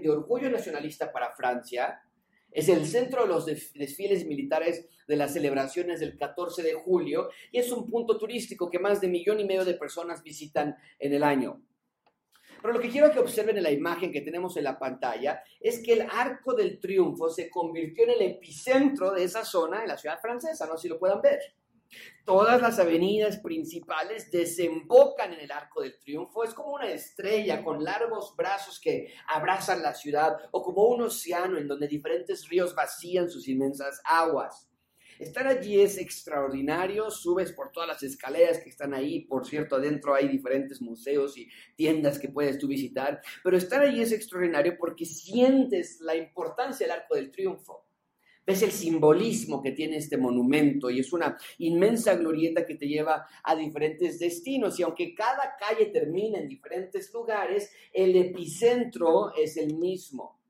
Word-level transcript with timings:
De 0.00 0.10
orgullo 0.10 0.50
nacionalista 0.50 1.12
para 1.12 1.32
Francia. 1.32 2.02
Es 2.50 2.68
el 2.68 2.86
centro 2.86 3.22
de 3.22 3.28
los 3.28 3.46
desfiles 3.46 4.26
militares 4.26 4.86
de 5.08 5.16
las 5.16 5.32
celebraciones 5.32 6.00
del 6.00 6.16
14 6.16 6.62
de 6.62 6.74
julio 6.74 7.30
y 7.50 7.58
es 7.58 7.72
un 7.72 7.88
punto 7.88 8.18
turístico 8.18 8.70
que 8.70 8.78
más 8.78 9.00
de 9.00 9.08
millón 9.08 9.40
y 9.40 9.44
medio 9.44 9.64
de 9.64 9.74
personas 9.74 10.22
visitan 10.22 10.76
en 10.98 11.14
el 11.14 11.22
año. 11.22 11.62
Pero 12.60 12.74
lo 12.74 12.80
que 12.80 12.90
quiero 12.90 13.10
que 13.10 13.18
observen 13.18 13.56
en 13.56 13.64
la 13.64 13.72
imagen 13.72 14.12
que 14.12 14.20
tenemos 14.20 14.56
en 14.56 14.64
la 14.64 14.78
pantalla 14.78 15.42
es 15.58 15.82
que 15.82 15.94
el 15.94 16.02
Arco 16.02 16.54
del 16.54 16.78
Triunfo 16.78 17.28
se 17.28 17.50
convirtió 17.50 18.04
en 18.04 18.10
el 18.10 18.22
epicentro 18.22 19.10
de 19.10 19.24
esa 19.24 19.44
zona 19.44 19.82
en 19.82 19.88
la 19.88 19.98
ciudad 19.98 20.20
francesa, 20.20 20.66
no 20.66 20.76
sé 20.76 20.82
si 20.82 20.88
lo 20.88 20.98
puedan 20.98 21.20
ver. 21.20 21.40
Todas 22.24 22.62
las 22.62 22.78
avenidas 22.78 23.38
principales 23.38 24.30
desembocan 24.30 25.32
en 25.32 25.40
el 25.40 25.50
Arco 25.50 25.82
del 25.82 25.98
Triunfo. 25.98 26.44
Es 26.44 26.54
como 26.54 26.74
una 26.74 26.88
estrella 26.88 27.64
con 27.64 27.82
largos 27.82 28.36
brazos 28.36 28.78
que 28.80 29.12
abrazan 29.26 29.82
la 29.82 29.92
ciudad 29.92 30.36
o 30.52 30.62
como 30.62 30.84
un 30.84 31.02
océano 31.02 31.58
en 31.58 31.66
donde 31.66 31.88
diferentes 31.88 32.48
ríos 32.48 32.76
vacían 32.76 33.28
sus 33.28 33.48
inmensas 33.48 34.00
aguas. 34.04 34.68
Estar 35.18 35.48
allí 35.48 35.80
es 35.80 35.98
extraordinario, 35.98 37.10
subes 37.10 37.52
por 37.52 37.70
todas 37.72 37.88
las 37.88 38.02
escaleras 38.02 38.58
que 38.58 38.70
están 38.70 38.94
ahí, 38.94 39.20
por 39.20 39.46
cierto, 39.46 39.76
adentro 39.76 40.14
hay 40.14 40.28
diferentes 40.28 40.80
museos 40.80 41.36
y 41.36 41.48
tiendas 41.76 42.18
que 42.18 42.28
puedes 42.28 42.58
tú 42.58 42.66
visitar, 42.66 43.20
pero 43.44 43.56
estar 43.56 43.82
allí 43.82 44.00
es 44.00 44.12
extraordinario 44.12 44.76
porque 44.78 45.04
sientes 45.04 46.00
la 46.00 46.16
importancia 46.16 46.86
del 46.86 46.96
Arco 46.96 47.14
del 47.14 47.30
Triunfo. 47.30 47.84
Ves 48.44 48.62
el 48.62 48.72
simbolismo 48.72 49.62
que 49.62 49.70
tiene 49.70 49.98
este 49.98 50.16
monumento 50.16 50.90
y 50.90 50.98
es 50.98 51.12
una 51.12 51.38
inmensa 51.58 52.16
glorieta 52.16 52.66
que 52.66 52.74
te 52.74 52.88
lleva 52.88 53.26
a 53.44 53.54
diferentes 53.54 54.18
destinos 54.18 54.78
y 54.80 54.82
aunque 54.82 55.14
cada 55.14 55.54
calle 55.56 55.86
termina 55.86 56.38
en 56.38 56.48
diferentes 56.48 57.12
lugares, 57.12 57.70
el 57.92 58.16
epicentro 58.16 59.32
es 59.34 59.56
el 59.56 59.76
mismo. 59.76 60.40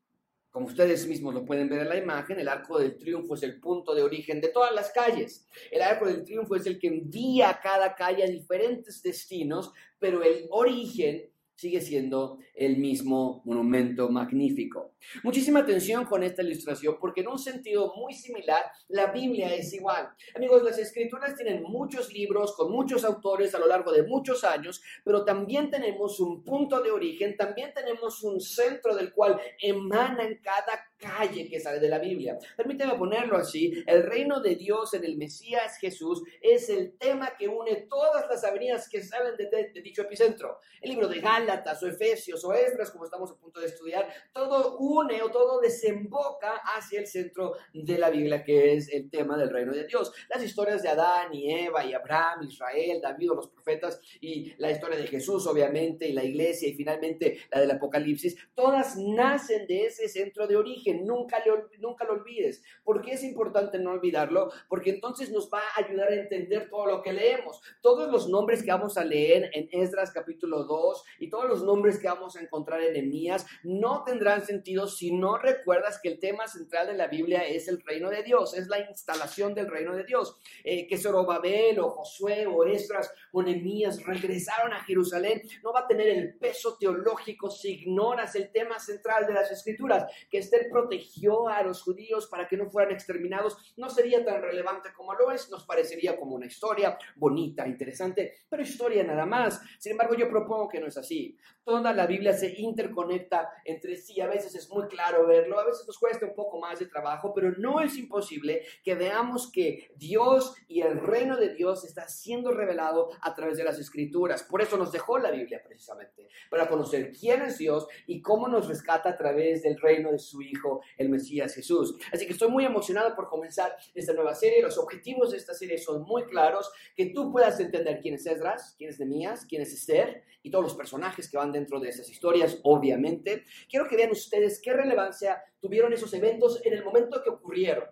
Como 0.53 0.67
ustedes 0.67 1.07
mismos 1.07 1.33
lo 1.33 1.45
pueden 1.45 1.67
ver 1.67 1.81
en 1.81 1.89
la 1.89 1.97
imagen, 1.97 2.39
el 2.39 2.47
Arco 2.47 2.77
del 2.77 2.95
Triunfo 2.95 3.33
es 3.33 3.41
el 3.41 3.59
punto 3.59 3.95
de 3.95 4.03
origen 4.03 4.39
de 4.39 4.49
todas 4.49 4.71
las 4.71 4.91
calles. 4.91 5.47
El 5.71 5.81
Arco 5.81 6.05
del 6.05 6.23
Triunfo 6.23 6.55
es 6.55 6.67
el 6.67 6.77
que 6.77 6.89
envía 6.89 7.49
a 7.49 7.59
cada 7.59 7.95
calle 7.95 8.23
a 8.23 8.27
diferentes 8.27 9.01
destinos, 9.01 9.71
pero 9.97 10.21
el 10.21 10.45
origen 10.51 11.32
sigue 11.55 11.81
siendo 11.81 12.39
el 12.55 12.77
mismo 12.77 13.41
monumento 13.45 14.09
magnífico. 14.09 14.93
Muchísima 15.23 15.59
atención 15.59 16.05
con 16.05 16.23
esta 16.23 16.41
ilustración 16.41 16.97
porque 16.99 17.21
en 17.21 17.27
un 17.27 17.39
sentido 17.39 17.93
muy 17.95 18.13
similar 18.13 18.63
la 18.87 19.11
Biblia 19.11 19.53
es 19.53 19.73
igual. 19.73 20.09
Amigos, 20.35 20.63
las 20.63 20.77
escrituras 20.77 21.35
tienen 21.35 21.63
muchos 21.63 22.13
libros 22.13 22.55
con 22.55 22.71
muchos 22.71 23.03
autores 23.03 23.53
a 23.53 23.59
lo 23.59 23.67
largo 23.67 23.91
de 23.91 24.03
muchos 24.03 24.43
años, 24.43 24.81
pero 25.03 25.25
también 25.25 25.69
tenemos 25.69 26.19
un 26.19 26.43
punto 26.43 26.81
de 26.81 26.91
origen, 26.91 27.35
también 27.37 27.73
tenemos 27.73 28.23
un 28.23 28.39
centro 28.39 28.95
del 28.95 29.13
cual 29.13 29.39
emana 29.61 30.23
en 30.23 30.39
cada 30.41 30.85
calle 31.03 31.49
que 31.49 31.59
sale 31.59 31.79
de 31.79 31.89
la 31.89 31.99
Biblia. 31.99 32.37
Permíteme 32.55 32.95
ponerlo 32.95 33.37
así, 33.37 33.83
el 33.85 34.03
reino 34.03 34.39
de 34.39 34.55
Dios 34.55 34.93
en 34.93 35.03
el 35.03 35.17
Mesías 35.17 35.77
Jesús 35.77 36.23
es 36.41 36.69
el 36.69 36.97
tema 36.97 37.35
que 37.37 37.47
une 37.47 37.87
todas 37.89 38.25
las 38.29 38.43
avenidas 38.43 38.87
que 38.87 39.03
salen 39.03 39.35
de, 39.35 39.81
dicho 39.81 40.03
epicentro. 40.03 40.59
El 40.81 40.91
libro 40.91 41.07
de 41.07 41.19
Gálatas 41.19 41.81
o 41.83 41.87
Efesios 41.87 42.43
o 42.45 42.53
Esdras, 42.53 42.91
como 42.91 43.05
estamos 43.05 43.31
a 43.31 43.35
punto 43.35 43.59
de 43.59 43.67
estudiar, 43.67 44.07
todo 44.31 44.77
une 44.77 45.21
o 45.21 45.29
todo 45.29 45.59
desemboca 45.59 46.61
hacia 46.75 46.99
el 46.99 47.07
centro 47.07 47.53
de 47.73 47.97
la 47.97 48.09
Biblia, 48.09 48.43
que 48.43 48.75
es 48.75 48.89
el 48.89 49.09
tema 49.09 49.37
del 49.37 49.49
reino 49.49 49.73
de 49.73 49.85
Dios. 49.85 50.11
Las 50.29 50.43
historias 50.43 50.81
de 50.81 50.89
Adán 50.89 51.33
y 51.33 51.51
Eva 51.51 51.85
y 51.85 51.93
Abraham, 51.93 52.47
Israel, 52.47 53.01
David 53.01 53.31
o 53.31 53.35
los 53.35 53.49
profetas 53.49 53.99
y 54.21 54.53
la 54.57 54.71
historia 54.71 54.97
de 54.97 55.07
Jesús, 55.07 55.45
obviamente, 55.47 56.07
y 56.07 56.13
la 56.13 56.23
iglesia 56.23 56.69
y 56.69 56.73
finalmente 56.73 57.39
la 57.51 57.59
del 57.59 57.71
Apocalipsis, 57.71 58.35
todas 58.53 58.97
nacen 58.97 59.67
de 59.67 59.85
ese 59.85 60.07
centro 60.07 60.47
de 60.47 60.55
origen 60.55 60.92
nunca, 60.93 61.43
nunca 61.79 62.05
lo 62.05 62.13
olvides. 62.13 62.63
¿Por 62.83 63.01
qué 63.01 63.13
es 63.13 63.23
importante 63.23 63.79
no 63.79 63.91
olvidarlo? 63.91 64.51
Porque 64.67 64.91
entonces 64.91 65.31
nos 65.31 65.49
va 65.51 65.59
a 65.59 65.83
ayudar 65.83 66.09
a 66.09 66.15
entender 66.15 66.69
todo 66.69 66.85
lo 66.85 67.01
que 67.01 67.13
leemos. 67.13 67.61
Todos 67.81 68.11
los 68.11 68.29
nombres 68.29 68.63
que 68.63 68.71
vamos 68.71 68.97
a 68.97 69.05
leer 69.05 69.49
en 69.53 69.69
Esdras 69.71 70.11
capítulo 70.11 70.63
2 70.63 71.03
y 71.19 71.29
todos 71.29 71.47
los 71.47 71.63
nombres 71.63 71.99
que 71.99 72.07
vamos 72.07 72.35
a 72.35 72.41
encontrar 72.41 72.81
en 72.81 72.95
Emías 72.95 73.45
no 73.63 74.03
tendrán 74.03 74.45
sentido 74.45 74.87
si 74.87 75.11
no 75.11 75.37
recuerdas 75.37 75.99
que 76.01 76.09
el 76.09 76.19
tema 76.19 76.47
central 76.47 76.87
de 76.87 76.93
la 76.93 77.07
Biblia 77.07 77.47
es 77.47 77.67
el 77.67 77.81
reino 77.81 78.09
de 78.09 78.23
Dios, 78.23 78.53
es 78.53 78.67
la 78.67 78.79
instalación 78.79 79.53
del 79.53 79.69
reino 79.69 79.95
de 79.95 80.03
Dios. 80.03 80.37
Eh, 80.63 80.87
que 80.87 80.97
Zorobabel 80.97 81.79
o 81.79 81.89
Josué 81.89 82.45
o 82.47 82.65
Esdras 82.65 83.11
o 83.31 83.41
Emías 83.41 84.03
regresaron 84.03 84.73
a 84.73 84.83
Jerusalén 84.83 85.41
no 85.63 85.73
va 85.73 85.81
a 85.81 85.87
tener 85.87 86.07
el 86.07 86.35
peso 86.35 86.77
teológico 86.77 87.49
si 87.49 87.73
ignoras 87.73 88.35
el 88.35 88.51
tema 88.51 88.79
central 88.79 89.25
de 89.27 89.33
las 89.33 89.51
escrituras, 89.51 90.05
que 90.29 90.39
es 90.39 90.51
el 90.53 90.69
protegió 90.73 91.47
a 91.47 91.63
los 91.63 91.81
judíos 91.81 92.27
para 92.27 92.47
que 92.47 92.57
no 92.57 92.69
fueran 92.69 92.93
exterminados, 92.93 93.73
no 93.77 93.89
sería 93.89 94.25
tan 94.25 94.41
relevante 94.41 94.89
como 94.93 95.13
lo 95.13 95.31
es, 95.31 95.49
nos 95.49 95.63
parecería 95.63 96.17
como 96.17 96.35
una 96.35 96.47
historia 96.47 96.97
bonita, 97.15 97.65
interesante, 97.67 98.33
pero 98.49 98.63
historia 98.63 99.03
nada 99.03 99.25
más. 99.25 99.61
Sin 99.79 99.93
embargo, 99.93 100.15
yo 100.15 100.27
propongo 100.27 100.67
que 100.67 100.79
no 100.79 100.87
es 100.87 100.97
así. 100.97 101.37
Toda 101.63 101.93
la 101.93 102.05
Biblia 102.07 102.33
se 102.33 102.53
interconecta 102.59 103.49
entre 103.63 103.95
sí, 103.95 104.19
a 104.19 104.27
veces 104.27 104.53
es 104.55 104.69
muy 104.69 104.87
claro 104.87 105.25
verlo, 105.25 105.59
a 105.59 105.65
veces 105.65 105.85
nos 105.87 105.97
cuesta 105.97 106.25
un 106.25 106.35
poco 106.35 106.59
más 106.59 106.79
de 106.79 106.87
trabajo, 106.87 107.33
pero 107.33 107.51
no 107.57 107.79
es 107.79 107.95
imposible 107.97 108.63
que 108.83 108.95
veamos 108.95 109.49
que 109.51 109.91
Dios 109.95 110.55
y 110.67 110.81
el 110.81 110.99
reino 110.99 111.37
de 111.37 111.53
Dios 111.53 111.85
está 111.85 112.07
siendo 112.09 112.51
revelado 112.51 113.11
a 113.21 113.33
través 113.33 113.57
de 113.57 113.63
las 113.63 113.79
escrituras. 113.79 114.43
Por 114.43 114.61
eso 114.61 114.75
nos 114.77 114.91
dejó 114.91 115.19
la 115.19 115.31
Biblia 115.31 115.61
precisamente, 115.63 116.27
para 116.49 116.67
conocer 116.67 117.11
quién 117.11 117.43
es 117.43 117.57
Dios 117.57 117.87
y 118.07 118.21
cómo 118.21 118.47
nos 118.47 118.67
rescata 118.67 119.09
a 119.09 119.17
través 119.17 119.63
del 119.63 119.79
reino 119.79 120.11
de 120.11 120.19
su 120.19 120.41
Hijo 120.41 120.62
el 120.97 121.09
Mesías 121.09 121.53
Jesús. 121.53 121.95
Así 122.11 122.25
que 122.25 122.33
estoy 122.33 122.49
muy 122.49 122.65
emocionado 122.65 123.15
por 123.15 123.27
comenzar 123.29 123.75
esta 123.93 124.13
nueva 124.13 124.35
serie. 124.35 124.61
Los 124.61 124.77
objetivos 124.77 125.31
de 125.31 125.37
esta 125.37 125.53
serie 125.53 125.77
son 125.77 126.03
muy 126.03 126.23
claros, 126.25 126.71
que 126.95 127.07
tú 127.07 127.31
puedas 127.31 127.59
entender 127.59 127.99
quién 128.01 128.15
es 128.15 128.25
Esdras, 128.25 128.75
quién 128.77 128.89
es 128.89 128.99
Nemías, 128.99 129.45
quién 129.45 129.61
es 129.61 129.73
Esther 129.73 130.23
y 130.41 130.51
todos 130.51 130.63
los 130.63 130.75
personajes 130.75 131.29
que 131.29 131.37
van 131.37 131.51
dentro 131.51 131.79
de 131.79 131.89
esas 131.89 132.09
historias, 132.09 132.59
obviamente. 132.63 133.43
Quiero 133.69 133.87
que 133.87 133.95
vean 133.95 134.11
ustedes 134.11 134.61
qué 134.61 134.73
relevancia 134.73 135.41
tuvieron 135.59 135.93
esos 135.93 136.13
eventos 136.13 136.61
en 136.65 136.73
el 136.73 136.83
momento 136.83 137.23
que 137.23 137.29
ocurrieron. 137.29 137.85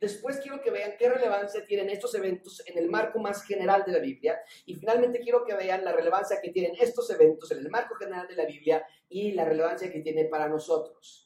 Después 0.00 0.40
quiero 0.40 0.60
que 0.62 0.70
vean 0.70 0.94
qué 0.98 1.08
relevancia 1.08 1.64
tienen 1.64 1.90
estos 1.90 2.14
eventos 2.14 2.62
en 2.66 2.78
el 2.78 2.90
marco 2.90 3.18
más 3.18 3.44
general 3.44 3.84
de 3.86 3.92
la 3.92 3.98
Biblia. 3.98 4.40
Y 4.64 4.74
finalmente 4.74 5.20
quiero 5.20 5.44
que 5.44 5.54
vean 5.54 5.84
la 5.84 5.92
relevancia 5.92 6.40
que 6.40 6.50
tienen 6.50 6.72
estos 6.80 7.10
eventos 7.10 7.50
en 7.52 7.58
el 7.58 7.70
marco 7.70 7.94
general 7.96 8.26
de 8.26 8.36
la 8.36 8.46
Biblia 8.46 8.84
y 9.08 9.32
la 9.32 9.44
relevancia 9.44 9.90
que 9.90 10.00
tiene 10.00 10.24
para 10.24 10.48
nosotros. 10.48 11.25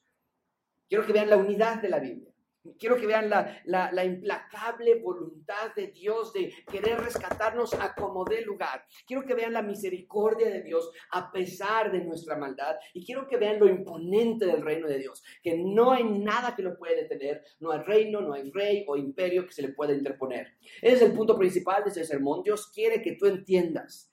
Quiero 0.91 1.07
que 1.07 1.13
vean 1.13 1.31
la 1.31 1.37
unidad 1.37 1.81
de 1.81 1.89
la 1.89 2.01
Biblia. 2.01 2.33
Quiero 2.81 2.97
que 2.97 3.07
vean 3.07 3.31
la, 3.31 4.05
implacable 4.05 4.97
voluntad 4.97 5.73
de 5.77 5.87
Dios 5.87 6.33
de 6.33 6.53
querer 6.69 6.99
rescatarnos 6.99 7.73
a 7.75 7.95
como 7.95 8.25
dé 8.25 8.43
lugar. 8.43 8.85
Quiero 9.07 9.25
que 9.25 9.35
vean 9.35 9.53
la 9.53 9.63
misericordia 9.63 10.51
de 10.51 10.63
Dios 10.63 10.91
a 11.13 11.31
pesar 11.31 11.93
de 11.93 12.05
nuestra 12.05 12.37
maldad. 12.37 12.75
Y 12.93 13.07
quiero 13.07 13.29
que 13.29 13.37
vean 13.37 13.61
lo 13.61 13.69
imponente 13.69 14.47
del 14.47 14.63
reino 14.63 14.89
de 14.89 14.99
Dios, 14.99 15.23
que 15.45 15.57
no 15.57 15.93
hay 15.93 16.03
nada 16.03 16.57
que 16.57 16.65
lo 16.65 16.77
pueda 16.77 16.97
detener. 16.97 17.45
No 17.61 17.71
hay 17.71 17.83
reino, 17.83 18.21
no 18.21 18.35
hay 18.35 18.51
rey 18.51 18.85
o 18.89 18.97
imperio 18.97 19.47
que 19.47 19.53
se 19.53 19.63
le 19.63 19.69
pueda 19.69 19.95
interponer. 19.95 20.57
Ese 20.83 20.97
es 20.97 21.03
el 21.03 21.13
punto 21.13 21.39
principal 21.39 21.85
de 21.85 21.91
ese 21.91 22.05
sermón. 22.05 22.43
Dios 22.43 22.67
quiere 22.67 23.01
que 23.01 23.13
tú 23.13 23.27
entiendas 23.27 24.13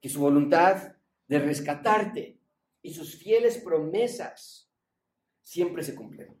que 0.00 0.08
su 0.08 0.18
voluntad 0.20 0.94
de 1.28 1.38
rescatarte 1.38 2.40
y 2.80 2.94
sus 2.94 3.16
fieles 3.22 3.58
promesas 3.58 4.69
siempre 5.50 5.82
se 5.82 5.96
cumplen. 5.96 6.40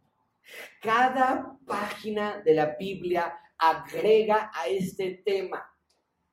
Cada 0.80 1.58
página 1.66 2.42
de 2.44 2.54
la 2.54 2.76
Biblia 2.78 3.36
agrega 3.58 4.52
a 4.54 4.68
este 4.68 5.22
tema. 5.24 5.66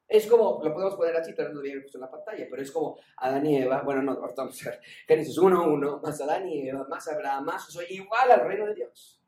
Es 0.08 0.28
como, 0.28 0.62
lo 0.64 0.74
podemos 0.74 0.96
poner 0.96 1.16
así, 1.16 1.34
pero 1.36 1.50
no 1.50 1.62
lo 1.62 1.66
en 1.66 1.84
la 2.00 2.10
pantalla, 2.10 2.46
pero 2.50 2.62
es 2.62 2.72
como 2.72 2.98
Adán 3.18 3.46
y 3.48 3.58
Eva, 3.58 3.82
bueno, 3.82 4.04
no, 4.04 4.22
vamos 4.22 4.66
a 4.66 4.70
ver, 4.70 4.80
Génesis 5.08 5.38
1, 5.38 5.70
1, 5.70 6.00
más 6.02 6.22
Adán 6.22 6.48
y 6.48 6.70
Eva, 6.70 6.88
más 6.88 7.08
Abraham, 7.08 7.46
más 7.46 7.78
igual 7.90 8.32
al 8.32 8.48
reino 8.48 8.68
de 8.68 8.76
Dios. 8.76 9.22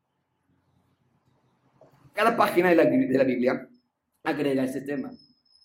Cada 2.14 2.36
página 2.36 2.70
de 2.70 2.76
la, 2.76 2.84
de 2.84 3.18
la 3.18 3.24
Biblia 3.24 3.68
agrega 4.22 4.64
este 4.64 4.82
tema 4.82 5.10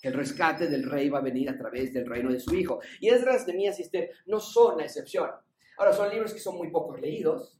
que 0.02 0.08
el 0.08 0.16
rescate 0.16 0.68
del 0.68 0.90
rey 0.90 1.08
va 1.10 1.20
a 1.20 1.22
venir 1.22 1.50
a 1.50 1.58
través 1.58 1.94
del 1.94 2.08
reino 2.08 2.32
de 2.32 2.40
su 2.40 2.54
hijo. 2.56 2.80
Y 3.00 3.10
Esdras, 3.10 3.48
Nehemías 3.48 3.80
y 3.80 3.84
Esther 3.84 4.12
no 4.26 4.40
son 4.40 4.78
la 4.78 4.84
excepción. 4.84 5.30
Ahora, 5.78 5.94
son 5.94 6.10
libros 6.10 6.34
que 6.34 6.40
son 6.40 6.58
muy 6.58 6.70
pocos 6.70 7.00
leídos, 7.00 7.56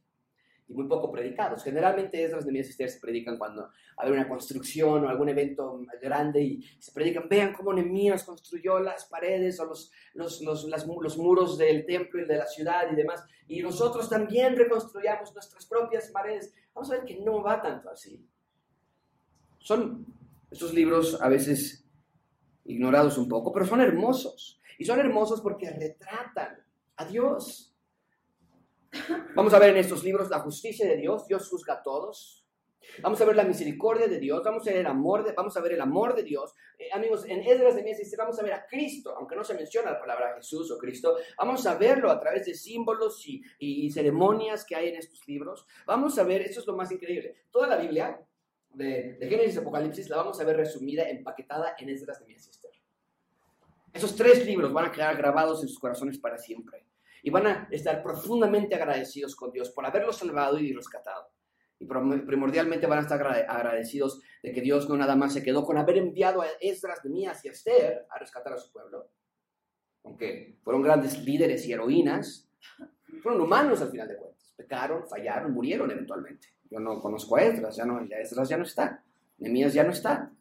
y 0.68 0.74
muy 0.74 0.86
poco 0.86 1.10
predicados. 1.10 1.62
Generalmente 1.62 2.22
esas 2.22 2.44
de 2.44 2.58
Esther 2.58 2.90
se 2.90 3.00
predican 3.00 3.38
cuando 3.38 3.70
hay 3.96 4.10
una 4.10 4.28
construcción 4.28 5.04
o 5.04 5.08
algún 5.08 5.28
evento 5.28 5.80
grande 6.02 6.42
y 6.42 6.62
se 6.78 6.92
predican, 6.92 7.28
vean 7.28 7.52
cómo 7.52 7.72
Nehemías 7.72 8.24
construyó 8.24 8.80
las 8.80 9.04
paredes 9.06 9.60
o 9.60 9.66
los, 9.66 9.92
los, 10.14 10.40
los, 10.42 10.64
los 10.64 11.18
muros 11.18 11.56
del 11.56 11.86
templo 11.86 12.20
y 12.20 12.24
de 12.24 12.38
la 12.38 12.46
ciudad 12.46 12.90
y 12.90 12.96
demás, 12.96 13.24
y 13.48 13.62
nosotros 13.62 14.08
también 14.08 14.56
reconstruyamos 14.56 15.32
nuestras 15.32 15.66
propias 15.66 16.08
paredes. 16.10 16.52
Vamos 16.74 16.90
a 16.90 16.96
ver 16.96 17.04
que 17.04 17.20
no 17.20 17.42
va 17.42 17.62
tanto 17.62 17.88
así. 17.90 18.26
Son 19.58 20.04
estos 20.50 20.74
libros 20.74 21.20
a 21.20 21.28
veces 21.28 21.84
ignorados 22.64 23.18
un 23.18 23.28
poco, 23.28 23.52
pero 23.52 23.66
son 23.66 23.80
hermosos. 23.80 24.60
Y 24.78 24.84
son 24.84 24.98
hermosos 25.00 25.40
porque 25.40 25.70
retratan 25.70 26.58
a 26.96 27.04
Dios 27.04 27.75
Vamos 29.34 29.52
a 29.54 29.58
ver 29.58 29.70
en 29.70 29.76
estos 29.76 30.02
libros 30.04 30.30
la 30.30 30.40
justicia 30.40 30.86
de 30.86 30.96
Dios, 30.96 31.26
Dios 31.26 31.48
juzga 31.48 31.74
a 31.74 31.82
todos. 31.82 32.46
Vamos 33.02 33.20
a 33.20 33.24
ver 33.24 33.36
la 33.36 33.44
misericordia 33.44 34.06
de 34.06 34.18
Dios, 34.18 34.42
vamos 34.44 34.66
a 34.66 34.70
ver 34.70 34.80
el 34.80 34.86
amor 34.86 35.24
de, 35.24 35.32
vamos 35.32 35.56
a 35.56 35.60
ver 35.60 35.72
el 35.72 35.80
amor 35.80 36.14
de 36.14 36.22
Dios. 36.22 36.54
Eh, 36.78 36.88
amigos, 36.92 37.24
en 37.26 37.40
Esdras 37.40 37.74
de 37.76 37.82
Meses 37.82 38.14
vamos 38.16 38.38
a 38.38 38.42
ver 38.42 38.52
a 38.52 38.66
Cristo, 38.66 39.14
aunque 39.16 39.36
no 39.36 39.44
se 39.44 39.54
menciona 39.54 39.90
la 39.90 40.00
palabra 40.00 40.34
Jesús 40.36 40.70
o 40.70 40.78
Cristo, 40.78 41.16
vamos 41.36 41.66
a 41.66 41.74
verlo 41.74 42.10
a 42.10 42.18
través 42.18 42.46
de 42.46 42.54
símbolos 42.54 43.22
y, 43.26 43.90
ceremonias 43.90 44.64
que 44.64 44.76
hay 44.76 44.88
en 44.88 44.96
estos 44.96 45.26
libros. 45.26 45.66
Vamos 45.86 46.18
a 46.18 46.24
ver, 46.24 46.42
eso 46.42 46.60
es 46.60 46.66
lo 46.66 46.76
más 46.76 46.90
increíble, 46.90 47.36
toda 47.50 47.66
la 47.66 47.76
Biblia, 47.76 48.20
de, 48.70 49.14
de 49.14 49.28
Génesis 49.28 49.56
y 49.56 49.58
Apocalipsis, 49.58 50.08
la 50.08 50.18
vamos 50.18 50.40
a 50.40 50.44
ver 50.44 50.56
resumida, 50.56 51.08
empaquetada 51.08 51.74
en 51.78 51.88
Esdras 51.88 52.20
de 52.20 52.26
Meses. 52.26 52.60
Esos 53.92 54.14
tres 54.14 54.44
libros 54.44 54.72
van 54.74 54.86
a 54.86 54.92
quedar 54.92 55.16
grabados 55.16 55.62
en 55.62 55.68
sus 55.68 55.78
corazones 55.78 56.18
para 56.18 56.36
siempre 56.36 56.84
y 57.22 57.30
van 57.30 57.46
a 57.46 57.68
estar 57.70 58.02
profundamente 58.02 58.74
agradecidos 58.74 59.34
con 59.36 59.52
Dios 59.52 59.70
por 59.70 59.86
haberlos 59.86 60.16
salvado 60.16 60.58
y 60.58 60.72
rescatado. 60.72 61.28
Y 61.78 61.86
primordialmente 61.86 62.86
van 62.86 63.00
a 63.00 63.02
estar 63.02 63.26
agradecidos 63.26 64.20
de 64.42 64.52
que 64.52 64.62
Dios 64.62 64.88
no 64.88 64.96
nada 64.96 65.14
más 65.14 65.34
se 65.34 65.42
quedó 65.42 65.64
con 65.64 65.76
haber 65.76 65.98
enviado 65.98 66.40
a 66.40 66.46
Esdras, 66.60 67.04
Mías 67.04 67.44
y 67.44 67.48
Esther 67.48 68.06
a 68.08 68.18
rescatar 68.18 68.54
a 68.54 68.58
su 68.58 68.72
pueblo, 68.72 69.10
aunque 70.04 70.56
fueron 70.62 70.82
grandes 70.82 71.22
líderes 71.22 71.66
y 71.66 71.72
heroínas, 71.72 72.48
fueron 73.22 73.40
humanos 73.40 73.82
al 73.82 73.90
final 73.90 74.08
de 74.08 74.16
cuentas. 74.16 74.54
Pecaron, 74.56 75.06
fallaron, 75.08 75.52
murieron 75.52 75.90
eventualmente. 75.90 76.48
Yo 76.70 76.80
no 76.80 77.00
conozco 77.00 77.36
a 77.36 77.42
Esdras, 77.42 77.76
ya 77.76 77.84
no, 77.84 78.00
Esdras 78.00 78.48
ya 78.48 78.56
no 78.56 78.64
está, 78.64 79.04
Nemías 79.38 79.74
ya 79.74 79.84
no 79.84 79.90
está. 79.90 80.32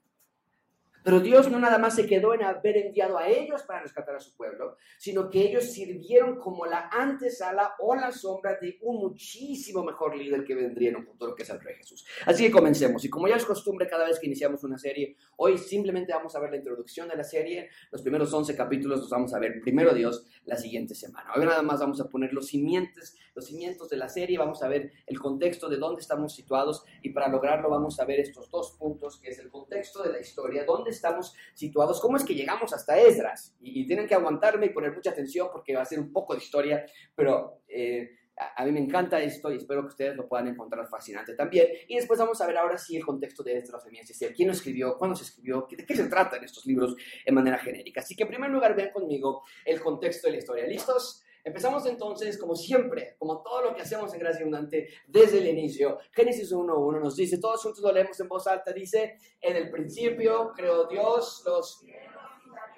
Pero 1.06 1.19
Dios 1.19 1.52
no 1.52 1.60
nada 1.60 1.78
más 1.78 1.96
se 1.96 2.07
quedó 2.07 2.34
en 2.34 2.42
haber 2.42 2.78
enviado 2.78 3.19
a 3.19 3.28
ellos 3.28 3.62
para 3.62 3.84
rescatar 3.84 4.16
a 4.16 4.19
su 4.19 4.36
pueblo, 4.36 4.75
sino 4.98 5.30
que 5.30 5.40
ellos 5.40 5.66
sirvieron 5.66 6.40
como 6.40 6.66
la 6.66 6.90
antesala 6.92 7.75
o 7.78 7.94
la 7.94 8.12
sombra 8.12 8.57
de 8.60 8.80
un 8.81 8.98
muchísimo 8.98 9.84
mejor 9.84 10.18
líder 10.18 10.44
que 10.44 10.56
vendría 10.56 10.90
en 10.90 10.96
un 10.96 11.06
futuro, 11.06 11.36
que 11.36 11.44
es 11.44 11.50
el 11.52 11.62
Rey 11.62 11.75
Jesús. 11.75 12.07
Así 12.25 12.48
que 12.48 12.52
comencemos. 12.52 13.06
Y 13.06 13.10
como 13.12 13.28
ya 13.28 13.36
es 13.36 13.46
costumbre 13.46 13.88
cada 13.88 14.07
vez 14.07 14.19
que 14.19 14.25
iniciamos 14.25 14.63
una 14.63 14.80
serie, 14.80 15.16
hoy 15.38 15.60
simplemente 15.60 16.12
vamos 16.12 16.36
a 16.36 16.40
ver 16.40 16.50
la 16.50 16.57
introducción 16.57 17.07
de 17.07 17.16
la 17.16 17.24
serie. 17.24 17.69
Los 17.92 18.02
primeros 18.02 18.34
11 18.34 18.56
capítulos 18.56 19.02
los 19.02 19.10
vamos 19.12 19.31
a 19.36 19.38
ver 19.38 19.62
primero 19.62 19.94
Dios 19.94 20.25
la 20.46 20.57
siguiente 20.57 20.96
semana. 20.96 21.34
Hoy 21.36 21.46
nada 21.46 21.62
más 21.62 21.81
vamos 21.81 22.02
a 22.02 22.10
poner 22.10 22.34
los 22.34 22.48
cimientos, 22.48 23.16
los 23.36 23.46
cimientos 23.46 23.90
de 23.90 23.98
la 23.98 24.10
serie, 24.10 24.40
vamos 24.40 24.63
a 24.63 24.68
ver 24.68 24.92
el 25.06 25.19
contexto 25.19 25.69
de 25.69 25.78
dónde 25.78 26.02
estamos 26.02 26.34
situados 26.34 26.84
y 27.04 27.12
para 27.12 27.28
lograrlo 27.28 27.69
vamos 27.69 28.00
a 28.00 28.06
ver 28.06 28.22
estos 28.22 28.50
dos 28.50 28.72
puntos, 28.80 29.19
que 29.19 29.30
es 29.30 29.38
el 29.38 29.52
contexto 29.52 30.02
de 30.02 30.12
la 30.12 30.19
historia, 30.19 30.66
dónde 30.66 30.94
estamos 30.95 31.36
situados, 31.53 32.01
cómo 32.01 32.18
es 32.18 32.24
que 32.24 32.36
llegamos 32.36 32.74
hasta 32.74 32.97
Esdras. 32.97 33.56
Y, 33.62 33.86
tienen 33.86 34.07
que 34.07 34.15
aguantarme 34.15 34.68
y 34.68 34.69
poner 34.69 34.94
mucha 34.94 35.12
atención 35.12 35.50
porque 35.51 35.75
va 35.75 35.81
a 35.81 35.86
ser 35.86 36.00
un 36.00 36.12
poco 36.12 36.33
de 36.33 36.39
historia, 36.39 36.86
pero 37.15 37.62
eh, 37.68 38.09
a, 38.38 38.65
mí 38.65 38.71
me 38.71 38.80
encanta 38.80 39.21
esto 39.21 39.51
y 39.51 39.57
espero 39.57 39.81
que 39.81 39.88
ustedes 39.88 40.15
lo 40.15 40.27
puedan 40.27 40.47
encontrar 40.47 40.88
fascinante 40.88 41.36
también. 41.36 41.68
Y 41.88 41.95
después 41.95 42.19
vamos 42.19 42.42
a 42.42 42.47
ver 42.47 42.57
ahora 42.57 42.77
sí 42.77 42.95
el 42.95 43.06
contexto 43.06 43.44
de 43.44 43.57
Esdras 43.57 43.83
de 43.86 44.33
quién 44.33 44.47
lo 44.47 44.53
escribió, 44.53 44.97
cuándo 44.97 45.15
se 45.15 45.24
escribió, 45.24 45.68
de 45.69 45.86
qué 45.86 45.95
se 45.95 46.07
trata 46.07 46.38
en 46.38 46.44
estos 46.44 46.65
libros 46.65 46.95
en 47.25 47.36
manera 47.36 47.57
genérica. 47.57 48.01
Así 48.01 48.15
que 48.15 48.24
en 48.24 48.30
primer 48.30 48.50
lugar 48.50 48.75
vean 48.75 48.92
conmigo 48.92 49.44
el 49.63 49.80
contexto 49.80 50.27
de 50.27 50.33
la 50.33 50.39
historia. 50.39 50.68
¿Listos? 50.68 51.25
Empezamos 51.45 51.86
entonces, 51.86 52.39
como 52.39 52.56
siempre, 52.56 53.15
como 53.19 53.44
todo 53.44 53.62
lo 53.62 53.75
que 53.75 53.83
hacemos 53.83 54.12
en 54.12 54.19
Gracia 54.19 54.42
Abundante 54.42 54.89
desde 55.06 55.38
el 55.38 55.47
inicio. 55.47 56.00
Génesis 56.12 56.51
1.1 56.51 57.00
nos 57.00 57.15
dice, 57.15 57.38
todos 57.38 57.62
juntos 57.62 57.83
lo 57.83 57.92
leemos 57.92 58.19
en 58.19 58.27
voz 58.27 58.47
alta, 58.47 58.74
dice, 58.74 59.19
en 59.39 59.56
el 59.56 59.69
principio 59.69 60.51
creó 60.56 60.88
Dios 60.88 61.44
los... 61.45 61.86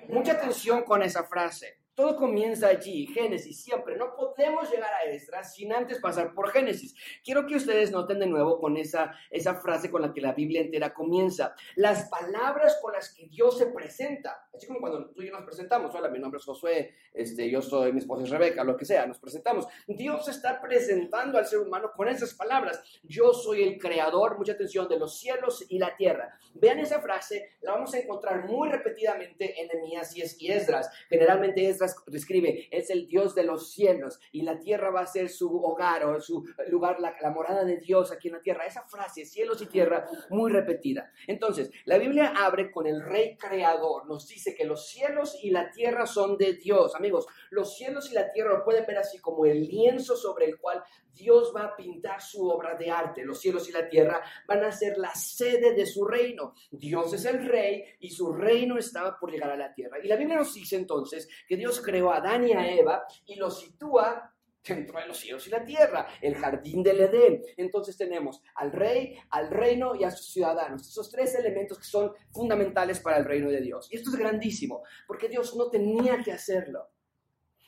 Mucha 0.10 0.34
atención 0.34 0.84
con 0.84 1.02
esa 1.02 1.24
frase. 1.24 1.77
Todo 1.98 2.16
comienza 2.16 2.68
allí, 2.68 3.08
Génesis, 3.08 3.64
siempre. 3.64 3.98
No 3.98 4.16
podemos 4.16 4.70
llegar 4.70 4.94
a 4.94 5.10
Esdras 5.10 5.56
sin 5.56 5.74
antes 5.74 6.00
pasar 6.00 6.36
por 6.36 6.52
Génesis. 6.52 6.94
Quiero 7.24 7.48
que 7.48 7.56
ustedes 7.56 7.90
noten 7.90 8.20
de 8.20 8.28
nuevo 8.28 8.60
con 8.60 8.78
esa, 8.78 9.16
esa 9.32 9.56
frase 9.56 9.90
con 9.90 10.04
la 10.04 10.14
que 10.14 10.22
la 10.22 10.34
Biblia 10.34 10.62
entera 10.62 10.94
comienza. 10.94 11.56
Las 11.76 12.08
palabras 12.08 12.78
con 12.84 12.94
las 12.94 13.12
que 13.12 13.26
Dios 13.26 13.58
se 13.58 13.66
presenta. 13.66 14.48
Así 14.54 14.68
como 14.68 14.80
cuando 14.80 15.10
tú 15.10 15.24
y 15.24 15.26
yo 15.26 15.34
nos 15.34 15.44
presentamos. 15.44 15.94
Hola, 15.96 16.10
mi 16.10 16.20
nombre 16.20 16.38
es 16.38 16.46
Josué, 16.46 16.94
este, 17.12 17.50
yo 17.50 17.64
soy, 17.64 17.92
mi 17.92 17.98
esposa 17.98 18.26
es 18.26 18.30
Rebeca, 18.30 18.64
lo 18.64 18.78
que 18.78 18.86
sea, 18.86 19.08
nos 19.08 19.18
presentamos. 19.18 19.68
Dios 19.88 20.28
está 20.28 20.62
presentando 20.62 21.40
al 21.40 21.48
ser 21.48 21.60
humano 21.60 21.94
con 21.96 22.08
esas 22.08 22.36
palabras. 22.36 22.80
Yo 23.02 23.34
soy 23.34 23.64
el 23.64 23.80
creador, 23.80 24.38
mucha 24.38 24.52
atención, 24.52 24.88
de 24.88 25.00
los 25.00 25.18
cielos 25.18 25.66
y 25.68 25.80
la 25.80 25.96
tierra. 25.96 26.38
Vean 26.54 26.78
esa 26.78 27.02
frase, 27.02 27.58
la 27.62 27.72
vamos 27.72 27.92
a 27.96 28.00
encontrar 28.00 28.46
muy 28.46 28.70
repetidamente 28.70 29.60
en 29.60 29.70
Emías 29.80 30.16
y 30.16 30.52
Esdras. 30.52 30.92
Generalmente 31.10 31.68
Esdras 31.68 31.87
describe, 32.08 32.68
es 32.72 32.90
el 32.90 33.08
Dios 33.08 33.36
de 33.36 33.44
los 33.44 33.72
cielos 33.72 34.20
y 34.32 34.42
la 34.42 34.60
tierra 34.60 34.92
va 34.92 35.02
a 35.02 35.08
ser 35.08 35.30
su 35.30 35.56
hogar 35.64 36.06
o 36.06 36.20
su 36.22 36.46
lugar, 36.70 37.00
la, 37.00 37.14
morada 37.32 37.64
de 37.64 37.78
Dios 37.78 38.12
aquí 38.12 38.28
en 38.28 38.36
la 38.36 38.42
tierra. 38.42 38.66
Esa 38.66 38.84
frase, 38.84 39.26
cielos 39.26 39.62
y 39.62 39.68
tierra, 39.68 40.06
muy 40.30 40.52
repetida. 40.52 41.12
Entonces, 41.28 41.72
la 41.86 41.98
Biblia 41.98 42.34
abre 42.38 42.72
con 42.72 42.88
el 42.88 43.04
rey 43.04 43.38
creador. 43.38 44.08
Nos 44.08 44.28
dice 44.28 44.56
que 44.56 44.66
los 44.66 44.88
cielos 44.88 45.38
y 45.42 45.52
la 45.52 45.72
tierra 45.72 46.06
son 46.06 46.38
de 46.38 46.54
Dios. 46.54 46.96
Amigos, 46.96 47.28
los 47.50 47.76
cielos 47.76 48.12
y 48.12 48.16
la 48.16 48.32
tierra 48.32 48.58
lo 48.58 48.64
pueden 48.64 48.86
ver 48.86 48.98
así 48.98 49.20
como 49.20 49.46
el 49.46 49.68
lienzo 49.68 50.16
sobre 50.16 50.46
el 50.46 50.58
cual 50.58 50.84
Dios 51.18 51.52
va 51.56 51.66
a 51.66 51.76
pintar 51.76 52.22
su 52.22 52.48
obra 52.48 52.76
de 52.76 52.92
arte. 52.92 53.26
Los 53.26 53.40
cielos 53.40 53.68
y 53.70 53.72
la 53.72 53.90
tierra 53.90 54.22
van 54.48 54.64
a 54.64 54.72
ser 54.72 54.98
la 54.98 55.14
sede 55.16 55.74
de 55.74 55.86
su 55.86 56.06
reino. 56.06 56.54
Dios 56.72 57.14
es 57.14 57.26
el 57.26 57.46
rey 57.46 57.84
y 58.00 58.10
su 58.10 58.32
reino 58.32 58.78
estaba 58.78 59.18
por 59.20 59.32
llegar 59.32 59.52
a 59.52 59.58
la 59.58 59.74
tierra. 59.74 59.98
Y 60.04 60.08
la 60.08 60.16
Biblia 60.16 60.38
nos 60.38 60.54
dice 60.54 60.76
entonces 60.76 61.28
que 61.48 61.58
Dios 61.58 61.82
creó 61.82 62.12
a 62.12 62.18
Adán 62.18 62.48
y 62.48 62.54
a 62.54 62.72
Eva 62.72 63.04
y 63.26 63.36
los 63.36 63.60
sitúa 63.60 64.34
dentro 64.68 65.00
de 65.00 65.08
los 65.08 65.18
cielos 65.18 65.48
y 65.48 65.50
la 65.50 65.64
tierra, 65.64 66.08
el 66.22 66.36
jardín 66.36 66.84
del 66.84 67.00
Edén. 67.00 67.42
Entonces 67.56 67.98
tenemos 67.98 68.42
al 68.56 68.72
rey, 68.72 69.18
al 69.30 69.50
reino 69.50 69.96
y 69.96 70.04
a 70.04 70.12
sus 70.12 70.34
ciudadanos. 70.34 70.88
Esos 70.88 71.10
tres 71.10 71.36
elementos 71.36 71.78
que 71.78 71.86
son 71.86 72.12
fundamentales 72.32 73.00
para 73.00 73.18
el 73.18 73.26
reino 73.26 73.50
de 73.50 73.62
Dios. 73.62 73.88
Y 73.92 73.96
esto 73.96 74.10
es 74.10 74.16
grandísimo, 74.16 74.84
porque 75.08 75.30
Dios 75.30 75.56
no 75.56 75.70
tenía 75.70 76.22
que 76.24 76.32
hacerlo. 76.32 76.90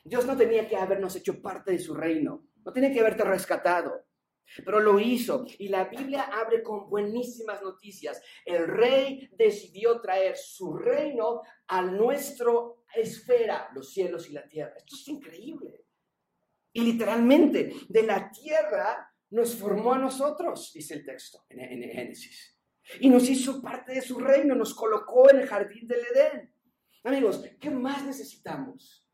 Dios 0.03 0.25
no 0.25 0.36
tenía 0.36 0.68
que 0.68 0.75
habernos 0.75 1.15
hecho 1.15 1.41
parte 1.41 1.72
de 1.72 1.79
su 1.79 1.94
reino. 1.94 2.49
No 2.66 2.72
tiene 2.72 2.92
que 2.92 3.00
haberte 3.00 3.24
rescatado. 3.24 4.06
Pero 4.66 4.80
lo 4.80 5.00
hizo 5.00 5.46
y 5.60 5.68
la 5.68 5.86
Biblia 5.86 6.24
abre 6.24 6.63
con 6.63 6.89
buenísimas 6.89 7.62
noticias. 7.62 8.22
El 8.46 8.68
rey 8.68 9.30
decidió 9.38 10.01
traer 10.01 10.36
su 10.38 10.75
reino 10.75 11.42
a 11.68 11.82
nuestra 11.84 12.51
esfera, 12.96 13.70
los 13.74 13.94
cielos 13.94 14.28
y 14.30 14.34
la 14.34 14.48
tierra. 14.48 14.74
Esto 14.78 14.96
es 14.96 15.08
increíble. 15.08 15.86
Y 16.74 16.82
literalmente, 16.82 17.74
de 17.88 18.04
la 18.04 18.32
tierra 18.32 19.13
nos 19.32 19.56
formó 19.56 19.94
a 19.94 20.00
nosotros, 20.00 20.72
dice 20.74 20.96
el 20.96 21.06
texto 21.06 21.46
en, 21.50 21.60
en 21.60 21.92
Génesis. 21.92 22.58
Y 23.00 23.10
nos 23.10 23.30
hizo 23.30 23.62
parte 23.62 23.94
de 23.94 24.01
su 24.01 24.18
reino, 24.18 24.56
nos 24.56 24.74
colocó 24.74 25.30
en 25.30 25.42
el 25.42 25.48
jardín 25.48 25.88
del 25.88 26.00
Edén. 26.00 26.54
Amigos, 27.04 27.44
¿qué 27.60 27.70
más 27.70 28.04
necesitamos? 28.04 29.08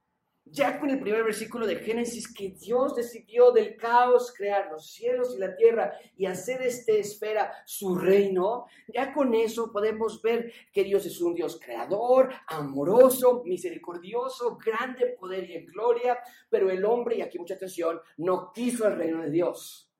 Ya 0.46 0.80
con 0.80 0.90
el 0.92 1.00
primer 1.00 1.24
versículo 1.24 1.66
de 1.66 1.78
Génesis, 1.78 2.32
que 2.32 2.50
Dios 2.50 2.96
decidió 2.96 3.52
del 3.52 3.76
caos 3.76 4.34
crear 4.36 4.70
los 4.72 4.92
cielos 4.92 5.34
y 5.36 5.40
la 5.40 5.56
tierra 5.56 5.94
y 6.16 6.28
hacer 6.28 6.62
esta 6.62 6.94
esfera 6.94 7.52
su 7.66 7.98
reino, 7.98 8.66
ya 8.94 9.12
con 9.12 9.34
eso 9.34 9.72
podemos 9.72 10.22
ver 10.22 10.54
que 10.72 10.84
Dios 10.84 11.06
es 11.06 11.20
un 11.20 11.34
Dios 11.34 11.60
creador, 11.60 12.30
amoroso, 12.48 13.44
misericordioso, 13.44 14.58
grande 14.64 15.16
poder 15.20 15.50
y 15.50 15.56
en 15.56 15.66
gloria, 15.66 16.20
pero 16.50 16.70
el 16.70 16.86
hombre, 16.86 17.18
y 17.18 17.22
aquí 17.22 17.40
mucha 17.40 17.56
atención, 17.56 18.00
no 18.18 18.52
quiso 18.54 18.88
el 18.88 18.98
reino 18.98 19.24
de 19.24 19.32
Dios. 19.32 19.92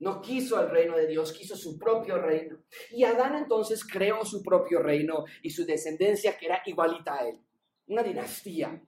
No 0.00 0.20
quiso 0.20 0.60
el 0.60 0.68
reino 0.68 0.96
de 0.96 1.06
Dios, 1.06 1.32
quiso 1.32 1.56
su 1.56 1.78
propio 1.78 2.18
reino. 2.18 2.58
Y 2.90 3.04
Adán 3.04 3.36
entonces 3.36 3.84
creó 3.84 4.24
su 4.24 4.42
propio 4.42 4.80
reino 4.80 5.24
y 5.42 5.50
su 5.50 5.64
descendencia 5.64 6.36
que 6.36 6.46
era 6.46 6.60
igualita 6.66 7.14
a 7.14 7.28
él. 7.28 7.40
Una 7.86 8.02
dinastía, 8.02 8.82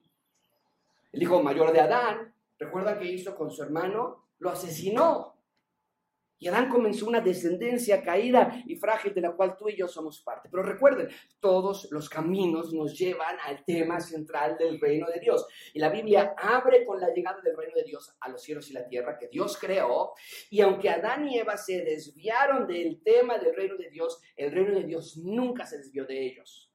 el 1.15 1.23
hijo 1.23 1.41
mayor 1.41 1.71
de 1.71 1.79
Adán, 1.79 2.35
¿recuerdan 2.59 2.99
qué 2.99 3.05
hizo 3.05 3.37
con 3.37 3.49
su 3.49 3.63
hermano? 3.63 4.27
Lo 4.39 4.49
asesinó. 4.49 5.39
Y 6.37 6.49
Adán 6.49 6.67
comenzó 6.67 7.07
una 7.07 7.21
descendencia 7.21 8.03
caída 8.03 8.61
y 8.65 8.75
frágil 8.75 9.13
de 9.13 9.21
la 9.21 9.31
cual 9.31 9.55
tú 9.55 9.69
y 9.69 9.77
yo 9.77 9.87
somos 9.87 10.21
parte. 10.21 10.49
Pero 10.51 10.61
recuerden, 10.61 11.07
todos 11.39 11.89
los 11.89 12.09
caminos 12.09 12.73
nos 12.73 12.99
llevan 12.99 13.37
al 13.45 13.63
tema 13.63 14.01
central 14.01 14.57
del 14.57 14.77
reino 14.77 15.07
de 15.07 15.21
Dios. 15.21 15.47
Y 15.73 15.79
la 15.79 15.87
Biblia 15.87 16.35
abre 16.37 16.85
con 16.85 16.99
la 16.99 17.13
llegada 17.13 17.39
del 17.39 17.55
reino 17.55 17.75
de 17.77 17.85
Dios 17.85 18.13
a 18.19 18.27
los 18.27 18.43
cielos 18.43 18.69
y 18.69 18.73
la 18.73 18.85
tierra 18.85 19.17
que 19.17 19.29
Dios 19.29 19.57
creó. 19.57 20.11
Y 20.49 20.59
aunque 20.59 20.89
Adán 20.89 21.29
y 21.29 21.39
Eva 21.39 21.55
se 21.55 21.81
desviaron 21.81 22.67
del 22.67 23.01
tema 23.01 23.37
del 23.37 23.55
reino 23.55 23.77
de 23.77 23.89
Dios, 23.89 24.21
el 24.35 24.51
reino 24.51 24.73
de 24.73 24.83
Dios 24.83 25.15
nunca 25.15 25.65
se 25.65 25.77
desvió 25.77 26.05
de 26.05 26.25
ellos. 26.25 26.74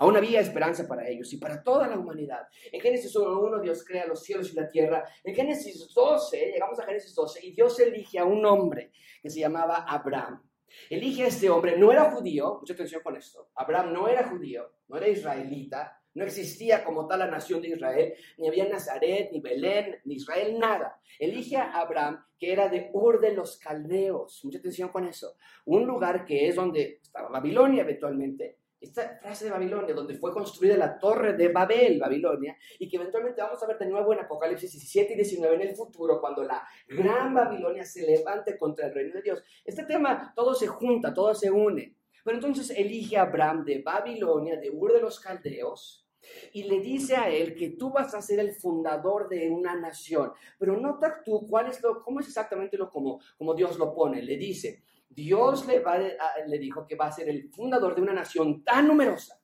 Aún 0.00 0.16
había 0.16 0.40
esperanza 0.40 0.88
para 0.88 1.06
ellos 1.06 1.30
y 1.34 1.36
para 1.36 1.62
toda 1.62 1.86
la 1.86 1.98
humanidad. 1.98 2.48
En 2.72 2.80
Génesis 2.80 3.14
1.1 3.14 3.60
Dios 3.60 3.84
crea 3.84 4.06
los 4.06 4.22
cielos 4.22 4.50
y 4.50 4.56
la 4.56 4.66
tierra. 4.66 5.04
En 5.22 5.34
Génesis 5.34 5.92
12, 5.94 6.52
llegamos 6.52 6.80
a 6.80 6.86
Génesis 6.86 7.14
12, 7.14 7.46
y 7.46 7.52
Dios 7.52 7.78
elige 7.80 8.18
a 8.18 8.24
un 8.24 8.46
hombre 8.46 8.92
que 9.22 9.28
se 9.28 9.40
llamaba 9.40 9.84
Abraham. 9.86 10.42
Elige 10.88 11.24
a 11.24 11.26
este 11.26 11.50
hombre, 11.50 11.76
no 11.76 11.92
era 11.92 12.10
judío, 12.12 12.56
mucha 12.60 12.72
atención 12.72 13.02
con 13.02 13.14
esto. 13.14 13.50
Abraham 13.54 13.92
no 13.92 14.08
era 14.08 14.26
judío, 14.26 14.72
no 14.88 14.96
era 14.96 15.06
israelita, 15.06 16.00
No 16.12 16.24
existía 16.24 16.82
como 16.82 17.06
tal 17.06 17.20
la 17.20 17.30
nación 17.30 17.60
de 17.60 17.68
Israel, 17.68 18.14
ni 18.38 18.48
había 18.48 18.66
Nazaret, 18.68 19.30
ni 19.32 19.40
Belén, 19.40 20.00
ni 20.06 20.14
Israel, 20.14 20.58
nada. 20.58 20.98
Elige 21.18 21.56
a 21.56 21.78
Abraham, 21.78 22.24
que 22.38 22.50
era 22.52 22.68
de 22.68 22.88
Ur 22.94 23.20
de 23.20 23.32
los 23.32 23.58
Caldeos. 23.58 24.40
Mucha 24.44 24.58
atención 24.58 24.88
con 24.88 25.06
eso. 25.06 25.36
Un 25.66 25.86
lugar 25.86 26.24
que 26.24 26.48
es 26.48 26.56
donde 26.56 26.98
estaba 27.02 27.28
Babilonia 27.28 27.82
eventualmente. 27.82 28.59
Esta 28.80 29.18
frase 29.20 29.44
de 29.44 29.50
Babilonia, 29.50 29.94
donde 29.94 30.14
fue 30.14 30.32
construida 30.32 30.74
la 30.76 30.98
torre 30.98 31.34
de 31.34 31.48
Babel, 31.48 31.98
Babilonia, 31.98 32.56
y 32.78 32.88
que 32.88 32.96
eventualmente 32.96 33.42
vamos 33.42 33.62
a 33.62 33.66
ver 33.66 33.78
de 33.78 33.86
nuevo 33.86 34.12
en 34.14 34.20
Apocalipsis 34.20 34.72
17 34.72 35.12
y 35.12 35.16
19 35.16 35.54
en 35.54 35.60
el 35.68 35.76
futuro, 35.76 36.18
cuando 36.18 36.42
la 36.42 36.66
gran 36.88 37.34
Babilonia 37.34 37.84
se 37.84 38.06
levante 38.06 38.56
contra 38.56 38.86
el 38.86 38.94
reino 38.94 39.14
de 39.14 39.22
Dios. 39.22 39.42
Este 39.64 39.84
tema 39.84 40.32
todo 40.34 40.54
se 40.54 40.66
junta, 40.66 41.12
todo 41.12 41.34
se 41.34 41.50
une. 41.50 41.94
Pero 42.24 42.36
entonces 42.36 42.70
elige 42.70 43.18
a 43.18 43.22
Abraham 43.22 43.64
de 43.64 43.82
Babilonia, 43.82 44.56
de 44.56 44.70
Ur 44.70 44.92
de 44.94 45.00
los 45.00 45.20
Caldeos, 45.20 46.06
y 46.52 46.64
le 46.64 46.80
dice 46.80 47.16
a 47.16 47.28
él 47.28 47.54
que 47.54 47.70
tú 47.70 47.90
vas 47.90 48.14
a 48.14 48.22
ser 48.22 48.40
el 48.40 48.52
fundador 48.52 49.28
de 49.28 49.50
una 49.50 49.74
nación. 49.74 50.32
Pero 50.58 50.78
nota 50.78 51.22
tú 51.24 51.46
cuál 51.48 51.66
es 51.66 51.82
lo, 51.82 52.02
cómo 52.02 52.20
es 52.20 52.28
exactamente 52.28 52.76
lo 52.76 52.90
como, 52.90 53.20
como 53.36 53.54
Dios 53.54 53.78
lo 53.78 53.94
pone. 53.94 54.22
Le 54.22 54.36
dice, 54.36 54.82
Dios 55.10 55.66
le, 55.66 55.80
va 55.80 55.98
le 55.98 56.58
dijo 56.58 56.86
que 56.86 56.96
va 56.96 57.06
a 57.06 57.12
ser 57.12 57.28
el 57.28 57.50
fundador 57.50 57.94
de 57.94 58.02
una 58.02 58.12
nación 58.12 58.64
tan 58.64 58.88
numerosa 58.88 59.40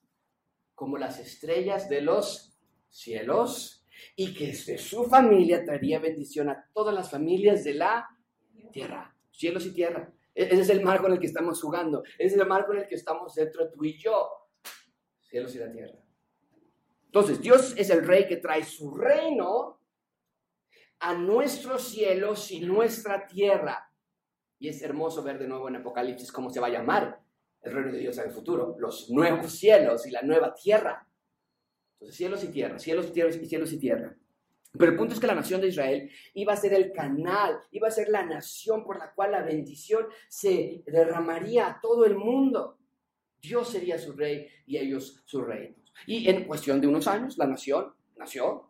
como 0.75 0.97
las 0.97 1.19
estrellas 1.19 1.89
de 1.89 2.03
los 2.03 2.57
cielos 2.89 3.85
y 4.15 4.33
que 4.33 4.53
de 4.53 4.79
su 4.79 5.05
familia 5.05 5.65
traería 5.65 5.99
bendición 5.99 6.49
a 6.49 6.71
todas 6.73 6.95
las 6.95 7.11
familias 7.11 7.65
de 7.65 7.75
la 7.75 8.09
tierra, 8.73 9.15
cielos 9.33 9.67
y 9.67 9.73
tierra. 9.73 10.13
E-, 10.35 10.45
ese 10.45 10.61
es 10.61 10.69
el 10.71 10.83
marco 10.83 11.07
en 11.07 11.15
el 11.15 11.19
que 11.19 11.27
estamos 11.27 11.61
jugando. 11.61 12.03
Ese 12.19 12.37
es 12.37 12.41
el 12.41 12.47
marco 12.47 12.73
en 12.73 12.81
el 12.81 12.87
que 12.87 12.95
estamos 12.95 13.35
dentro 13.35 13.71
tú 13.71 13.85
y 13.85 13.99
yo. 13.99 14.29
Cielos 15.23 15.55
y 15.55 15.59
la 15.59 15.73
tierra. 15.73 15.99
Entonces, 17.07 17.41
Dios 17.41 17.75
es 17.77 17.91
el 17.91 18.07
rey 18.07 18.27
que 18.27 18.37
trae 18.37 18.63
su 18.63 18.95
reino 18.95 19.81
a 20.99 21.15
nuestros 21.15 21.89
cielos 21.89 22.51
y 22.51 22.61
nuestra 22.61 23.27
tierra. 23.27 23.86
Y 24.59 24.69
es 24.69 24.83
hermoso 24.83 25.23
ver 25.23 25.39
de 25.39 25.47
nuevo 25.47 25.69
en 25.69 25.77
Apocalipsis 25.77 26.33
cómo 26.33 26.51
se 26.51 26.61
va 26.61 26.69
a 26.69 26.71
llamar 26.71 27.21
el 27.63 27.73
reino 27.73 27.93
de 27.93 27.99
Dios 27.99 28.17
en 28.19 28.25
el 28.25 28.31
futuro. 28.31 28.77
Los 28.79 29.11
nuevos 29.11 29.53
cielos 29.53 30.07
y 30.07 30.11
la 30.11 30.23
nueva 30.23 30.55
tierra. 30.55 31.07
Entonces, 31.95 32.17
cielos 32.17 32.45
y 32.45 32.49
tierra, 32.49 32.79
cielos 32.79 33.07
y 33.09 33.11
tierra 33.11 33.33
cielos 33.33 33.73
y 33.73 33.79
tierra. 33.79 34.17
Pero 34.79 34.93
el 34.93 34.99
punto 34.99 35.15
es 35.15 35.21
que 35.21 35.27
la 35.27 35.35
nación 35.35 35.61
de 35.61 35.69
Israel 35.69 36.11
iba 36.35 36.53
a 36.53 36.57
ser 36.57 36.75
el 36.75 36.93
canal, 36.93 37.59
iba 37.71 37.89
a 37.89 37.91
ser 37.91 38.09
la 38.09 38.25
nación 38.25 38.85
por 38.85 38.99
la 38.99 39.13
cual 39.13 39.33
la 39.33 39.43
bendición 39.43 40.07
se 40.29 40.83
derramaría 40.87 41.69
a 41.69 41.81
todo 41.81 42.05
el 42.05 42.17
mundo. 42.17 42.79
Dios 43.41 43.71
sería 43.71 43.99
su 43.99 44.13
rey 44.13 44.49
y 44.67 44.77
ellos 44.77 45.23
su 45.25 45.43
rey. 45.43 45.77
Y 46.07 46.29
en 46.29 46.45
cuestión 46.45 46.81
de 46.81 46.87
unos 46.87 47.07
años, 47.07 47.39
la 47.39 47.47
nación 47.47 47.95
nació. 48.17 48.66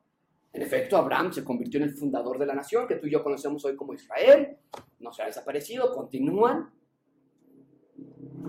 En 0.57 0.63
efecto, 0.63 0.97
Abraham 0.97 1.35
se 1.35 1.45
convirtió 1.45 1.77
en 1.77 1.85
el 1.85 1.95
fundador 1.95 2.39
de 2.39 2.47
la 2.47 2.55
nación, 2.55 2.89
que 2.89 2.97
tú 2.97 3.07
y 3.07 3.11
yo 3.11 3.23
conocemos 3.23 3.63
hoy 3.67 3.77
como 3.77 3.93
Israel. 3.93 4.57
No 5.01 5.13
se 5.13 5.23
ha 5.23 5.27
desaparecido, 5.27 5.93
continúan. 5.93 6.73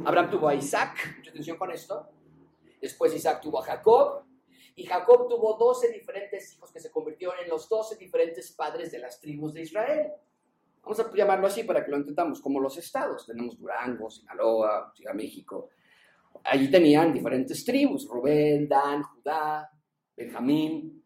Abraham 0.05 0.29
tuvo 0.29 0.47
a 0.47 0.55
Isaac, 0.55 1.15
mucha 1.17 1.31
atención 1.31 1.57
con 1.57 1.69
esto. 1.69 2.07
Después 2.79 3.13
Isaac 3.13 3.41
tuvo 3.41 3.59
a 3.59 3.63
Jacob, 3.63 4.23
y 4.77 4.85
Jacob 4.85 5.27
tuvo 5.27 5.57
12 5.57 5.91
diferentes 5.91 6.53
hijos 6.53 6.71
que 6.71 6.79
se 6.79 6.89
convirtieron 6.91 7.35
en 7.43 7.49
los 7.49 7.67
12 7.67 7.97
diferentes 7.97 8.53
padres 8.53 8.89
de 8.89 8.99
las 8.99 9.19
tribus 9.19 9.53
de 9.53 9.63
Israel. 9.63 10.07
Vamos 10.83 11.01
a 11.01 11.13
llamarlo 11.13 11.47
así 11.47 11.63
para 11.63 11.83
que 11.83 11.91
lo 11.91 11.97
entendamos, 11.97 12.39
como 12.39 12.61
los 12.61 12.77
estados. 12.77 13.25
Tenemos 13.25 13.57
Durango, 13.57 14.09
Sinaloa, 14.09 14.93
Ciudad 14.95 15.13
México. 15.13 15.71
Allí 16.45 16.71
tenían 16.71 17.11
diferentes 17.11 17.65
tribus, 17.65 18.07
Rubén, 18.07 18.65
Dan, 18.69 19.03
Judá, 19.03 19.69
Benjamín. 20.15 20.96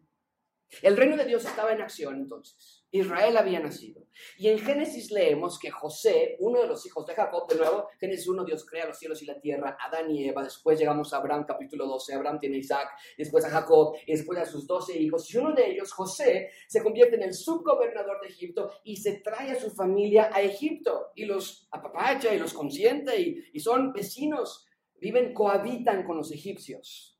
El 0.80 0.96
reino 0.96 1.16
de 1.16 1.26
Dios 1.26 1.44
estaba 1.44 1.72
en 1.72 1.82
acción 1.82 2.16
entonces. 2.16 2.82
Israel 2.92 3.36
había 3.38 3.60
nacido. 3.60 4.06
Y 4.38 4.48
en 4.48 4.58
Génesis 4.58 5.10
leemos 5.10 5.58
que 5.58 5.70
José, 5.70 6.36
uno 6.40 6.60
de 6.60 6.66
los 6.66 6.84
hijos 6.86 7.06
de 7.06 7.14
Jacob, 7.14 7.48
de 7.48 7.56
nuevo, 7.56 7.88
Génesis 7.98 8.28
1, 8.28 8.44
Dios 8.44 8.66
crea 8.66 8.86
los 8.86 8.98
cielos 8.98 9.22
y 9.22 9.26
la 9.26 9.40
tierra, 9.40 9.76
Adán 9.80 10.10
y 10.10 10.28
Eva, 10.28 10.42
después 10.42 10.78
llegamos 10.78 11.12
a 11.12 11.16
Abraham, 11.16 11.44
capítulo 11.46 11.86
12, 11.86 12.14
Abraham 12.14 12.38
tiene 12.38 12.56
a 12.56 12.60
Isaac, 12.60 12.88
después 13.16 13.44
a 13.46 13.50
Jacob, 13.50 13.96
y 14.06 14.12
después 14.12 14.38
a 14.38 14.44
sus 14.44 14.66
doce 14.66 14.98
hijos, 14.98 15.32
y 15.32 15.38
uno 15.38 15.54
de 15.54 15.70
ellos, 15.70 15.92
José, 15.92 16.50
se 16.68 16.82
convierte 16.82 17.16
en 17.16 17.22
el 17.22 17.34
subgobernador 17.34 18.20
de 18.20 18.28
Egipto 18.28 18.70
y 18.84 18.96
se 18.96 19.20
trae 19.20 19.52
a 19.52 19.60
su 19.60 19.70
familia 19.70 20.30
a 20.32 20.42
Egipto, 20.42 21.12
y 21.14 21.24
los 21.24 21.68
apapacha 21.70 22.34
y 22.34 22.38
los 22.38 22.52
consiente, 22.52 23.18
y, 23.18 23.42
y 23.54 23.60
son 23.60 23.94
vecinos, 23.94 24.66
viven, 25.00 25.32
cohabitan 25.32 26.04
con 26.04 26.18
los 26.18 26.30
egipcios. 26.30 27.18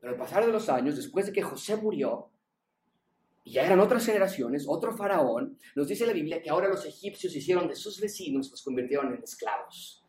Pero 0.00 0.12
al 0.12 0.18
pasar 0.18 0.46
de 0.46 0.52
los 0.52 0.68
años, 0.68 0.96
después 0.96 1.26
de 1.26 1.32
que 1.32 1.42
José 1.42 1.76
murió, 1.76 2.30
y 3.42 3.52
ya 3.52 3.64
eran 3.64 3.80
otras 3.80 4.04
generaciones, 4.04 4.66
otro 4.68 4.96
faraón, 4.96 5.58
nos 5.74 5.88
dice 5.88 6.06
la 6.06 6.12
Biblia 6.12 6.42
que 6.42 6.50
ahora 6.50 6.68
los 6.68 6.84
egipcios 6.84 7.34
hicieron 7.34 7.68
de 7.68 7.74
sus 7.74 8.00
vecinos, 8.00 8.50
los 8.50 8.62
convirtieron 8.62 9.14
en 9.14 9.22
esclavos. 9.22 10.04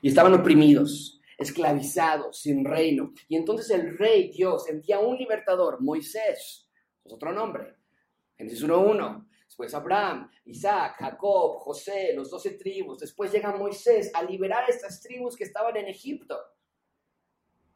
Y 0.00 0.08
estaban 0.08 0.34
oprimidos, 0.34 1.20
esclavizados, 1.36 2.40
sin 2.40 2.64
reino. 2.64 3.12
Y 3.28 3.36
entonces 3.36 3.70
el 3.70 3.96
rey 3.98 4.30
Dios 4.30 4.68
envía 4.68 4.98
un 4.98 5.16
libertador, 5.16 5.82
Moisés, 5.82 6.70
es 7.04 7.12
otro 7.12 7.32
nombre, 7.32 7.76
Génesis 8.36 8.64
1.1. 8.64 9.26
Después 9.46 9.74
Abraham, 9.74 10.30
Isaac, 10.44 10.96
Jacob, 10.98 11.58
José, 11.60 12.12
los 12.14 12.30
doce 12.30 12.50
tribus. 12.50 12.98
Después 12.98 13.32
llega 13.32 13.56
Moisés 13.56 14.10
a 14.12 14.22
liberar 14.22 14.64
a 14.64 14.66
estas 14.66 15.00
tribus 15.00 15.36
que 15.36 15.44
estaban 15.44 15.76
en 15.76 15.86
Egipto. 15.86 16.38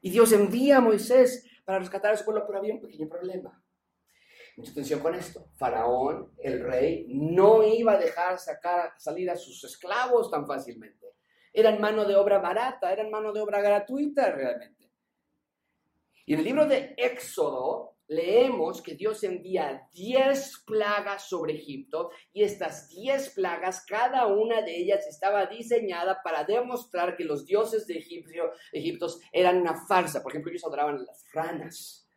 Y 0.02 0.10
Dios 0.10 0.32
envía 0.32 0.78
a 0.78 0.80
Moisés 0.80 1.46
para 1.64 1.78
rescatar 1.78 2.12
a 2.12 2.16
su 2.16 2.25
pueblo, 2.25 2.44
pero 2.46 2.58
había 2.58 2.75
un 2.75 2.80
pequeño 2.80 3.08
problema. 3.08 3.62
Mucha 4.57 4.73
atención 4.73 5.00
con 5.00 5.14
esto. 5.14 5.49
Faraón, 5.57 6.33
el 6.38 6.62
rey, 6.62 7.07
no 7.09 7.62
iba 7.62 7.92
a 7.92 7.99
dejar 7.99 8.38
sacar, 8.38 8.92
salir 8.99 9.30
a 9.30 9.37
sus 9.37 9.62
esclavos 9.64 10.30
tan 10.30 10.47
fácilmente. 10.47 11.14
Eran 11.52 11.80
mano 11.80 12.04
de 12.04 12.16
obra 12.16 12.38
barata, 12.38 12.92
eran 12.92 13.11
mano 13.11 13.33
de 13.33 13.40
obra 13.40 13.61
gratuita 13.61 14.30
realmente. 14.30 14.90
Y 16.26 16.35
en 16.35 16.40
el 16.40 16.45
libro 16.45 16.66
de 16.66 16.95
Éxodo 16.97 17.97
leemos 18.11 18.83
que 18.83 18.97
Dios 18.97 19.23
envía 19.23 19.88
10 19.92 20.64
plagas 20.66 21.28
sobre 21.28 21.54
Egipto 21.54 22.11
y 22.33 22.42
estas 22.42 22.88
10 22.88 23.30
plagas, 23.30 23.85
cada 23.87 24.26
una 24.26 24.62
de 24.62 24.76
ellas 24.76 25.07
estaba 25.07 25.47
diseñada 25.47 26.21
para 26.23 26.45
demostrar 26.45 27.16
que 27.16 27.25
los 27.25 27.47
dioses 27.47 27.87
de 27.87 27.99
Egipto, 27.99 28.50
Egipto 28.73 29.07
eran 29.33 29.61
una 29.61 29.87
farsa. 29.87 30.23
Por 30.23 30.33
ejemplo, 30.33 30.50
ellos 30.50 30.64
adoraban 30.64 30.97
a 30.97 31.02
las 31.02 31.25
ranas 31.33 32.09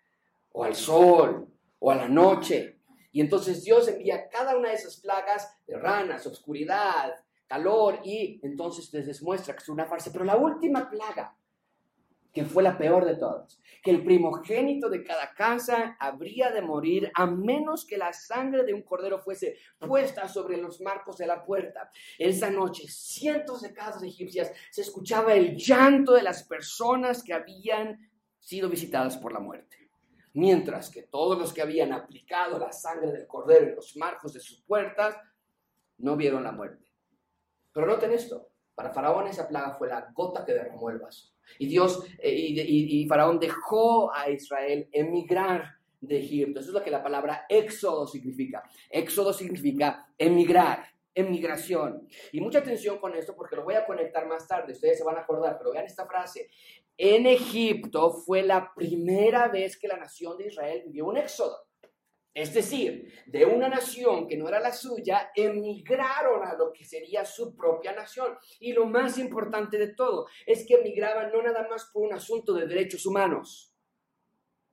o 0.51 0.63
al 0.63 0.75
sol 0.75 1.47
o 1.83 1.91
a 1.91 1.95
la 1.95 2.07
noche. 2.07 2.79
Y 3.11 3.19
entonces 3.19 3.63
Dios 3.63 3.87
envía 3.89 4.29
cada 4.29 4.57
una 4.57 4.69
de 4.69 4.75
esas 4.75 4.97
plagas 4.97 5.53
de 5.67 5.77
ranas, 5.77 6.25
oscuridad, 6.25 7.13
calor, 7.45 7.99
y 8.05 8.39
entonces 8.41 8.91
les 8.93 9.21
muestra 9.21 9.53
que 9.53 9.61
es 9.61 9.69
una 9.69 9.85
farsa. 9.85 10.11
Pero 10.11 10.23
la 10.23 10.37
última 10.37 10.89
plaga, 10.89 11.35
que 12.31 12.45
fue 12.45 12.63
la 12.63 12.77
peor 12.77 13.05
de 13.05 13.17
todas, 13.17 13.61
que 13.83 13.91
el 13.91 14.03
primogénito 14.03 14.89
de 14.89 15.03
cada 15.03 15.33
casa 15.33 15.97
habría 15.99 16.51
de 16.51 16.61
morir 16.61 17.11
a 17.13 17.27
menos 17.27 17.85
que 17.85 17.97
la 17.97 18.13
sangre 18.13 18.63
de 18.63 18.73
un 18.73 18.81
cordero 18.81 19.19
fuese 19.19 19.57
puesta 19.77 20.27
sobre 20.29 20.57
los 20.57 20.79
marcos 20.79 21.17
de 21.17 21.27
la 21.27 21.43
puerta. 21.43 21.91
Esa 22.17 22.49
noche, 22.49 22.85
cientos 22.87 23.61
de 23.61 23.73
casas 23.73 24.03
egipcias 24.03 24.51
se 24.71 24.81
escuchaba 24.81 25.33
el 25.33 25.57
llanto 25.57 26.13
de 26.13 26.23
las 26.23 26.43
personas 26.43 27.21
que 27.21 27.33
habían 27.33 28.09
sido 28.39 28.69
visitadas 28.69 29.17
por 29.17 29.33
la 29.33 29.39
muerte 29.39 29.82
mientras 30.33 30.89
que 30.89 31.03
todos 31.03 31.37
los 31.37 31.53
que 31.53 31.61
habían 31.61 31.93
aplicado 31.93 32.59
la 32.59 32.71
sangre 32.71 33.11
del 33.11 33.27
cordero 33.27 33.67
en 33.67 33.75
los 33.75 33.95
marcos 33.97 34.33
de 34.33 34.39
sus 34.39 34.61
puertas 34.61 35.15
no 35.97 36.15
vieron 36.15 36.43
la 36.43 36.51
muerte. 36.51 36.91
Pero 37.71 37.87
noten 37.87 38.11
esto, 38.11 38.49
para 38.75 38.91
Faraón 38.91 39.27
esa 39.27 39.47
plaga 39.47 39.75
fue 39.77 39.87
la 39.87 40.11
gota 40.13 40.45
que 40.45 40.53
derramó 40.53 40.89
el 40.89 40.99
vaso. 40.99 41.33
Y 41.59 41.67
Dios 41.67 42.03
eh, 42.19 42.33
y, 42.33 43.05
Faraón 43.07 43.39
dejó 43.39 44.13
a 44.13 44.29
Israel 44.29 44.87
emigrar 44.91 45.75
de 46.01 46.19
Egipto. 46.19 46.59
Eso 46.59 46.69
es 46.69 46.73
lo 46.73 46.83
que 46.83 46.91
la 46.91 47.03
palabra 47.03 47.45
éxodo 47.47 48.07
significa. 48.07 48.63
Éxodo 48.89 49.33
significa 49.33 50.07
emigrar, 50.17 50.85
emigración. 51.15 52.07
Y 52.31 52.41
mucha 52.41 52.59
atención 52.59 52.97
con 52.99 53.15
esto 53.15 53.35
porque 53.35 53.55
lo 53.55 53.63
voy 53.63 53.75
a 53.75 53.85
conectar 53.85 54.27
más 54.27 54.47
tarde, 54.47 54.73
ustedes 54.73 54.97
se 54.97 55.03
van 55.03 55.17
a 55.17 55.21
acordar, 55.21 55.57
pero 55.57 55.71
vean 55.71 55.85
esta 55.85 56.05
frase 56.05 56.49
en 56.97 57.25
Egipto 57.25 58.11
fue 58.11 58.43
la 58.43 58.71
primera 58.75 59.47
vez 59.47 59.77
que 59.77 59.87
la 59.87 59.97
nación 59.97 60.37
de 60.37 60.47
Israel 60.47 60.83
vivió 60.85 61.07
un 61.07 61.17
éxodo. 61.17 61.57
Es 62.33 62.53
decir, 62.53 63.13
de 63.27 63.45
una 63.45 63.69
nación 63.69 64.27
que 64.27 64.37
no 64.37 64.47
era 64.47 64.59
la 64.59 64.73
suya, 64.73 65.31
emigraron 65.35 66.43
a 66.43 66.55
lo 66.55 66.73
que 66.73 66.83
sería 66.83 67.25
su 67.25 67.55
propia 67.55 67.93
nación. 67.93 68.35
Y 68.59 68.73
lo 68.73 68.85
más 68.87 69.19
importante 69.19 69.77
de 69.77 69.93
todo 69.93 70.27
es 70.45 70.65
que 70.67 70.75
emigraban 70.75 71.31
no 71.31 71.43
nada 71.43 71.67
más 71.69 71.89
por 71.93 72.03
un 72.03 72.13
asunto 72.13 72.53
de 72.53 72.65
derechos 72.65 73.05
humanos, 73.05 73.75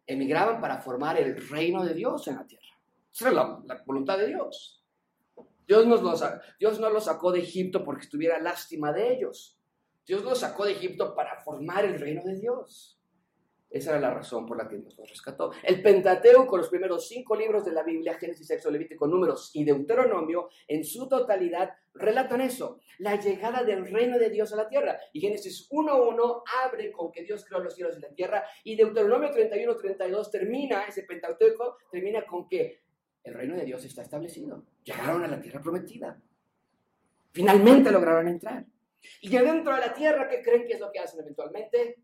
emigraban 0.06 0.60
para 0.60 0.80
formar 0.80 1.18
el 1.18 1.48
reino 1.48 1.84
de 1.84 1.94
Dios 1.94 2.26
en 2.28 2.36
la 2.36 2.46
tierra. 2.46 2.64
Esa 3.12 3.28
era 3.28 3.60
la, 3.66 3.82
voluntad 3.84 4.16
de 4.18 4.28
Dios. 4.28 4.79
Dios, 5.70 5.86
nos 5.86 6.24
Dios 6.58 6.80
no 6.80 6.90
los 6.90 7.04
sacó 7.04 7.30
de 7.30 7.38
Egipto 7.38 7.84
porque 7.84 8.02
estuviera 8.02 8.40
lástima 8.40 8.92
de 8.92 9.14
ellos. 9.14 9.56
Dios 10.04 10.24
los 10.24 10.40
sacó 10.40 10.64
de 10.64 10.72
Egipto 10.72 11.14
para 11.14 11.40
formar 11.44 11.84
el 11.84 12.00
reino 12.00 12.24
de 12.24 12.40
Dios. 12.40 13.00
Esa 13.70 13.92
era 13.92 14.00
la 14.00 14.12
razón 14.12 14.46
por 14.46 14.56
la 14.56 14.68
que 14.68 14.78
Dios 14.78 14.98
nos 14.98 15.08
rescató. 15.08 15.52
El 15.62 15.80
Pentateuco, 15.80 16.56
los 16.56 16.68
primeros 16.68 17.06
cinco 17.06 17.36
libros 17.36 17.64
de 17.64 17.70
la 17.70 17.84
Biblia, 17.84 18.18
Génesis, 18.18 18.50
Éxodo, 18.50 18.72
Levítico, 18.72 19.06
Números 19.06 19.52
y 19.54 19.62
Deuteronomio, 19.62 20.48
en 20.66 20.82
su 20.82 21.08
totalidad 21.08 21.70
relatan 21.94 22.40
eso, 22.40 22.80
la 22.98 23.14
llegada 23.14 23.62
del 23.62 23.88
reino 23.88 24.18
de 24.18 24.28
Dios 24.28 24.52
a 24.52 24.56
la 24.56 24.68
tierra. 24.68 24.98
Y 25.12 25.20
Génesis 25.20 25.70
1.1 25.70 26.42
abre 26.64 26.90
con 26.90 27.12
que 27.12 27.22
Dios 27.22 27.44
creó 27.44 27.60
los 27.60 27.76
cielos 27.76 27.96
y 27.96 28.00
la 28.00 28.12
tierra, 28.12 28.44
y 28.64 28.74
Deuteronomio 28.74 29.30
31.32 29.30 30.32
termina, 30.32 30.82
ese 30.86 31.04
Pentateuco 31.04 31.76
termina 31.92 32.26
con 32.26 32.48
que 32.48 32.89
el 33.24 33.34
reino 33.34 33.56
de 33.56 33.64
Dios 33.64 33.84
está 33.84 34.02
establecido. 34.02 34.64
Llegaron 34.84 35.24
a 35.24 35.28
la 35.28 35.40
tierra 35.40 35.60
prometida. 35.60 36.20
Finalmente 37.32 37.90
lograron 37.90 38.28
entrar. 38.28 38.66
Y 39.20 39.30
ya 39.30 39.42
dentro 39.42 39.74
de 39.74 39.80
la 39.80 39.94
tierra, 39.94 40.28
¿qué 40.28 40.42
creen 40.42 40.66
que 40.66 40.74
es 40.74 40.80
lo 40.80 40.90
que 40.90 40.98
hacen 40.98 41.20
eventualmente? 41.20 42.02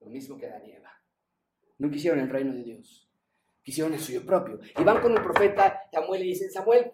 Lo 0.00 0.08
mismo 0.08 0.36
que 0.36 0.46
Adán 0.46 0.66
y 0.66 0.72
Eva. 0.72 0.92
No 1.78 1.90
quisieron 1.90 2.20
el 2.20 2.28
reino 2.28 2.52
de 2.52 2.62
Dios. 2.62 3.10
Quisieron 3.62 3.94
el 3.94 4.00
suyo 4.00 4.24
propio. 4.24 4.60
Y 4.78 4.84
van 4.84 5.00
con 5.00 5.12
el 5.12 5.22
profeta 5.22 5.82
Samuel 5.90 6.22
y 6.22 6.28
dicen, 6.28 6.50
Samuel, 6.50 6.92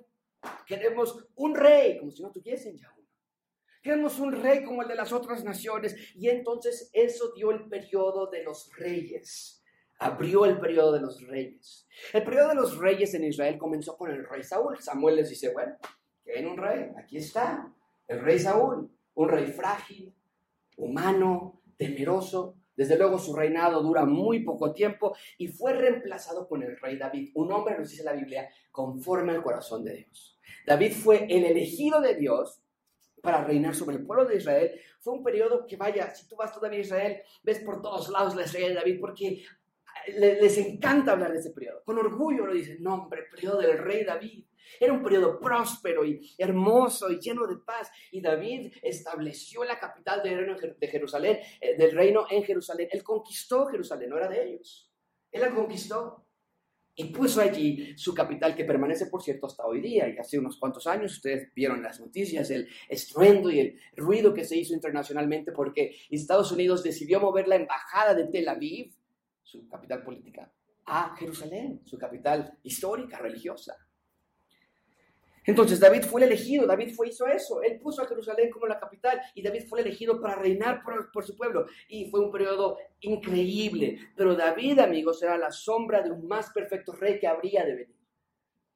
queremos 0.67 1.29
un 1.35 1.55
rey, 1.55 1.99
como 1.99 2.11
si 2.11 2.23
no 2.23 2.31
tuviesen 2.31 2.77
ya 2.77 2.93
uno. 2.97 3.09
Queremos 3.83 4.19
un 4.21 4.33
rey 4.33 4.63
como 4.63 4.83
el 4.83 4.89
de 4.89 4.95
las 4.95 5.13
otras 5.13 5.43
naciones. 5.43 5.97
Y 6.15 6.29
entonces 6.29 6.91
eso 6.93 7.33
dio 7.35 7.51
el 7.51 7.69
periodo 7.69 8.31
de 8.31 8.45
los 8.45 8.71
reyes. 8.77 9.60
Abrió 10.01 10.45
el 10.47 10.59
periodo 10.59 10.93
de 10.93 11.01
los 11.01 11.27
reyes. 11.27 11.87
El 12.13 12.25
periodo 12.25 12.49
de 12.49 12.55
los 12.57 12.79
reyes 12.79 13.15
en 13.15 13.25
Israel 13.25 13.57
comenzó 13.59 13.97
con 13.97 14.11
el 14.11 14.27
rey 14.29 14.43
Saúl. 14.43 14.81
Samuel 14.81 15.17
les 15.17 15.29
dice, 15.29 15.53
bueno, 15.53 15.77
quieren 16.25 16.49
un 16.49 16.57
rey, 16.57 16.91
aquí 16.99 17.19
está, 17.19 17.73
el 18.09 18.21
rey 18.21 18.39
Saúl. 18.39 18.91
Un 19.15 19.29
rey 19.29 19.47
frágil, 19.47 20.15
humano, 20.77 21.61
temeroso, 21.77 22.57
desde 22.81 22.97
luego 22.97 23.19
su 23.19 23.37
reinado 23.37 23.83
dura 23.83 24.07
muy 24.07 24.43
poco 24.43 24.73
tiempo 24.73 25.15
y 25.37 25.49
fue 25.49 25.75
reemplazado 25.75 26.49
con 26.49 26.63
el 26.63 26.79
rey 26.81 26.97
David, 26.97 27.31
un 27.35 27.53
hombre, 27.53 27.77
nos 27.79 27.91
dice 27.91 28.03
la 28.03 28.15
Biblia, 28.15 28.49
conforme 28.73 29.33
al 29.33 29.43
corazón 29.43 29.85
de 29.85 29.97
Dios. 29.97 30.41
David 30.67 30.93
fue 30.93 31.27
el 31.29 31.45
elegido 31.45 32.01
de 32.01 32.15
Dios 32.15 32.63
para 33.23 33.45
reinar 33.45 33.75
sobre 33.75 33.97
el 33.97 34.07
pueblo 34.07 34.25
de 34.25 34.37
Israel. 34.37 34.81
Fue 35.01 35.13
un 35.13 35.23
periodo 35.23 35.67
que, 35.67 35.77
vaya, 35.77 36.15
si 36.15 36.27
tú 36.27 36.37
vas 36.37 36.55
todavía 36.55 36.79
a 36.79 36.83
Israel, 36.83 37.23
ves 37.43 37.59
por 37.59 37.83
todos 37.83 38.09
lados 38.09 38.35
la 38.35 38.45
estrella 38.45 38.69
de 38.69 38.75
David 38.75 38.99
porque 38.99 39.45
les 40.09 40.59
encanta 40.59 41.13
hablar 41.13 41.33
de 41.33 41.39
ese 41.39 41.51
periodo. 41.51 41.83
Con 41.85 41.99
orgullo 41.99 42.47
lo 42.47 42.55
dicen, 42.55 42.83
nombre, 42.83 43.25
periodo 43.31 43.59
del 43.59 43.79
rey 43.79 44.05
David. 44.05 44.45
Era 44.79 44.93
un 44.93 45.03
periodo 45.03 45.41
próspero 45.41 46.05
y 46.05 46.35
hermoso 46.39 47.11
y 47.11 47.19
lleno 47.19 47.47
de 47.47 47.57
paz. 47.57 47.91
Y 48.13 48.21
David 48.21 48.73
estableció 48.83 49.65
la 49.65 49.79
capital 49.79 50.23
del 50.23 50.39
reino 50.39 50.57
de 50.79 50.89
Jerusalén, 50.89 51.39
eh, 51.61 51.77
del 51.77 51.93
reino 51.93 52.27
en 52.31 52.45
Jerusalén. 52.45 52.89
Él 52.93 53.03
conquistó 53.03 53.67
Jerusalén, 53.67 54.11
no 54.11 54.17
era 54.17 54.29
de 54.29 54.53
ellos. 54.53 54.91
Él 55.33 55.41
la 55.41 55.51
conquistó 55.51 56.27
y 56.95 57.05
puso 57.05 57.41
allí 57.41 57.95
su 57.97 58.15
capital, 58.15 58.55
que 58.55 58.65
permanece, 58.65 59.07
por 59.07 59.23
cierto, 59.23 59.47
hasta 59.47 59.65
hoy 59.65 59.81
día. 59.81 60.09
Y 60.09 60.19
hace 60.19 60.39
unos 60.39 60.59
cuantos 60.59 60.87
años 60.87 61.13
ustedes 61.13 61.53
vieron 61.55 61.83
las 61.83 62.01
noticias, 62.01 62.51
el 62.51 62.69
estruendo 62.89 63.51
y 63.51 63.61
el 63.61 63.81
ruido 63.97 64.35
que 64.35 64.45
se 64.45 64.57
hizo 64.57 64.75
internacionalmente 64.75 65.53
porque 65.53 65.97
Estados 66.11 66.53
Unidos 66.53 66.83
decidió 66.83 67.21
mover 67.21 67.49
la 67.49 67.57
embajada 67.57 68.15
de 68.15 68.27
Tel 68.27 68.49
Aviv, 68.49 68.93
su 69.51 69.69
capital 69.69 70.03
política, 70.03 70.53
a 70.87 71.17
Jerusalén, 71.17 71.83
su 71.85 71.99
capital 71.99 72.59
histórica, 72.63 73.19
religiosa. 73.19 73.77
Entonces 75.45 75.81
David 75.81 76.03
fue 76.03 76.21
el 76.21 76.29
elegido, 76.29 76.67
David 76.67 76.95
fue, 76.95 77.09
hizo 77.09 77.27
eso, 77.27 77.63
él 77.63 77.81
puso 77.81 78.03
a 78.03 78.07
Jerusalén 78.07 78.51
como 78.51 78.67
la 78.67 78.79
capital 78.79 79.21
y 79.35 79.43
David 79.43 79.65
fue 79.69 79.81
el 79.81 79.87
elegido 79.87 80.21
para 80.21 80.37
reinar 80.37 80.83
por, 80.85 81.25
su 81.25 81.35
pueblo 81.35 81.67
y 81.89 82.11
fue 82.11 82.21
un 82.21 82.31
periodo 82.31 82.77
increíble. 83.01 83.99
Pero 84.17 84.37
David, 84.37 84.79
amigos, 84.79 85.23
era 85.23 85.39
la 85.39 85.51
sombra 85.51 86.03
de 86.03 86.11
un 86.11 86.29
más 86.29 86.51
perfecto 86.51 86.93
rey 86.93 87.19
que 87.19 87.27
habría 87.27 87.65
de 87.65 87.75
venir. 87.75 87.97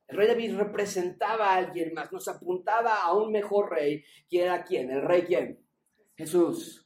El 0.08 0.16
rey 0.16 0.26
David 0.26 0.56
representaba 0.56 1.52
a 1.52 1.56
alguien 1.56 1.92
más, 1.94 2.12
nos 2.12 2.26
apuntaba 2.28 3.02
a 3.02 3.14
un 3.14 3.30
mejor 3.30 3.70
rey, 3.70 4.02
que 4.28 4.42
era 4.42 4.64
quién, 4.64 4.90
el 4.90 5.02
rey 5.02 5.22
quién, 5.22 5.64
Jesús. 6.16 6.84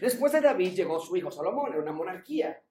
Después 0.00 0.32
de 0.32 0.40
David 0.40 0.74
llegó 0.74 0.98
su 1.00 1.16
hijo 1.16 1.30
Salomón, 1.30 1.72
era 1.72 1.82
una 1.82 1.92
monarquía. 1.92 2.61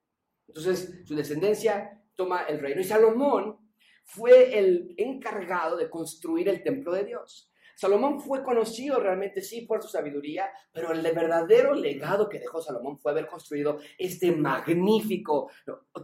Entonces 0.54 1.00
su 1.04 1.14
descendencia 1.14 2.02
toma 2.14 2.42
el 2.42 2.60
reino 2.60 2.80
y 2.80 2.84
Salomón 2.84 3.58
fue 4.04 4.58
el 4.58 4.94
encargado 4.98 5.76
de 5.76 5.88
construir 5.88 6.48
el 6.48 6.62
templo 6.62 6.92
de 6.92 7.04
Dios. 7.04 7.50
Salomón 7.74 8.20
fue 8.20 8.44
conocido 8.44 9.00
realmente, 9.00 9.40
sí, 9.40 9.62
por 9.62 9.82
su 9.82 9.88
sabiduría, 9.88 10.50
pero 10.72 10.92
el 10.92 11.00
verdadero 11.02 11.74
legado 11.74 12.28
que 12.28 12.38
dejó 12.38 12.60
Salomón 12.60 12.98
fue 12.98 13.12
haber 13.12 13.26
construido 13.26 13.78
este 13.98 14.30
magnífico 14.30 15.50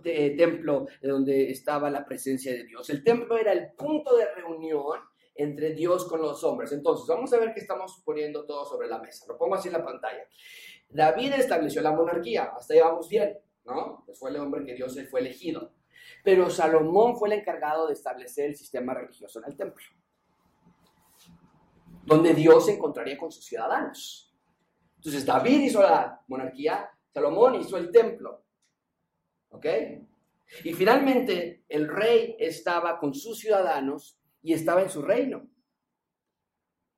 templo 0.03 0.87
donde 1.03 1.51
estaba 1.51 1.91
la 1.91 2.05
presencia 2.05 2.53
de 2.53 2.65
Dios. 2.65 2.89
El 2.91 3.05
templo 3.05 3.37
era 3.37 3.53
el 3.53 3.73
punto 3.77 4.17
de 4.17 4.33
reunión 4.35 4.99
entre 5.35 5.75
Dios 5.75 6.07
con 6.09 6.21
los 6.21 6.43
hombres. 6.43 6.73
Entonces, 6.73 7.07
vamos 7.07 7.33
a 7.33 7.39
ver 7.39 7.53
qué 7.55 7.61
estamos 7.61 8.03
poniendo 8.05 8.45
todo 8.45 8.65
sobre 8.65 8.89
la 8.89 8.99
mesa. 8.99 9.27
Lo 9.29 9.37
pongo 9.37 9.55
así 9.55 9.69
en 9.69 9.75
la 9.75 9.85
pantalla. 9.85 10.27
David 10.89 11.35
estableció 11.35 11.83
la 11.83 11.93
monarquía, 11.93 12.55
hasta 12.57 12.75
ahí 12.75 12.81
bien, 13.11 13.39
¿no? 13.69 14.05
Fue 14.15 14.31
el 14.31 14.37
hombre 14.37 14.65
que 14.65 14.75
Dios 14.75 14.99
fue 15.11 15.21
elegido. 15.21 15.75
Pero 16.25 16.51
Salomón 16.51 17.17
fue 17.17 17.29
el 17.29 17.41
encargado 17.41 17.87
de 17.87 17.93
establecer 17.93 18.47
el 18.47 18.57
sistema 18.57 18.95
religioso 18.95 19.39
en 19.41 19.51
el 19.51 19.57
templo, 19.57 19.85
donde 22.05 22.35
Dios 22.35 22.67
se 22.67 22.75
encontraría 22.75 23.19
con 23.19 23.31
sus 23.31 23.45
ciudadanos. 23.45 24.35
Entonces 24.97 25.25
David 25.25 25.61
hizo 25.61 25.83
la 25.83 26.21
monarquía, 26.27 26.91
Salomón 27.13 27.57
hizo 27.57 27.77
el 27.77 27.91
templo. 27.91 28.45
¿Ok? 29.51 29.67
Y 30.65 30.73
finalmente 30.73 31.65
el 31.69 31.89
rey 31.89 32.37
estaba 32.39 32.99
con 32.99 33.15
sus 33.15 33.39
ciudadanos 33.39 34.19
y 34.43 34.55
estaba 34.55 34.83
en 34.83 34.91
su 34.91 35.03
reino. 35.03 35.49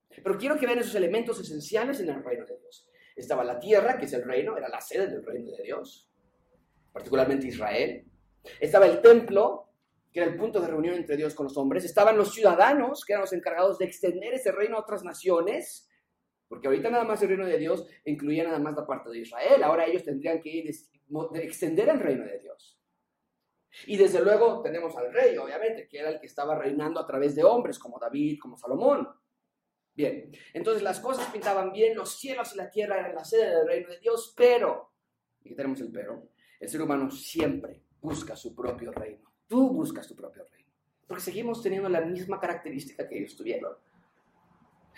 Pero 0.09 0.39
quiero 0.39 0.57
que 0.57 0.67
vean 0.67 0.79
esos 0.79 0.95
elementos 0.95 1.41
esenciales 1.41 2.01
en 2.01 2.11
el 2.11 2.23
reino 2.23 2.45
de 2.45 2.59
Dios. 2.59 2.89
Estaba 3.17 3.45
la 3.45 3.59
tierra, 3.59 3.99
que 3.99 4.07
es 4.07 4.13
el 4.13 4.25
reino, 4.25 4.57
era 4.57 4.69
la 4.69 4.81
sede 4.81 5.09
del 5.09 5.25
reino 5.25 5.51
de 5.51 5.63
Dios, 5.63 6.10
particularmente 6.93 7.47
Israel. 7.47 8.05
Estaba 8.59 8.87
el 8.87 9.01
templo, 9.01 9.69
que 10.13 10.21
era 10.21 10.31
el 10.31 10.37
punto 10.37 10.61
de 10.61 10.69
reunión 10.69 10.95
entre 10.95 11.17
Dios 11.17 11.35
con 11.35 11.45
los 11.45 11.57
hombres. 11.57 11.85
Estaban 11.85 12.17
los 12.17 12.33
ciudadanos, 12.33 13.05
que 13.05 13.13
eran 13.13 13.23
los 13.23 13.33
encargados 13.33 13.79
de 13.79 13.85
extender 13.85 14.35
ese 14.35 14.53
reino 14.53 14.77
a 14.77 14.81
otras 14.81 15.05
naciones. 15.05 15.89
Porque 16.49 16.67
ahorita 16.67 16.91
nada 16.91 17.05
más 17.05 17.23
el 17.23 17.29
reino 17.29 17.47
de 17.47 17.59
Dios 17.59 17.87
incluía 18.05 18.45
nada 18.45 18.59
más 18.59 18.75
la 18.75 18.87
parte 18.87 19.11
de 19.11 19.21
Israel. 19.21 19.63
Ahora 19.63 19.87
ellos 19.87 20.03
tendrían 20.03 20.41
que 20.41 20.49
ir 20.49 20.65
de 20.67 21.45
extender 21.45 21.89
el 21.89 22.01
reino 22.01 22.25
de 22.25 22.39
Dios. 22.41 22.81
Y 23.87 23.97
desde 23.97 24.21
luego 24.21 24.63
tenemos 24.63 24.97
al 24.97 25.13
rey, 25.13 25.37
obviamente, 25.37 25.87
que 25.87 25.99
era 25.99 26.11
el 26.11 26.21
que 26.21 26.27
estaba 26.27 26.57
reinando 26.57 26.99
a 27.01 27.07
través 27.07 27.35
de 27.37 27.45
hombres 27.45 27.79
como 27.79 27.99
David, 27.99 28.39
como 28.41 28.57
Salomón. 28.57 29.09
Bien, 29.95 30.31
entonces 30.55 30.83
las 30.83 31.01
cosas 31.01 31.31
pintaban 31.31 31.73
bien, 31.73 31.97
los 31.97 32.19
cielos 32.19 32.55
y 32.55 32.57
la 32.57 32.71
tierra 32.71 32.99
eran 32.99 33.15
la 33.15 33.25
sede 33.25 33.57
del 33.57 33.67
reino 33.67 33.89
de 33.91 33.99
Dios, 33.99 34.33
pero, 34.37 34.93
y 35.43 35.55
tenemos 35.55 35.81
el 35.81 35.91
pero, 35.91 36.29
el 36.61 36.69
ser 36.69 36.83
humano 36.83 37.11
siempre 37.11 37.83
busca 38.01 38.37
su 38.37 38.55
propio 38.55 38.93
reino. 38.93 39.33
Tú 39.49 39.71
buscas 39.71 40.07
tu 40.07 40.15
propio 40.15 40.45
reino. 40.45 40.71
Porque 41.07 41.23
seguimos 41.23 41.63
teniendo 41.63 41.89
la 41.89 42.03
misma 42.03 42.39
característica 42.39 43.09
que 43.09 43.19
ellos 43.19 43.35
tuvieron. 43.35 43.75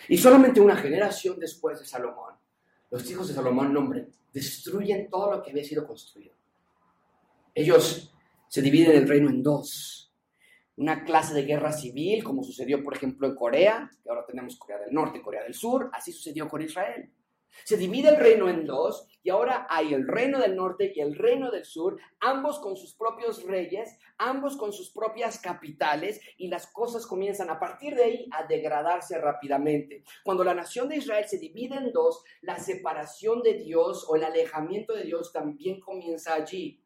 Y 0.08 0.18
solamente 0.18 0.60
una 0.60 0.76
generación 0.76 1.38
después 1.38 1.78
de 1.78 1.86
Salomón, 1.86 2.34
los 2.90 3.08
hijos 3.10 3.28
de 3.28 3.34
Salomón, 3.34 3.72
nombre, 3.72 4.08
destruyen 4.32 5.08
todo 5.08 5.30
lo 5.30 5.42
que 5.42 5.50
había 5.50 5.64
sido 5.64 5.86
construido. 5.86 6.34
Ellos 7.54 8.12
se 8.48 8.60
dividen 8.60 8.96
el 8.96 9.08
reino 9.08 9.30
en 9.30 9.42
dos. 9.42 10.12
Una 10.76 11.04
clase 11.04 11.32
de 11.34 11.44
guerra 11.44 11.72
civil, 11.72 12.24
como 12.24 12.42
sucedió, 12.42 12.82
por 12.82 12.96
ejemplo, 12.96 13.26
en 13.28 13.34
Corea, 13.34 13.90
que 14.02 14.10
ahora 14.10 14.26
tenemos 14.26 14.56
Corea 14.56 14.78
del 14.78 14.92
Norte 14.92 15.18
y 15.18 15.22
Corea 15.22 15.44
del 15.44 15.54
Sur, 15.54 15.90
así 15.92 16.12
sucedió 16.12 16.48
con 16.48 16.60
Israel. 16.60 17.10
Se 17.64 17.76
divide 17.76 18.08
el 18.08 18.16
reino 18.16 18.48
en 18.48 18.66
dos 18.66 19.08
y 19.22 19.30
ahora 19.30 19.66
hay 19.70 19.94
el 19.94 20.06
reino 20.06 20.40
del 20.40 20.56
norte 20.56 20.92
y 20.94 21.00
el 21.00 21.14
reino 21.14 21.50
del 21.50 21.64
sur, 21.64 21.96
ambos 22.20 22.58
con 22.58 22.76
sus 22.76 22.94
propios 22.94 23.44
reyes, 23.44 23.96
ambos 24.18 24.56
con 24.56 24.72
sus 24.72 24.90
propias 24.90 25.38
capitales 25.38 26.20
y 26.36 26.48
las 26.48 26.66
cosas 26.66 27.06
comienzan 27.06 27.50
a 27.50 27.60
partir 27.60 27.94
de 27.94 28.04
ahí 28.04 28.28
a 28.32 28.46
degradarse 28.46 29.18
rápidamente. 29.18 30.02
Cuando 30.24 30.44
la 30.44 30.54
nación 30.54 30.88
de 30.88 30.96
Israel 30.96 31.24
se 31.28 31.38
divide 31.38 31.76
en 31.76 31.92
dos, 31.92 32.24
la 32.40 32.58
separación 32.58 33.42
de 33.42 33.54
Dios 33.54 34.06
o 34.08 34.16
el 34.16 34.24
alejamiento 34.24 34.92
de 34.94 35.04
Dios 35.04 35.32
también 35.32 35.80
comienza 35.80 36.34
allí. 36.34 36.82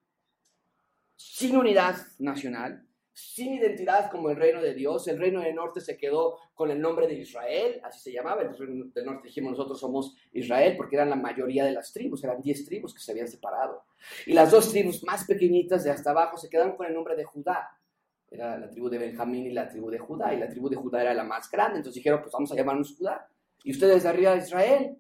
Sin 1.16 1.57
unidad 1.57 1.96
nacional, 2.18 2.86
sin 3.16 3.55
identidad 3.55 4.11
como 4.11 4.29
el 4.29 4.37
reino 4.37 4.61
de 4.61 4.74
Dios. 4.74 5.09
El 5.09 5.18
reino 5.18 5.40
del 5.40 5.55
norte 5.55 5.81
se 5.81 5.96
quedó 5.96 6.38
con 6.55 6.70
el 6.70 6.79
nombre 6.79 7.07
de 7.07 7.14
Israel, 7.14 7.81
así 7.83 7.98
se 7.98 8.12
llamaba. 8.12 8.42
El 8.42 8.55
reino 8.55 8.85
del 8.94 9.07
norte 9.07 9.29
dijimos 9.29 9.52
nosotros 9.52 9.81
somos 9.81 10.14
Israel 10.33 10.74
porque 10.76 10.96
eran 10.96 11.09
la 11.09 11.16
mayoría 11.16 11.64
de 11.64 11.72
las 11.72 11.94
tribus, 11.94 12.22
eran 12.24 12.42
diez 12.42 12.66
tribus 12.66 12.92
que 12.92 13.00
se 13.00 13.12
habían 13.12 13.26
separado. 13.26 13.85
Y 14.26 14.35
las 14.35 14.50
dos 14.50 14.70
tribus 14.70 15.02
más 15.05 15.24
pequeñitas 15.24 15.83
de 15.83 15.92
hasta 15.92 16.11
abajo 16.11 16.37
se 16.37 16.50
quedaron 16.50 16.76
con 16.76 16.87
el 16.87 16.92
nombre 16.92 17.16
de 17.16 17.24
Judá. 17.24 17.70
Era 18.31 18.59
la 18.59 18.68
tribu 18.68 18.90
de 18.90 18.98
Benjamín 18.98 19.46
y 19.46 19.52
la 19.52 19.66
tribu 19.66 19.88
de 19.88 19.98
Judá. 19.98 20.35
Y 20.35 20.38
la 20.38 20.50
tribu 20.50 20.68
de 20.68 20.76
Judá 20.76 21.00
era 21.00 21.14
la 21.14 21.24
más 21.24 21.50
grande. 21.50 21.79
Entonces 21.79 21.94
dijeron, 21.94 22.20
pues 22.20 22.33
vamos 22.33 22.52
a 22.52 22.55
llamarnos 22.55 22.94
Judá. 22.98 23.31
Y 23.64 23.70
ustedes 23.70 24.02
de 24.02 24.09
arriba 24.11 24.33
de 24.33 24.38
Israel. 24.38 24.98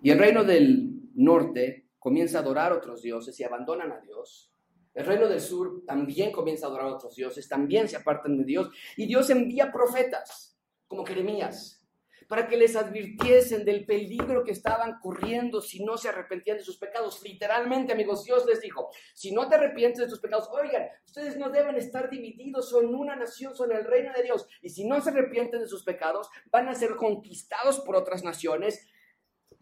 Y 0.00 0.10
el 0.10 0.18
reino 0.18 0.44
del 0.44 1.10
norte 1.14 1.85
comienza 2.06 2.38
a 2.38 2.42
adorar 2.42 2.70
a 2.70 2.76
otros 2.76 3.02
dioses 3.02 3.40
y 3.40 3.42
abandonan 3.42 3.90
a 3.90 3.98
Dios. 3.98 4.52
El 4.94 5.06
reino 5.06 5.26
del 5.26 5.40
sur 5.40 5.82
también 5.84 6.30
comienza 6.30 6.64
a 6.64 6.68
adorar 6.68 6.86
a 6.86 6.94
otros 6.94 7.16
dioses, 7.16 7.48
también 7.48 7.88
se 7.88 7.96
apartan 7.96 8.38
de 8.38 8.44
Dios. 8.44 8.70
Y 8.96 9.06
Dios 9.06 9.28
envía 9.28 9.72
profetas, 9.72 10.56
como 10.86 11.04
Jeremías, 11.04 11.84
para 12.28 12.46
que 12.46 12.56
les 12.56 12.76
advirtiesen 12.76 13.64
del 13.64 13.84
peligro 13.86 14.44
que 14.44 14.52
estaban 14.52 15.00
corriendo 15.00 15.60
si 15.60 15.84
no 15.84 15.96
se 15.96 16.08
arrepentían 16.08 16.58
de 16.58 16.62
sus 16.62 16.76
pecados. 16.76 17.20
Literalmente, 17.24 17.92
amigos, 17.92 18.22
Dios 18.22 18.46
les 18.46 18.60
dijo, 18.60 18.88
si 19.12 19.32
no 19.32 19.48
te 19.48 19.56
arrepientes 19.56 20.04
de 20.04 20.08
tus 20.08 20.20
pecados, 20.20 20.48
oigan, 20.52 20.86
ustedes 21.06 21.36
no 21.36 21.50
deben 21.50 21.74
estar 21.74 22.08
divididos, 22.08 22.70
son 22.70 22.94
una 22.94 23.16
nación, 23.16 23.56
son 23.56 23.72
el 23.72 23.84
reino 23.84 24.12
de 24.16 24.22
Dios. 24.22 24.46
Y 24.62 24.68
si 24.68 24.86
no 24.86 25.00
se 25.00 25.10
arrepienten 25.10 25.58
de 25.58 25.66
sus 25.66 25.82
pecados, 25.82 26.30
van 26.52 26.68
a 26.68 26.74
ser 26.76 26.94
conquistados 26.94 27.80
por 27.80 27.96
otras 27.96 28.22
naciones 28.22 28.86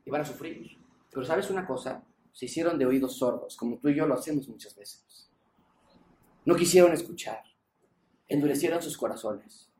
y 0.04 0.10
van 0.10 0.20
a 0.20 0.26
sufrir. 0.26 0.76
Pero 1.10 1.24
sabes 1.24 1.48
una 1.48 1.64
cosa, 1.64 2.04
se 2.34 2.46
hicieron 2.46 2.78
de 2.78 2.84
oídos 2.84 3.16
sordos, 3.16 3.56
como 3.56 3.78
tú 3.78 3.88
y 3.88 3.94
yo 3.94 4.06
lo 4.06 4.14
hacemos 4.14 4.48
muchas 4.48 4.74
veces. 4.74 5.30
No 6.44 6.56
quisieron 6.56 6.92
escuchar, 6.92 7.40
endurecieron 8.26 8.82
sus 8.82 8.98
corazones. 8.98 9.70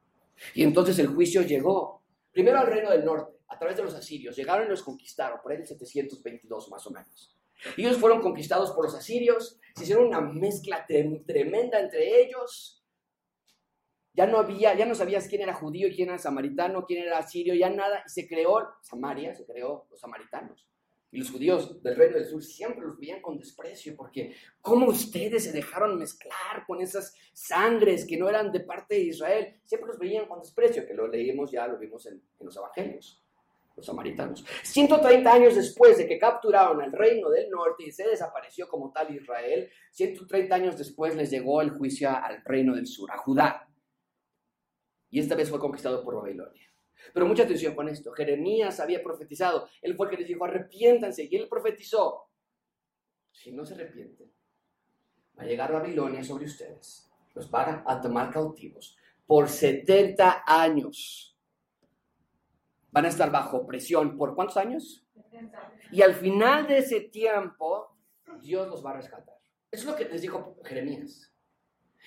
Y 0.55 0.63
entonces 0.63 0.99
el 1.01 1.09
juicio 1.09 1.43
llegó, 1.43 2.03
primero 2.31 2.59
al 2.59 2.69
reino 2.69 2.91
del 2.91 3.05
norte, 3.05 3.41
a 3.49 3.59
través 3.59 3.77
de 3.77 3.83
los 3.83 3.95
asirios. 3.95 4.37
Llegaron 4.37 4.67
y 4.67 4.71
los 4.71 4.85
conquistaron, 4.85 5.41
por 5.43 5.51
ahí 5.51 5.59
en 5.59 5.67
722 5.67 6.71
más 6.71 6.87
o 6.87 6.91
menos. 6.91 7.37
Ellos 7.77 7.97
fueron 7.99 8.23
conquistados 8.23 8.71
por 8.71 8.85
los 8.85 8.95
asirios, 8.95 9.59
se 9.75 9.83
hicieron 9.83 10.07
una 10.07 10.21
mezcla 10.21 10.87
tremenda 10.87 11.81
entre 11.81 12.23
ellos. 12.23 12.85
Ya 14.13 14.29
no 14.29 14.39
había, 14.39 14.75
ya 14.75 14.87
no 14.87 14.95
sabías 14.95 15.27
quién 15.27 15.43
era 15.43 15.55
judío, 15.55 15.89
quién 15.93 16.11
era 16.11 16.19
samaritano, 16.19 16.87
quién 16.87 17.03
era 17.03 17.19
asirio, 17.19 17.53
ya 17.57 17.69
nada. 17.69 18.05
Y 18.07 18.11
se 18.11 18.29
creó 18.29 18.77
Samaria, 18.81 19.35
se 19.35 19.45
creó 19.45 19.89
los 19.91 20.01
samaritanos. 20.01 20.69
Y 21.15 21.19
los 21.19 21.31
judíos 21.31 21.81
del 21.81 21.95
reino 21.95 22.17
del 22.17 22.27
sur 22.27 22.43
siempre 22.43 22.85
los 22.85 22.99
veían 22.99 23.23
con 23.23 23.39
desprecio, 23.39 23.95
porque 23.97 24.35
¿cómo 24.61 24.87
ustedes 24.87 25.45
se 25.45 25.53
dejaron 25.53 25.97
mezclar 25.97 26.67
con 26.67 26.81
esas 26.81 27.15
sangres 27.33 28.05
que 28.05 28.17
no 28.17 28.29
eran 28.29 28.51
de 28.51 28.59
parte 28.59 28.97
de 28.97 29.03
Israel? 29.03 29.55
Siempre 29.65 29.91
los 29.91 29.99
veían 30.01 30.27
con 30.27 30.41
desprecio, 30.41 30.85
que 30.85 30.93
lo 30.93 31.07
leímos 31.07 31.53
ya, 31.53 31.69
lo 31.69 31.79
vimos 31.79 32.05
en, 32.07 32.21
los 32.41 32.57
evangelios, 32.57 33.23
los 33.77 33.87
samaritanos. 33.87 34.45
130 34.65 35.33
años 35.33 35.55
después 35.55 35.99
de 35.99 36.09
que 36.09 36.19
capturaron 36.19 36.83
el 36.83 36.91
reino 36.91 37.31
del 37.31 37.49
norte 37.49 37.85
y 37.87 37.93
se 37.93 38.09
desapareció 38.09 38.67
como 38.67 38.91
tal 38.91 39.15
Israel, 39.15 39.71
130 39.93 40.53
años 40.53 40.77
después 40.77 41.15
les 41.15 41.31
llegó 41.31 41.63
el 41.63 41.71
juicio 41.71 42.11
al 42.11 42.43
reino 42.45 42.75
del 42.75 42.89
sur, 42.89 43.13
a 43.13 43.19
Judá. 43.19 43.69
Y 45.11 45.21
esta 45.21 45.37
vez 45.37 45.49
fue 45.49 45.61
conquistado 45.61 46.03
por 46.03 46.17
Babilonia. 46.17 46.74
Pero 47.13 47.27
mucha 47.27 47.45
atención 47.45 47.75
con 47.75 47.89
esto. 47.89 48.13
Jeremías 48.13 48.81
había 48.81 49.03
profetizado. 49.03 49.69
Él 49.83 49.95
fue 49.95 50.07
el 50.07 50.11
que 50.11 50.19
les 50.19 50.29
dijo, 50.29 50.45
arrepiéntanse. 50.45 51.29
Y 51.31 51.37
él 51.37 51.49
profetizó. 51.49 52.29
Si 53.31 53.53
no 53.53 53.65
se 53.65 53.75
arrepienten, 53.75 54.31
va 55.39 55.43
a 55.43 55.47
llegar 55.47 55.73
Babilonia 55.73 56.23
sobre 56.23 56.45
ustedes. 56.45 57.11
Los 57.35 57.51
van 57.51 57.83
a 57.87 58.01
tomar 58.01 58.31
cautivos 58.31 58.97
por 59.27 59.49
70 59.49 60.45
años. 60.47 61.37
Van 62.91 63.07
a 63.07 63.09
estar 63.09 63.31
bajo 63.31 63.67
presión. 63.67 64.17
¿Por 64.17 64.35
cuántos 64.35 64.57
años? 64.57 65.05
Y 65.91 66.03
al 66.03 66.15
final 66.15 66.67
de 66.67 66.79
ese 66.79 67.01
tiempo, 67.01 67.97
Dios 68.41 68.69
los 68.69 68.85
va 68.85 68.91
a 68.91 68.97
rescatar. 68.97 69.35
Eso 69.71 69.83
es 69.83 69.91
lo 69.91 69.97
que 69.97 70.05
les 70.05 70.23
dijo 70.23 70.57
Jeremías. 70.65 71.33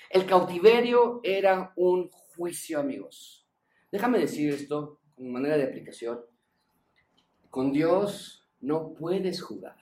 El 0.09 0.25
cautiverio 0.25 1.19
era 1.23 1.73
un 1.75 2.09
juicio, 2.09 2.79
amigos. 2.79 3.46
Déjame 3.91 4.19
decir 4.19 4.53
esto 4.53 4.99
como 5.15 5.29
manera 5.31 5.57
de 5.57 5.63
aplicación. 5.63 6.19
Con 7.49 7.71
Dios 7.71 8.47
no 8.61 8.93
puedes 8.93 9.41
jugar. 9.41 9.77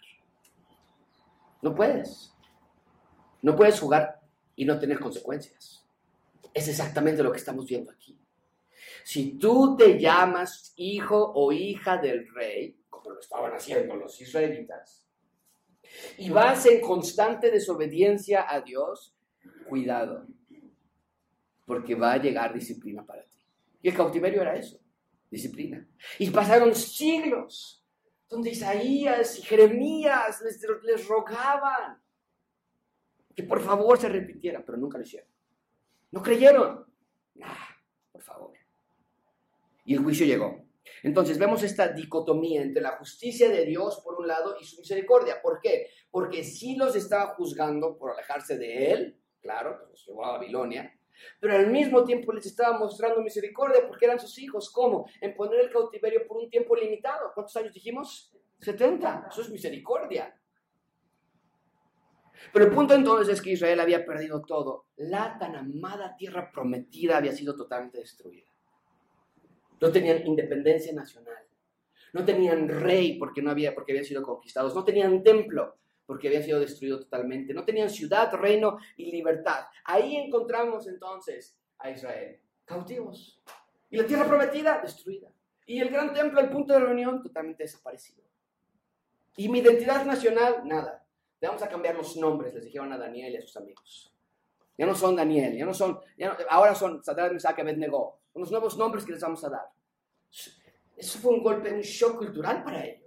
No 1.61 1.73
puedes. 1.73 2.33
No 3.41 3.55
puedes 3.55 3.79
jugar 3.79 4.21
y 4.55 4.65
no 4.65 4.79
tener 4.79 4.99
consecuencias. 4.99 5.83
Es 6.53 6.67
exactamente 6.67 7.23
lo 7.23 7.31
que 7.31 7.39
estamos 7.39 7.65
viendo 7.65 7.91
aquí. 7.91 8.17
Si 9.03 9.37
tú 9.37 9.75
te 9.77 9.99
llamas 9.99 10.73
hijo 10.77 11.31
o 11.35 11.51
hija 11.51 11.97
del 11.97 12.27
rey, 12.33 12.79
como 12.89 13.11
lo 13.11 13.19
estaban 13.19 13.53
haciendo 13.53 13.95
los 13.95 14.19
israelitas, 14.21 15.05
y 16.17 16.29
vas 16.29 16.65
en 16.65 16.81
constante 16.81 17.51
desobediencia 17.51 18.45
a 18.49 18.61
Dios, 18.61 19.15
cuidado, 19.67 20.25
porque 21.65 21.95
va 21.95 22.13
a 22.13 22.17
llegar 22.17 22.53
disciplina 22.53 23.05
para 23.05 23.23
ti. 23.23 23.34
Y 23.85 23.89
el 23.89 23.95
cautiverio 23.95 24.41
era 24.41 24.55
eso, 24.55 24.79
disciplina. 25.29 25.87
Y 26.17 26.31
pasaron 26.31 26.73
siglos 26.73 27.85
donde 28.27 28.49
Isaías 28.49 29.37
y 29.37 29.43
Jeremías 29.43 30.41
les, 30.41 31.07
rogaban 31.07 32.01
que 33.35 33.43
por 33.43 33.61
favor 33.61 33.99
se 33.99 34.09
repitieran, 34.09 34.63
pero 34.65 34.79
nunca 34.79 34.97
lo 34.97 35.03
hicieron. 35.03 35.29
No 36.09 36.23
creyeron. 36.23 36.83
Nah, 37.35 37.53
por 38.11 38.23
favor. 38.23 38.53
Y 39.85 39.93
el 39.93 39.99
juicio 39.99 40.25
llegó. 40.25 40.65
Entonces 41.03 41.37
vemos 41.37 41.61
esta 41.61 41.89
dicotomía 41.89 42.63
entre 42.63 42.81
la 42.81 42.97
justicia 42.97 43.49
de 43.51 43.65
Dios 43.65 44.01
por 44.03 44.15
un 44.15 44.27
lado 44.27 44.57
y 44.59 44.65
su 44.65 44.79
misericordia. 44.79 45.43
¿Por 45.43 45.61
qué? 45.61 45.91
Porque 46.09 46.43
sí 46.43 46.75
los 46.75 46.95
estaba 46.95 47.35
juzgando 47.35 47.99
por 47.99 48.13
alejarse 48.13 48.57
de 48.57 48.93
él, 48.93 49.21
claro, 49.41 49.77
pues 49.77 49.91
los 49.91 50.05
llevó 50.07 50.25
a 50.25 50.31
Babilonia, 50.31 50.94
pero 51.39 51.55
al 51.55 51.67
mismo 51.67 52.03
tiempo 52.03 52.31
les 52.33 52.45
estaba 52.45 52.77
mostrando 52.77 53.21
misericordia 53.21 53.87
porque 53.87 54.05
eran 54.05 54.19
sus 54.19 54.37
hijos. 54.39 54.69
¿Cómo? 54.71 55.07
En 55.21 55.35
poner 55.35 55.59
el 55.61 55.69
cautiverio 55.69 56.27
por 56.27 56.37
un 56.37 56.49
tiempo 56.49 56.75
limitado. 56.75 57.31
¿Cuántos 57.33 57.55
años 57.57 57.73
dijimos? 57.73 58.33
70. 58.59 59.27
Eso 59.31 59.41
es 59.41 59.49
misericordia. 59.49 60.35
Pero 62.51 62.65
el 62.65 62.71
punto 62.71 62.93
entonces 62.93 63.33
es 63.33 63.41
que 63.41 63.51
Israel 63.51 63.79
había 63.79 64.05
perdido 64.05 64.41
todo. 64.41 64.85
La 64.97 65.37
tan 65.37 65.55
amada 65.55 66.15
tierra 66.15 66.51
prometida 66.51 67.17
había 67.17 67.31
sido 67.31 67.55
totalmente 67.55 67.99
destruida. 67.99 68.47
No 69.79 69.91
tenían 69.91 70.25
independencia 70.25 70.93
nacional. 70.93 71.43
No 72.13 72.23
tenían 72.23 72.69
rey 72.69 73.17
porque, 73.17 73.41
no 73.41 73.51
había, 73.51 73.73
porque 73.75 73.91
habían 73.91 74.05
sido 74.05 74.23
conquistados. 74.23 74.73
No 74.73 74.83
tenían 74.83 75.21
templo 75.21 75.77
porque 76.05 76.27
había 76.27 76.41
sido 76.41 76.59
destruido 76.59 76.99
totalmente. 76.99 77.53
No 77.53 77.63
tenían 77.63 77.89
ciudad, 77.89 78.33
reino 78.33 78.77
y 78.97 79.11
libertad. 79.11 79.65
Ahí 79.83 80.15
encontramos 80.15 80.87
entonces 80.87 81.57
a 81.79 81.89
Israel, 81.89 82.39
cautivos. 82.63 83.41
Y 83.89 83.97
la 83.97 84.05
tierra 84.05 84.27
prometida, 84.27 84.79
destruida. 84.81 85.29
Y 85.65 85.79
el 85.79 85.89
gran 85.89 86.13
templo, 86.13 86.39
el 86.39 86.49
punto 86.49 86.73
de 86.73 86.79
reunión, 86.79 87.23
totalmente 87.23 87.63
desaparecido. 87.63 88.23
Y 89.37 89.49
mi 89.49 89.59
identidad 89.59 90.05
nacional, 90.05 90.61
nada. 90.65 91.05
Le 91.41 91.47
vamos 91.47 91.63
a 91.63 91.69
cambiar 91.69 91.95
los 91.95 92.15
nombres, 92.17 92.53
les 92.53 92.65
dijeron 92.65 92.91
a 92.93 92.97
Daniel 92.97 93.33
y 93.33 93.37
a 93.37 93.41
sus 93.41 93.57
amigos. 93.57 94.13
Ya 94.77 94.85
no 94.85 94.95
son 94.95 95.15
Daniel, 95.15 95.57
ya 95.57 95.65
no 95.65 95.73
son, 95.73 95.99
ahora 96.49 96.75
son 96.75 97.03
Sadrach, 97.03 97.31
Mesach, 97.31 97.57
Abednego. 97.59 98.19
Son 98.33 98.41
los 98.41 98.51
nuevos 98.51 98.77
nombres 98.77 99.05
que 99.05 99.13
les 99.13 99.21
vamos 99.21 99.43
a 99.43 99.49
dar. 99.49 99.69
Eso 100.97 101.19
fue 101.19 101.33
un 101.33 101.43
golpe, 101.43 101.73
un 101.73 101.81
shock 101.81 102.17
cultural 102.17 102.63
para 102.63 102.85
ellos. 102.85 103.04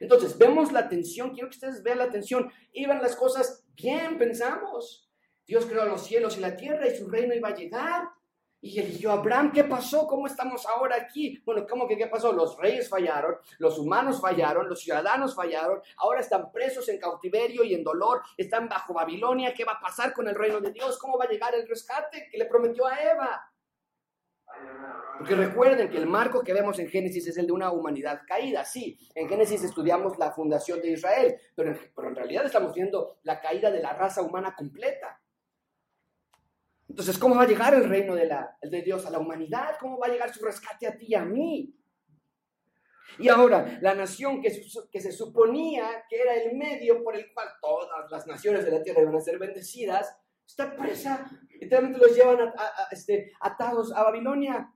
Entonces, 0.00 0.36
vemos 0.36 0.72
la 0.72 0.88
tensión, 0.88 1.30
quiero 1.30 1.48
que 1.48 1.56
ustedes 1.56 1.82
vean 1.82 1.98
la 1.98 2.10
tensión. 2.10 2.50
Iban 2.72 3.02
las 3.02 3.16
cosas 3.16 3.64
bien, 3.76 4.18
pensamos. 4.18 5.08
Dios 5.46 5.66
creó 5.66 5.84
los 5.84 6.04
cielos 6.04 6.36
y 6.36 6.40
la 6.40 6.56
tierra 6.56 6.86
y 6.88 6.96
su 6.96 7.08
reino 7.08 7.34
iba 7.34 7.48
a 7.48 7.54
llegar. 7.54 8.08
Y 8.60 8.80
eligió 8.80 9.10
a 9.10 9.14
Abraham, 9.14 9.52
¿qué 9.52 9.64
pasó? 9.64 10.06
¿Cómo 10.06 10.26
estamos 10.26 10.64
ahora 10.64 10.96
aquí? 10.96 11.38
Bueno, 11.44 11.66
¿cómo 11.68 11.86
que 11.86 11.98
qué 11.98 12.06
pasó? 12.06 12.32
Los 12.32 12.56
reyes 12.56 12.88
fallaron, 12.88 13.36
los 13.58 13.78
humanos 13.78 14.22
fallaron, 14.22 14.70
los 14.70 14.80
ciudadanos 14.80 15.34
fallaron, 15.34 15.82
ahora 15.98 16.20
están 16.20 16.50
presos 16.50 16.88
en 16.88 16.98
cautiverio 16.98 17.62
y 17.62 17.74
en 17.74 17.84
dolor, 17.84 18.22
están 18.38 18.66
bajo 18.66 18.94
Babilonia, 18.94 19.52
¿qué 19.52 19.66
va 19.66 19.72
a 19.72 19.80
pasar 19.80 20.14
con 20.14 20.28
el 20.28 20.34
reino 20.34 20.62
de 20.62 20.72
Dios? 20.72 20.96
¿Cómo 20.96 21.18
va 21.18 21.26
a 21.26 21.28
llegar 21.28 21.54
el 21.54 21.68
rescate 21.68 22.26
que 22.30 22.38
le 22.38 22.46
prometió 22.46 22.86
a 22.86 22.96
Eva? 23.02 23.53
Porque 25.18 25.36
recuerden 25.36 25.88
que 25.88 25.96
el 25.96 26.06
marco 26.06 26.42
que 26.42 26.52
vemos 26.52 26.78
en 26.78 26.88
Génesis 26.88 27.28
es 27.28 27.38
el 27.38 27.46
de 27.46 27.52
una 27.52 27.70
humanidad 27.70 28.22
caída. 28.26 28.64
Sí, 28.64 28.98
en 29.14 29.28
Génesis 29.28 29.62
estudiamos 29.62 30.18
la 30.18 30.32
fundación 30.32 30.80
de 30.80 30.90
Israel, 30.90 31.36
pero 31.54 31.70
en, 31.70 32.16
realidad 32.16 32.44
estamos 32.44 32.74
viendo 32.74 33.18
la 33.22 33.40
caída 33.40 33.70
de 33.70 33.80
la 33.80 33.92
raza 33.92 34.22
humana 34.22 34.54
completa. 34.56 35.20
Entonces, 36.88 37.16
¿cómo 37.16 37.36
va 37.36 37.42
a 37.42 37.46
llegar 37.46 37.74
el 37.74 37.88
reino 37.88 38.14
de, 38.14 38.26
la, 38.26 38.56
Dios 38.84 39.06
a 39.06 39.10
la 39.10 39.18
humanidad? 39.18 39.76
¿Cómo 39.80 39.98
va 39.98 40.08
a 40.08 40.10
llegar 40.10 40.32
su 40.32 40.44
rescate 40.44 40.86
a 40.86 40.96
ti 40.96 41.06
y 41.08 41.14
a 41.14 41.24
mí? 41.24 41.74
Y 43.18 43.28
ahora, 43.28 43.78
la 43.80 43.94
nación 43.94 44.42
que, 44.42 44.50
se 44.50 45.12
suponía 45.12 46.04
que 46.08 46.20
era 46.20 46.34
el 46.34 46.56
medio 46.56 47.02
por 47.04 47.16
el 47.16 47.32
cual 47.32 47.48
todas 47.60 48.10
las 48.10 48.26
naciones 48.26 48.64
de 48.64 48.72
la 48.72 48.82
tierra 48.82 49.02
iban 49.02 49.14
a 49.14 49.20
ser 49.20 49.38
bendecidas, 49.38 50.16
está 50.46 50.76
presa. 50.76 51.30
Literalmente 51.60 51.98
los 51.98 52.16
llevan 52.16 52.52
este, 52.90 53.32
atados 53.40 53.92
a 53.92 54.02
Babilonia. 54.02 54.72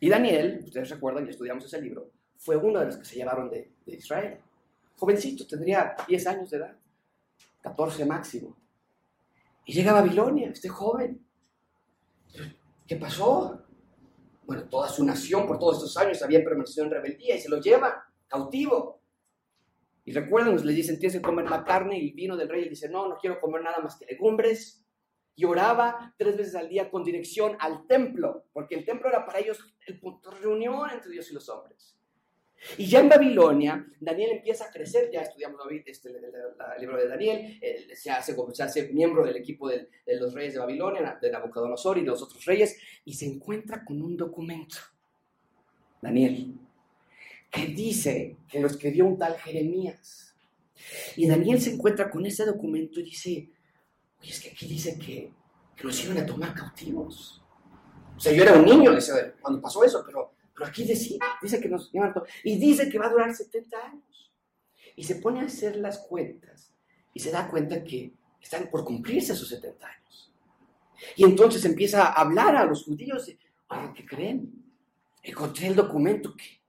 Y 0.00 0.08
Daniel, 0.08 0.62
ustedes 0.64 0.90
recuerdan 0.90 1.24
que 1.24 1.30
estudiamos 1.30 1.64
ese 1.64 1.80
libro, 1.80 2.10
fue 2.36 2.56
uno 2.56 2.80
de 2.80 2.86
los 2.86 2.96
que 2.98 3.04
se 3.04 3.16
llevaron 3.16 3.50
de, 3.50 3.72
de 3.84 3.96
Israel. 3.96 4.38
Jovencito, 4.96 5.46
tendría 5.46 5.96
10 6.06 6.26
años 6.26 6.50
de 6.50 6.58
edad, 6.58 6.76
14 7.62 8.04
máximo. 8.04 8.56
Y 9.64 9.72
llega 9.72 9.90
a 9.90 10.00
Babilonia, 10.00 10.50
este 10.50 10.68
joven. 10.68 11.26
¿Qué 12.86 12.96
pasó? 12.96 13.66
bueno, 14.46 14.62
toda 14.68 14.88
su 14.88 15.04
nación 15.04 15.46
por 15.46 15.58
todos 15.58 15.78
estos 15.78 15.96
años 15.96 16.22
había 16.22 16.42
permanecido 16.42 16.86
en 16.86 16.92
rebeldía 16.92 17.36
y 17.36 17.40
se 17.40 17.48
lo 17.48 17.60
lleva 17.60 18.04
cautivo. 18.28 19.02
Y 20.06 20.12
recuerden, 20.12 20.64
le 20.64 20.72
dicen, 20.72 21.00
tienes 21.00 21.16
que 21.16 21.22
comer 21.22 21.50
la 21.50 21.64
carne 21.64 21.98
y 21.98 22.10
el 22.10 22.14
vino 22.14 22.36
del 22.36 22.48
rey. 22.48 22.64
Y 22.64 22.68
dice, 22.68 22.88
no, 22.88 23.08
no 23.08 23.18
quiero 23.18 23.40
comer 23.40 23.62
nada 23.62 23.80
más 23.80 23.96
que 23.96 24.06
legumbres. 24.06 24.86
Y 25.34 25.44
oraba 25.44 26.14
tres 26.16 26.36
veces 26.36 26.54
al 26.54 26.68
día 26.68 26.88
con 26.88 27.02
dirección 27.02 27.56
al 27.58 27.86
templo, 27.88 28.46
porque 28.52 28.76
el 28.76 28.84
templo 28.84 29.08
era 29.08 29.26
para 29.26 29.40
ellos 29.40 29.58
el 29.86 29.98
punto 29.98 30.30
de 30.30 30.38
reunión 30.38 30.88
entre 30.90 31.10
Dios 31.10 31.28
y 31.30 31.34
los 31.34 31.48
hombres. 31.48 31.98
Y 32.78 32.86
ya 32.86 33.00
en 33.00 33.08
Babilonia, 33.08 33.84
Daniel 34.00 34.30
empieza 34.30 34.66
a 34.66 34.70
crecer, 34.70 35.10
ya 35.12 35.22
estudiamos 35.22 35.60
este, 35.84 36.08
el, 36.08 36.80
libro 36.80 36.96
de 36.96 37.08
Daniel, 37.08 37.60
se, 37.94 38.10
hace, 38.10 38.34
se 38.52 38.62
hace 38.62 38.88
miembro 38.92 39.26
del 39.26 39.36
equipo 39.36 39.68
de, 39.68 39.90
de, 40.06 40.16
los 40.16 40.32
reyes 40.32 40.54
de 40.54 40.60
Babilonia, 40.60 41.18
de 41.20 41.30
Nabucodonosor 41.30 41.98
y 41.98 42.02
de 42.02 42.06
los 42.06 42.22
otros 42.22 42.44
reyes, 42.44 42.78
y 43.04 43.12
se 43.12 43.26
encuentra 43.26 43.84
con 43.84 44.00
un 44.00 44.16
documento, 44.16 44.76
Daniel, 46.00 46.54
que 47.50 47.66
dice 47.66 48.36
que 48.48 48.60
lo 48.60 48.66
escribió 48.66 49.06
un 49.06 49.18
tal 49.18 49.36
Jeremías. 49.36 50.34
Y 51.16 51.26
Daniel 51.26 51.60
se 51.60 51.72
encuentra 51.72 52.10
con 52.10 52.24
ese 52.26 52.44
documento 52.44 53.00
y 53.00 53.04
dice, 53.04 53.50
oye, 54.20 54.30
es 54.30 54.40
que 54.40 54.50
aquí 54.50 54.66
dice 54.66 54.98
que, 54.98 55.32
que 55.74 55.84
los 55.84 56.04
iban 56.04 56.18
a 56.18 56.26
tomar 56.26 56.54
cautivos. 56.54 57.42
O 58.16 58.20
sea, 58.20 58.32
yo 58.32 58.42
era 58.42 58.54
un 58.54 58.64
niño 58.64 58.92
cuando 59.40 59.60
pasó 59.60 59.84
eso, 59.84 60.02
pero 60.04 60.36
pero 60.56 60.70
aquí 60.70 60.84
dice, 60.84 61.18
dice 61.42 61.60
que 61.60 61.68
nos 61.68 61.92
y 62.42 62.58
dice 62.58 62.88
que 62.88 62.98
va 62.98 63.06
a 63.06 63.10
durar 63.10 63.34
70 63.34 63.76
años. 63.76 64.32
Y 64.96 65.04
se 65.04 65.16
pone 65.16 65.40
a 65.40 65.44
hacer 65.44 65.76
las 65.76 65.98
cuentas 65.98 66.72
y 67.12 67.20
se 67.20 67.30
da 67.30 67.50
cuenta 67.50 67.84
que 67.84 68.14
están 68.40 68.70
por 68.70 68.82
cumplirse 68.82 69.34
esos 69.34 69.50
70 69.50 69.86
años. 69.86 70.32
Y 71.14 71.24
entonces 71.24 71.62
empieza 71.66 72.06
a 72.06 72.12
hablar 72.22 72.56
a 72.56 72.64
los 72.64 72.84
judíos, 72.84 73.28
oye, 73.68 73.92
¿qué 73.94 74.06
creen? 74.06 74.64
Encontré 75.22 75.66
el 75.66 75.76
documento 75.76 76.34
que 76.34 76.62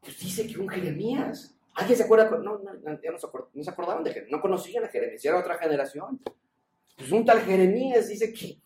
pues 0.00 0.18
dice 0.18 0.46
que 0.46 0.58
un 0.58 0.68
Jeremías, 0.68 1.56
¿alguien 1.74 1.96
se 1.96 2.04
acuerda? 2.04 2.30
No, 2.30 2.58
no, 2.58 3.02
ya 3.02 3.10
no 3.10 3.18
se, 3.18 3.26
no 3.54 3.64
se 3.64 3.70
acordaban 3.70 4.04
de 4.04 4.10
Jeremías, 4.10 4.32
no 4.32 4.40
conocían 4.40 4.84
a 4.84 4.88
Jeremías, 4.88 5.24
era 5.24 5.38
otra 5.38 5.58
generación. 5.58 6.20
Pues 6.96 7.12
un 7.12 7.24
tal 7.24 7.40
Jeremías 7.40 8.08
dice 8.08 8.32
que, 8.32 8.60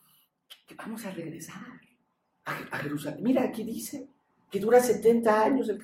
que 0.67 0.75
vamos 0.75 1.05
a 1.05 1.11
regresar 1.11 1.81
a, 2.45 2.53
a 2.71 2.79
Jerusalén. 2.79 3.23
Mira, 3.23 3.43
aquí 3.43 3.65
dice, 3.65 4.09
que 4.55 4.61
dura 4.61 4.81
70 4.81 5.45
años. 5.45 5.69
El, 5.69 5.81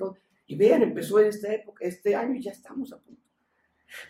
y 0.46 0.54
vean, 0.54 0.82
empezó 0.82 1.18
en 1.18 1.26
esta 1.26 1.52
época, 1.52 1.84
este 1.84 2.14
año 2.14 2.36
y 2.36 2.42
ya 2.42 2.52
estamos 2.52 2.92
a 2.92 2.98
punto. 2.98 3.22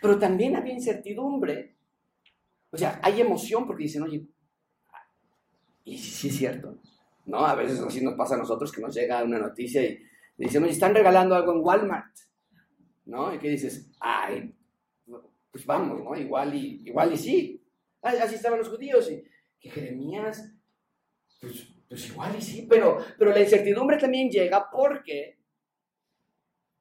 Pero 0.03 0.18
también 0.18 0.55
había 0.55 0.74
incertidumbre. 0.74 1.76
O 2.70 2.76
sea, 2.76 3.00
hay 3.03 3.22
emoción 3.22 3.66
porque 3.66 3.85
dicen, 3.85 4.03
oye, 4.03 4.26
y 5.85 5.96
sí, 5.96 6.29
es 6.29 6.37
cierto. 6.37 6.79
¿No? 7.24 7.38
A 7.38 7.55
veces 7.55 7.81
así 7.81 8.03
nos 8.03 8.14
pasa 8.14 8.35
a 8.35 8.38
nosotros 8.38 8.70
que 8.70 8.83
nos 8.83 8.94
llega 8.94 9.24
una 9.24 9.38
noticia 9.38 9.83
y 9.83 9.98
dicen, 10.46 10.62
oye, 10.62 10.72
están 10.72 10.94
regalando 10.94 11.35
algo 11.35 11.53
en 11.53 11.64
Walmart. 11.64 12.14
¿No? 13.07 13.35
Y 13.35 13.38
que 13.38 13.50
dices, 13.50 13.90
ay, 14.00 14.55
pues 15.50 15.66
vamos, 15.66 16.03
¿no? 16.03 16.16
Igual 16.16 16.55
y, 16.55 16.83
igual 16.87 17.12
y 17.12 17.16
sí. 17.16 17.64
Así 18.03 18.37
estaban 18.37 18.59
los 18.59 18.68
judíos. 18.68 19.11
Y 19.11 19.24
que 19.59 19.70
Jeremías, 19.70 20.55
pues 21.40 21.68
pues 21.90 22.09
igual 22.09 22.37
y 22.38 22.40
sí, 22.40 22.66
pero, 22.70 22.98
pero 23.18 23.33
la 23.33 23.40
incertidumbre 23.40 23.98
también 23.98 24.31
llega 24.31 24.70
porque 24.70 25.40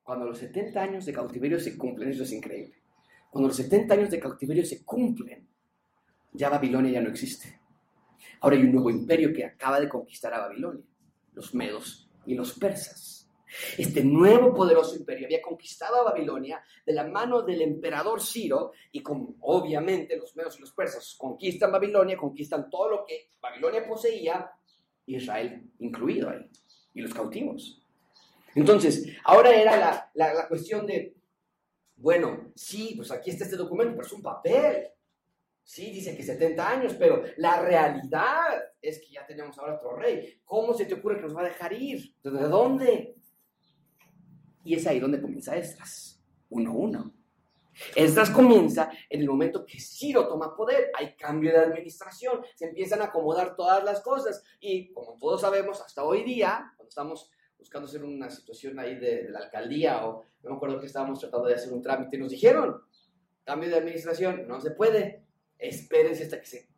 cuando 0.04 0.28
los 0.28 0.38
70 0.38 0.80
años 0.80 1.04
de 1.04 1.12
cautiverio 1.12 1.60
se 1.60 1.76
cumplen, 1.76 2.12
eso 2.12 2.22
es 2.22 2.32
increíble, 2.32 2.76
cuando 3.32 3.48
los 3.48 3.58
70 3.58 3.92
años 3.96 4.12
de 4.12 4.20
cautiverio 4.20 4.64
se 4.64 4.86
cumplen, 4.86 5.48
ya 6.32 6.50
Babilonia 6.50 6.92
ya 6.92 7.02
no 7.02 7.10
existe. 7.10 7.60
Ahora 8.42 8.56
hay 8.56 8.62
un 8.62 8.72
nuevo 8.72 8.92
imperio 8.92 9.34
que 9.34 9.44
acaba 9.44 9.80
de 9.80 9.90
conquistar 9.90 10.32
a 10.32 10.42
Babilonia, 10.42 10.86
los 11.34 11.56
medos 11.56 12.08
y 12.28 12.36
los 12.36 12.60
persas. 12.60 13.19
Este 13.78 14.04
nuevo 14.04 14.54
poderoso 14.54 14.96
imperio 14.96 15.26
había 15.26 15.42
conquistado 15.42 16.02
a 16.02 16.12
Babilonia 16.12 16.64
de 16.86 16.94
la 16.94 17.06
mano 17.06 17.42
del 17.42 17.62
emperador 17.62 18.22
Ciro 18.22 18.72
y 18.92 19.04
obviamente 19.42 20.18
los 20.18 20.36
medos 20.36 20.58
y 20.58 20.62
los 20.62 20.72
persas 20.72 21.16
conquistan 21.18 21.72
Babilonia, 21.72 22.18
conquistan 22.18 22.70
todo 22.70 22.90
lo 22.90 23.06
que 23.06 23.30
Babilonia 23.42 23.88
poseía, 23.88 24.52
Israel 25.06 25.64
incluido 25.80 26.30
ahí, 26.30 26.48
y 26.94 27.02
los 27.02 27.14
cautivos. 27.14 27.82
Entonces, 28.56 29.08
ahora 29.24 29.52
era 29.56 29.78
la, 29.78 30.34
la, 30.34 30.48
cuestión 30.48 30.86
de, 30.86 31.16
bueno, 31.96 32.52
sí, 32.56 32.94
pues 32.96 33.12
aquí 33.12 33.30
está 33.30 33.46
este 33.46 33.58
documento, 33.58 33.94
pero 33.96 34.08
es 34.08 34.14
un 34.14 34.22
papel. 34.22 34.88
Sí, 35.64 35.92
dice 35.92 36.18
que 36.18 36.24
70 36.24 36.68
años, 36.68 36.96
pero 36.98 37.24
la 37.38 37.62
realidad 37.62 38.60
es 38.82 39.00
que 39.00 39.12
ya 39.12 39.26
tenemos 39.28 39.58
ahora 39.60 39.76
otro 39.76 39.96
rey. 39.96 40.42
¿Cómo 40.44 40.74
se 40.74 40.86
te 40.86 40.96
ocurre 40.96 41.18
que 41.18 41.24
nos 41.24 41.36
va 41.36 41.42
a 41.42 41.50
dejar 41.50 41.74
ir? 41.74 42.16
¿De 42.24 42.32
dónde? 42.32 43.16
Y 44.64 44.76
es 44.76 44.86
ahí 44.88 45.00
donde 45.00 45.22
comienza 45.22 45.54
a 45.54 45.62
uno. 46.50 47.14
Esdras 47.96 48.30
comienza 48.30 48.92
en 49.10 49.22
el 49.22 49.28
momento 49.28 49.66
que 49.66 49.80
Ciro 49.80 50.28
toma 50.28 50.56
poder, 50.56 50.92
hay 50.98 51.16
cambio 51.16 51.52
de 51.52 51.60
administración, 51.60 52.42
se 52.56 52.66
empiezan 52.66 53.02
a 53.02 53.06
acomodar 53.06 53.56
todas 53.56 53.84
las 53.84 54.02
cosas 54.02 54.44
y 54.60 54.92
como 54.92 55.18
todos 55.18 55.42
sabemos 55.42 55.80
hasta 55.82 56.04
hoy 56.04 56.24
día, 56.24 56.74
cuando 56.76 56.90
estamos 56.90 57.32
buscando 57.58 57.88
hacer 57.88 58.04
una 58.04 58.30
situación 58.30 58.80
ahí 58.80 58.96
de, 58.96 59.30
la 59.30 59.40
alcaldía 59.40 60.06
o 60.06 60.24
no 60.44 60.50
me 60.50 60.56
acuerdo 60.56 60.80
que 60.80 60.88
estábamos 60.88 61.20
tratando 61.20 61.48
de 61.48 61.56
hacer 61.56 61.72
un 61.72 61.82
trámite, 61.82 62.18
nos 62.18 62.32
dijeron, 62.32 62.82
cambio 63.44 63.70
de 63.70 63.78
administración, 63.78 64.48
no 64.48 64.60
se 64.60 64.72
puede, 64.72 65.26
espérense 65.58 66.24
hasta 66.24 66.40
que 66.40 66.46
se 66.46 66.70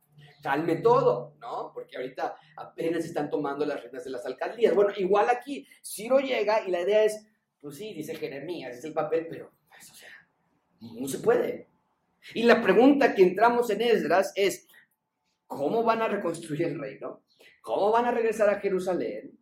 calme 0.41 0.77
todo, 0.77 1.35
¿no? 1.39 1.71
Porque 1.73 1.97
ahorita 1.97 2.35
apenas 2.57 3.05
están 3.05 3.29
tomando 3.29 3.65
las 3.65 3.81
reglas 3.83 4.03
de 4.03 4.09
las 4.09 4.25
alcaldías. 4.25 4.73
Bueno, 4.73 4.91
igual 4.97 5.29
aquí, 5.29 5.67
Ciro 5.83 6.19
llega 6.19 6.67
y 6.67 6.71
la 6.71 6.81
idea 6.81 7.03
es, 7.03 7.27
pues 7.61 7.77
sí, 7.77 7.93
dice 7.93 8.15
Jeremías, 8.15 8.75
es 8.77 8.83
el 8.83 8.93
papel, 8.93 9.27
pero, 9.29 9.51
pues, 9.69 9.91
o 9.91 9.93
sea, 9.93 10.09
no 10.79 11.07
se 11.07 11.19
puede. 11.19 11.67
Y 12.33 12.43
la 12.43 12.61
pregunta 12.61 13.13
que 13.13 13.23
entramos 13.23 13.69
en 13.69 13.81
Esdras 13.81 14.33
es, 14.35 14.67
¿cómo 15.47 15.83
van 15.83 16.01
a 16.01 16.07
reconstruir 16.07 16.63
el 16.63 16.79
reino? 16.79 17.21
¿Cómo 17.61 17.91
van 17.91 18.05
a 18.05 18.11
regresar 18.11 18.49
a 18.49 18.59
Jerusalén? 18.59 19.37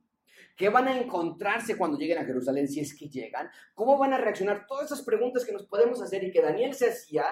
¿Qué 0.56 0.68
van 0.68 0.90
a 0.90 1.00
encontrarse 1.00 1.78
cuando 1.78 1.98
lleguen 1.98 2.18
a 2.18 2.26
Jerusalén 2.26 2.68
si 2.68 2.82
es 2.82 2.94
que 2.94 3.08
llegan? 3.08 3.50
¿Cómo 3.74 3.98
van 3.98 4.12
a 4.14 4.18
reaccionar? 4.18 4.68
Todas 4.68 4.88
esas 4.88 5.04
preguntas 5.04 5.46
que 5.46 5.54
nos 5.54 5.66
podemos 5.66 6.02
hacer 6.02 6.22
y 6.26 6.32
que 6.32 6.42
Daniel 6.42 6.74
se 6.74 6.90
hacía, 6.90 7.24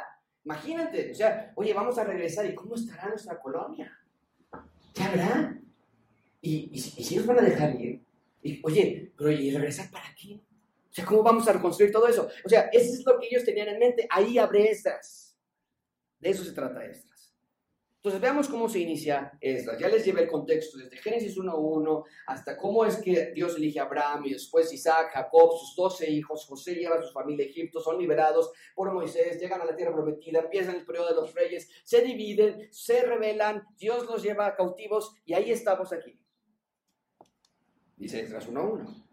imagínate, 0.45 1.11
o 1.11 1.15
sea, 1.15 1.51
oye, 1.55 1.73
vamos 1.73 1.97
a 1.97 2.05
regresar 2.05 2.45
y 2.45 2.55
¿cómo 2.55 2.75
estará 2.75 3.09
nuestra 3.09 3.37
colonia? 3.37 3.91
¿Qué 4.93 5.03
habrá? 5.03 5.59
¿Y, 6.39 6.79
si 6.79 7.15
ellos 7.15 7.25
van 7.25 7.39
a 7.39 7.41
dejar 7.41 7.75
ir? 7.81 8.01
Y, 8.41 8.61
oye, 8.63 9.11
pero 9.17 9.29
¿y 9.31 9.51
regresar 9.51 9.91
para 9.91 10.15
qué? 10.15 10.39
Sea, 10.97 11.05
¿cómo 11.05 11.23
vamos 11.23 11.47
a 11.47 11.53
reconstruir 11.53 11.91
todo 11.91 12.07
eso? 12.07 12.27
O 12.43 12.49
sea, 12.49 12.69
eso 12.73 12.93
es 12.93 13.05
lo 13.05 13.19
que 13.19 13.27
ellos 13.27 13.43
tenían 13.43 13.69
en 13.69 13.79
mente. 13.79 14.07
Ahí 14.09 14.37
abre 14.37 14.71
Esdras. 14.71 15.37
De 16.19 16.29
eso 16.31 16.43
se 16.43 16.51
trata 16.51 16.83
Esdras. 16.83 17.35
Entonces 17.97 18.19
veamos 18.19 18.47
cómo 18.47 18.67
se 18.67 18.79
inicia 18.79 19.37
Esdras. 19.39 19.77
Ya 19.79 19.89
les 19.89 20.03
llevé 20.03 20.23
el 20.23 20.27
contexto 20.27 20.77
desde 20.77 20.97
Génesis 20.97 21.37
1.1 21.37 22.03
hasta 22.25 22.57
cómo 22.57 22.83
es 22.85 22.97
que 22.97 23.31
Dios 23.33 23.57
elige 23.57 23.79
a 23.79 23.83
Abraham 23.83 24.25
y 24.25 24.33
después 24.33 24.73
Isaac, 24.73 25.11
Jacob, 25.13 25.51
sus 25.59 25.75
doce 25.75 26.09
hijos, 26.09 26.45
José 26.45 26.75
lleva 26.75 26.95
a 26.95 27.01
su 27.03 27.11
familia 27.11 27.45
a 27.45 27.49
Egipto, 27.49 27.79
son 27.79 27.99
liberados 27.99 28.51
por 28.73 28.91
Moisés, 28.91 29.39
llegan 29.39 29.61
a 29.61 29.65
la 29.65 29.75
tierra 29.75 29.93
prometida, 29.93 30.39
empiezan 30.39 30.75
el 30.75 30.85
periodo 30.85 31.09
de 31.09 31.15
los 31.15 31.33
reyes, 31.33 31.69
se 31.83 32.01
dividen, 32.01 32.69
se 32.71 33.01
rebelan, 33.03 33.63
Dios 33.77 34.05
los 34.05 34.23
lleva 34.23 34.47
a 34.47 34.55
cautivos 34.55 35.13
y 35.25 35.33
ahí 35.33 35.51
estamos 35.51 35.91
aquí. 35.91 36.19
Dice 37.97 38.21
Esdras 38.21 38.49
1.1 38.49 39.06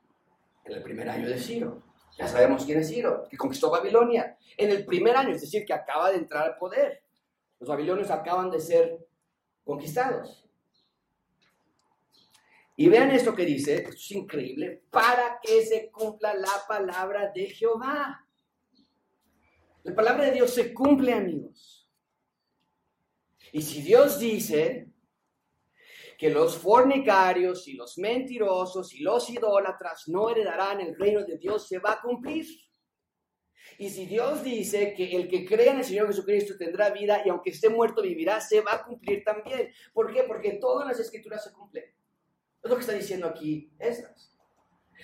en 0.64 0.72
el 0.72 0.82
primer 0.82 1.08
año 1.08 1.28
de 1.28 1.38
Ciro. 1.38 1.82
Ya 2.16 2.28
sabemos 2.28 2.64
quién 2.64 2.78
es 2.78 2.88
Ciro, 2.88 3.26
que 3.28 3.36
conquistó 3.36 3.70
Babilonia. 3.70 4.36
En 4.56 4.70
el 4.70 4.84
primer 4.84 5.16
año, 5.16 5.34
es 5.34 5.40
decir, 5.40 5.64
que 5.64 5.72
acaba 5.72 6.10
de 6.10 6.18
entrar 6.18 6.44
al 6.44 6.56
poder. 6.56 7.02
Los 7.58 7.68
babilonios 7.68 8.10
acaban 8.10 8.50
de 8.50 8.60
ser 8.60 9.06
conquistados. 9.64 10.44
Y 12.76 12.88
vean 12.88 13.10
esto 13.10 13.34
que 13.34 13.44
dice, 13.44 13.84
es 13.88 14.10
increíble, 14.10 14.82
para 14.90 15.38
que 15.42 15.64
se 15.64 15.90
cumpla 15.90 16.34
la 16.34 16.64
palabra 16.68 17.30
de 17.32 17.46
Jehová. 17.46 18.26
La 19.84 19.94
palabra 19.94 20.24
de 20.24 20.32
Dios 20.32 20.52
se 20.52 20.72
cumple, 20.72 21.12
amigos. 21.12 21.88
Y 23.52 23.62
si 23.62 23.82
Dios 23.82 24.18
dice, 24.18 24.88
que 26.24 26.30
los 26.30 26.56
fornicarios 26.56 27.68
y 27.68 27.74
los 27.74 27.98
mentirosos 27.98 28.94
y 28.94 29.00
los 29.00 29.28
idólatras 29.28 30.08
no 30.08 30.30
heredarán 30.30 30.80
el 30.80 30.96
reino 30.96 31.22
de 31.22 31.36
Dios 31.36 31.68
se 31.68 31.78
va 31.78 31.92
a 31.92 32.00
cumplir. 32.00 32.46
Y 33.76 33.90
si 33.90 34.06
Dios 34.06 34.42
dice 34.42 34.94
que 34.94 35.14
el 35.14 35.28
que 35.28 35.44
crea 35.44 35.72
en 35.72 35.80
el 35.80 35.84
Señor 35.84 36.06
Jesucristo 36.06 36.54
tendrá 36.56 36.88
vida 36.88 37.20
y 37.26 37.28
aunque 37.28 37.50
esté 37.50 37.68
muerto 37.68 38.00
vivirá, 38.00 38.40
se 38.40 38.62
va 38.62 38.76
a 38.76 38.84
cumplir 38.86 39.22
también. 39.22 39.70
¿Por 39.92 40.14
qué? 40.14 40.22
Porque 40.22 40.52
todas 40.52 40.88
las 40.88 40.98
escrituras 40.98 41.44
se 41.44 41.52
cumplen. 41.52 41.84
Es 41.84 42.70
lo 42.70 42.74
que 42.74 42.80
está 42.80 42.94
diciendo 42.94 43.26
aquí 43.26 43.70
Esdras. 43.78 44.33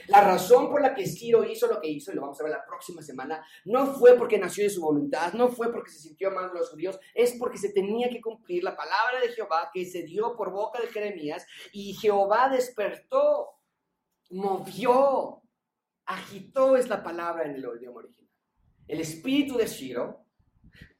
La 0.08 0.22
razón 0.22 0.70
por 0.70 0.82
la 0.82 0.94
que 0.94 1.06
Ciro 1.06 1.44
hizo 1.44 1.66
lo 1.66 1.80
que 1.80 1.88
hizo, 1.88 2.12
y 2.12 2.14
lo 2.14 2.22
vamos 2.22 2.40
a 2.40 2.44
ver 2.44 2.52
la 2.52 2.64
próxima 2.64 3.02
semana, 3.02 3.44
no 3.64 3.94
fue 3.94 4.16
porque 4.16 4.38
nació 4.38 4.64
de 4.64 4.70
su 4.70 4.80
voluntad, 4.80 5.32
no 5.34 5.48
fue 5.48 5.72
porque 5.72 5.90
se 5.90 6.00
sintió 6.00 6.30
mal 6.30 6.52
de 6.52 6.58
los 6.58 6.70
judíos, 6.70 6.98
es 7.14 7.36
porque 7.38 7.58
se 7.58 7.72
tenía 7.72 8.08
que 8.08 8.20
cumplir 8.20 8.64
la 8.64 8.76
palabra 8.76 9.20
de 9.20 9.28
Jehová 9.28 9.70
que 9.72 9.84
se 9.84 10.02
dio 10.02 10.36
por 10.36 10.50
boca 10.50 10.80
de 10.80 10.88
Jeremías 10.88 11.46
y 11.72 11.94
Jehová 11.94 12.48
despertó 12.48 13.60
movió, 14.30 15.42
agitó 16.06 16.76
es 16.76 16.88
la 16.88 17.02
palabra 17.02 17.44
en 17.44 17.56
el 17.56 17.64
idioma 17.78 17.98
original. 17.98 18.30
El 18.86 19.00
espíritu 19.00 19.56
de 19.56 19.66
Ciro 19.66 20.24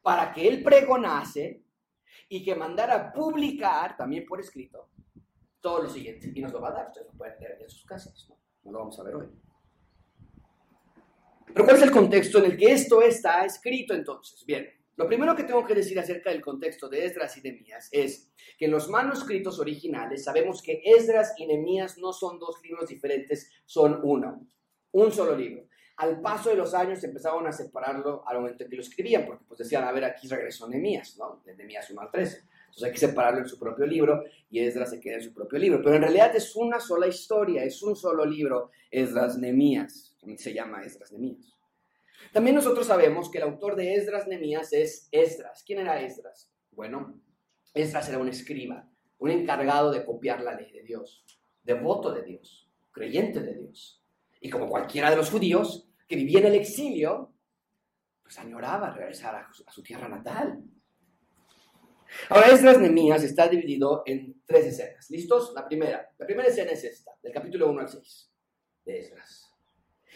para 0.02 0.32
que 0.32 0.46
él 0.46 0.62
pregonase 0.62 1.64
y 2.28 2.44
que 2.44 2.54
mandara 2.54 3.12
publicar, 3.12 3.96
también 3.96 4.24
por 4.24 4.40
escrito, 4.40 4.90
todo 5.60 5.82
lo 5.82 5.88
siguiente. 5.88 6.32
Y 6.34 6.40
nos 6.40 6.52
lo 6.52 6.60
va 6.60 6.68
a 6.68 6.72
dar, 6.72 6.86
ustedes 6.88 7.06
lo 7.08 7.12
pueden 7.14 7.38
leer 7.40 7.58
en 7.60 7.70
sus 7.70 7.84
casas, 7.84 8.26
¿no? 8.28 8.38
No 8.64 8.72
lo 8.72 8.78
vamos 8.80 8.98
a 8.98 9.02
ver 9.02 9.14
hoy. 9.16 9.26
Pero 11.46 11.64
¿cuál 11.64 11.76
es 11.76 11.82
el 11.82 11.90
contexto 11.90 12.38
en 12.38 12.44
el 12.44 12.56
que 12.56 12.72
esto 12.72 13.02
está 13.02 13.44
escrito 13.44 13.94
entonces? 13.94 14.44
Bien, 14.46 14.68
lo 14.96 15.06
primero 15.06 15.34
que 15.34 15.44
tengo 15.44 15.64
que 15.64 15.74
decir 15.74 15.98
acerca 15.98 16.30
del 16.30 16.42
contexto 16.42 16.88
de 16.88 17.04
Esdras 17.06 17.36
y 17.38 17.40
Nehemías 17.40 17.88
es 17.90 18.30
que 18.58 18.66
en 18.66 18.70
los 18.70 18.88
manuscritos 18.88 19.58
originales 19.58 20.24
sabemos 20.24 20.62
que 20.62 20.82
Esdras 20.84 21.32
y 21.38 21.46
Nehemías 21.46 21.98
no 21.98 22.12
son 22.12 22.38
dos 22.38 22.60
libros 22.62 22.88
diferentes, 22.88 23.50
son 23.64 24.00
uno, 24.02 24.46
un 24.92 25.10
solo 25.10 25.34
libro. 25.34 25.66
Al 25.96 26.20
paso 26.20 26.50
de 26.50 26.56
los 26.56 26.74
años 26.74 27.02
empezaron 27.02 27.46
a 27.46 27.52
separarlo 27.52 28.22
al 28.26 28.40
momento 28.40 28.64
en 28.64 28.70
que 28.70 28.76
lo 28.76 28.82
escribían, 28.82 29.26
porque 29.26 29.44
pues 29.46 29.58
decían, 29.58 29.84
a 29.84 29.92
ver, 29.92 30.04
aquí 30.04 30.28
regresó 30.28 30.68
Nehemías, 30.68 31.16
¿no? 31.18 31.42
De 31.44 31.56
Nehemías 31.56 31.90
1 31.90 32.00
al 32.00 32.10
13. 32.10 32.42
Entonces 32.70 32.84
hay 32.84 32.92
que 32.92 32.98
separarlo 32.98 33.40
en 33.40 33.48
su 33.48 33.58
propio 33.58 33.84
libro 33.84 34.24
y 34.48 34.60
Esdras 34.60 34.90
se 34.90 35.00
queda 35.00 35.16
en 35.16 35.22
su 35.22 35.34
propio 35.34 35.58
libro. 35.58 35.82
Pero 35.82 35.96
en 35.96 36.02
realidad 36.02 36.34
es 36.34 36.54
una 36.54 36.78
sola 36.78 37.08
historia, 37.08 37.64
es 37.64 37.82
un 37.82 37.96
solo 37.96 38.24
libro, 38.24 38.70
Esdras 38.90 39.36
Nemías. 39.36 40.16
Se 40.36 40.54
llama 40.54 40.82
Esdras 40.84 41.12
Nemías. 41.12 41.58
También 42.32 42.54
nosotros 42.54 42.86
sabemos 42.86 43.28
que 43.28 43.38
el 43.38 43.44
autor 43.44 43.74
de 43.74 43.94
Esdras 43.94 44.28
Nemías 44.28 44.72
es 44.72 45.08
Esdras. 45.10 45.64
¿Quién 45.66 45.80
era 45.80 46.00
Esdras? 46.00 46.52
Bueno, 46.70 47.20
Esdras 47.74 48.08
era 48.08 48.18
un 48.18 48.28
escriba, 48.28 48.88
un 49.18 49.30
encargado 49.30 49.90
de 49.90 50.04
copiar 50.04 50.40
la 50.42 50.54
ley 50.54 50.70
de 50.70 50.82
Dios, 50.82 51.24
devoto 51.64 52.12
de 52.12 52.22
Dios, 52.22 52.70
creyente 52.92 53.40
de 53.40 53.54
Dios. 53.54 54.00
Y 54.40 54.48
como 54.48 54.68
cualquiera 54.68 55.10
de 55.10 55.16
los 55.16 55.30
judíos 55.30 55.88
que 56.06 56.16
vivía 56.16 56.38
en 56.38 56.46
el 56.46 56.54
exilio, 56.54 57.32
pues 58.22 58.38
añoraba 58.38 58.92
regresar 58.92 59.34
a 59.34 59.72
su, 59.72 59.82
tierra 59.82 60.08
natal. 60.08 60.62
Ahora, 62.28 62.48
Esdras 62.48 62.78
Nemías 62.78 63.22
está 63.22 63.48
dividido 63.48 64.02
en 64.06 64.42
tres 64.46 64.66
escenas. 64.66 65.10
¿Listos? 65.10 65.52
La 65.54 65.66
primera. 65.66 66.10
La 66.18 66.26
primera 66.26 66.48
escena 66.48 66.72
es 66.72 66.84
esta, 66.84 67.12
del 67.22 67.32
capítulo 67.32 67.70
1 67.70 67.80
al 67.80 67.88
6 67.88 68.32
de 68.84 68.98
Esdras. 68.98 69.50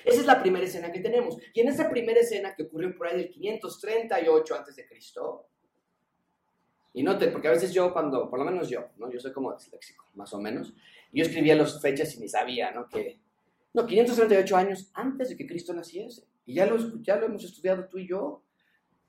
Esa 0.04 0.20
es 0.20 0.26
la 0.26 0.40
primera 0.40 0.64
escena 0.64 0.92
que 0.92 1.00
tenemos. 1.00 1.38
Y 1.54 1.61
en 1.61 1.68
esa 1.68 1.88
primera 1.88 2.20
escena 2.20 2.54
que 2.54 2.64
ocurrió 2.64 2.94
por 2.96 3.09
ahí 3.09 3.16
del 3.16 3.30
538 3.30 4.54
a.C., 4.54 4.87
y 6.96 7.02
noten, 7.02 7.33
porque 7.33 7.48
a 7.48 7.50
veces 7.50 7.72
yo 7.72 7.92
cuando, 7.92 8.30
por 8.30 8.38
lo 8.38 8.44
menos 8.44 8.68
yo, 8.68 8.88
¿no? 8.98 9.11
Yo 9.11 9.18
soy 9.18 9.33
como 9.33 9.52
disléxico, 9.52 10.07
más 10.14 10.33
o 10.33 10.40
menos, 10.40 10.72
yo 11.12 11.24
escribía 11.24 11.57
las 11.57 11.83
fechas 11.83 12.14
y 12.14 12.20
ni 12.20 12.28
sabía, 12.28 12.70
¿no? 12.70 12.88
Que, 12.88 13.18
no, 13.72 13.85
538 13.85 14.57
años 14.57 14.90
antes 14.94 15.30
de 15.30 15.37
que 15.37 15.44
Cristo 15.44 15.74
naciese. 15.74 16.28
Y 16.46 16.54
ya 16.54 16.66
lo, 16.66 17.02
ya 17.02 17.16
lo 17.16 17.26
hemos 17.26 17.42
estudiado 17.42 17.88
tú 17.88 17.98
y 17.98 18.07
yo 18.07 18.43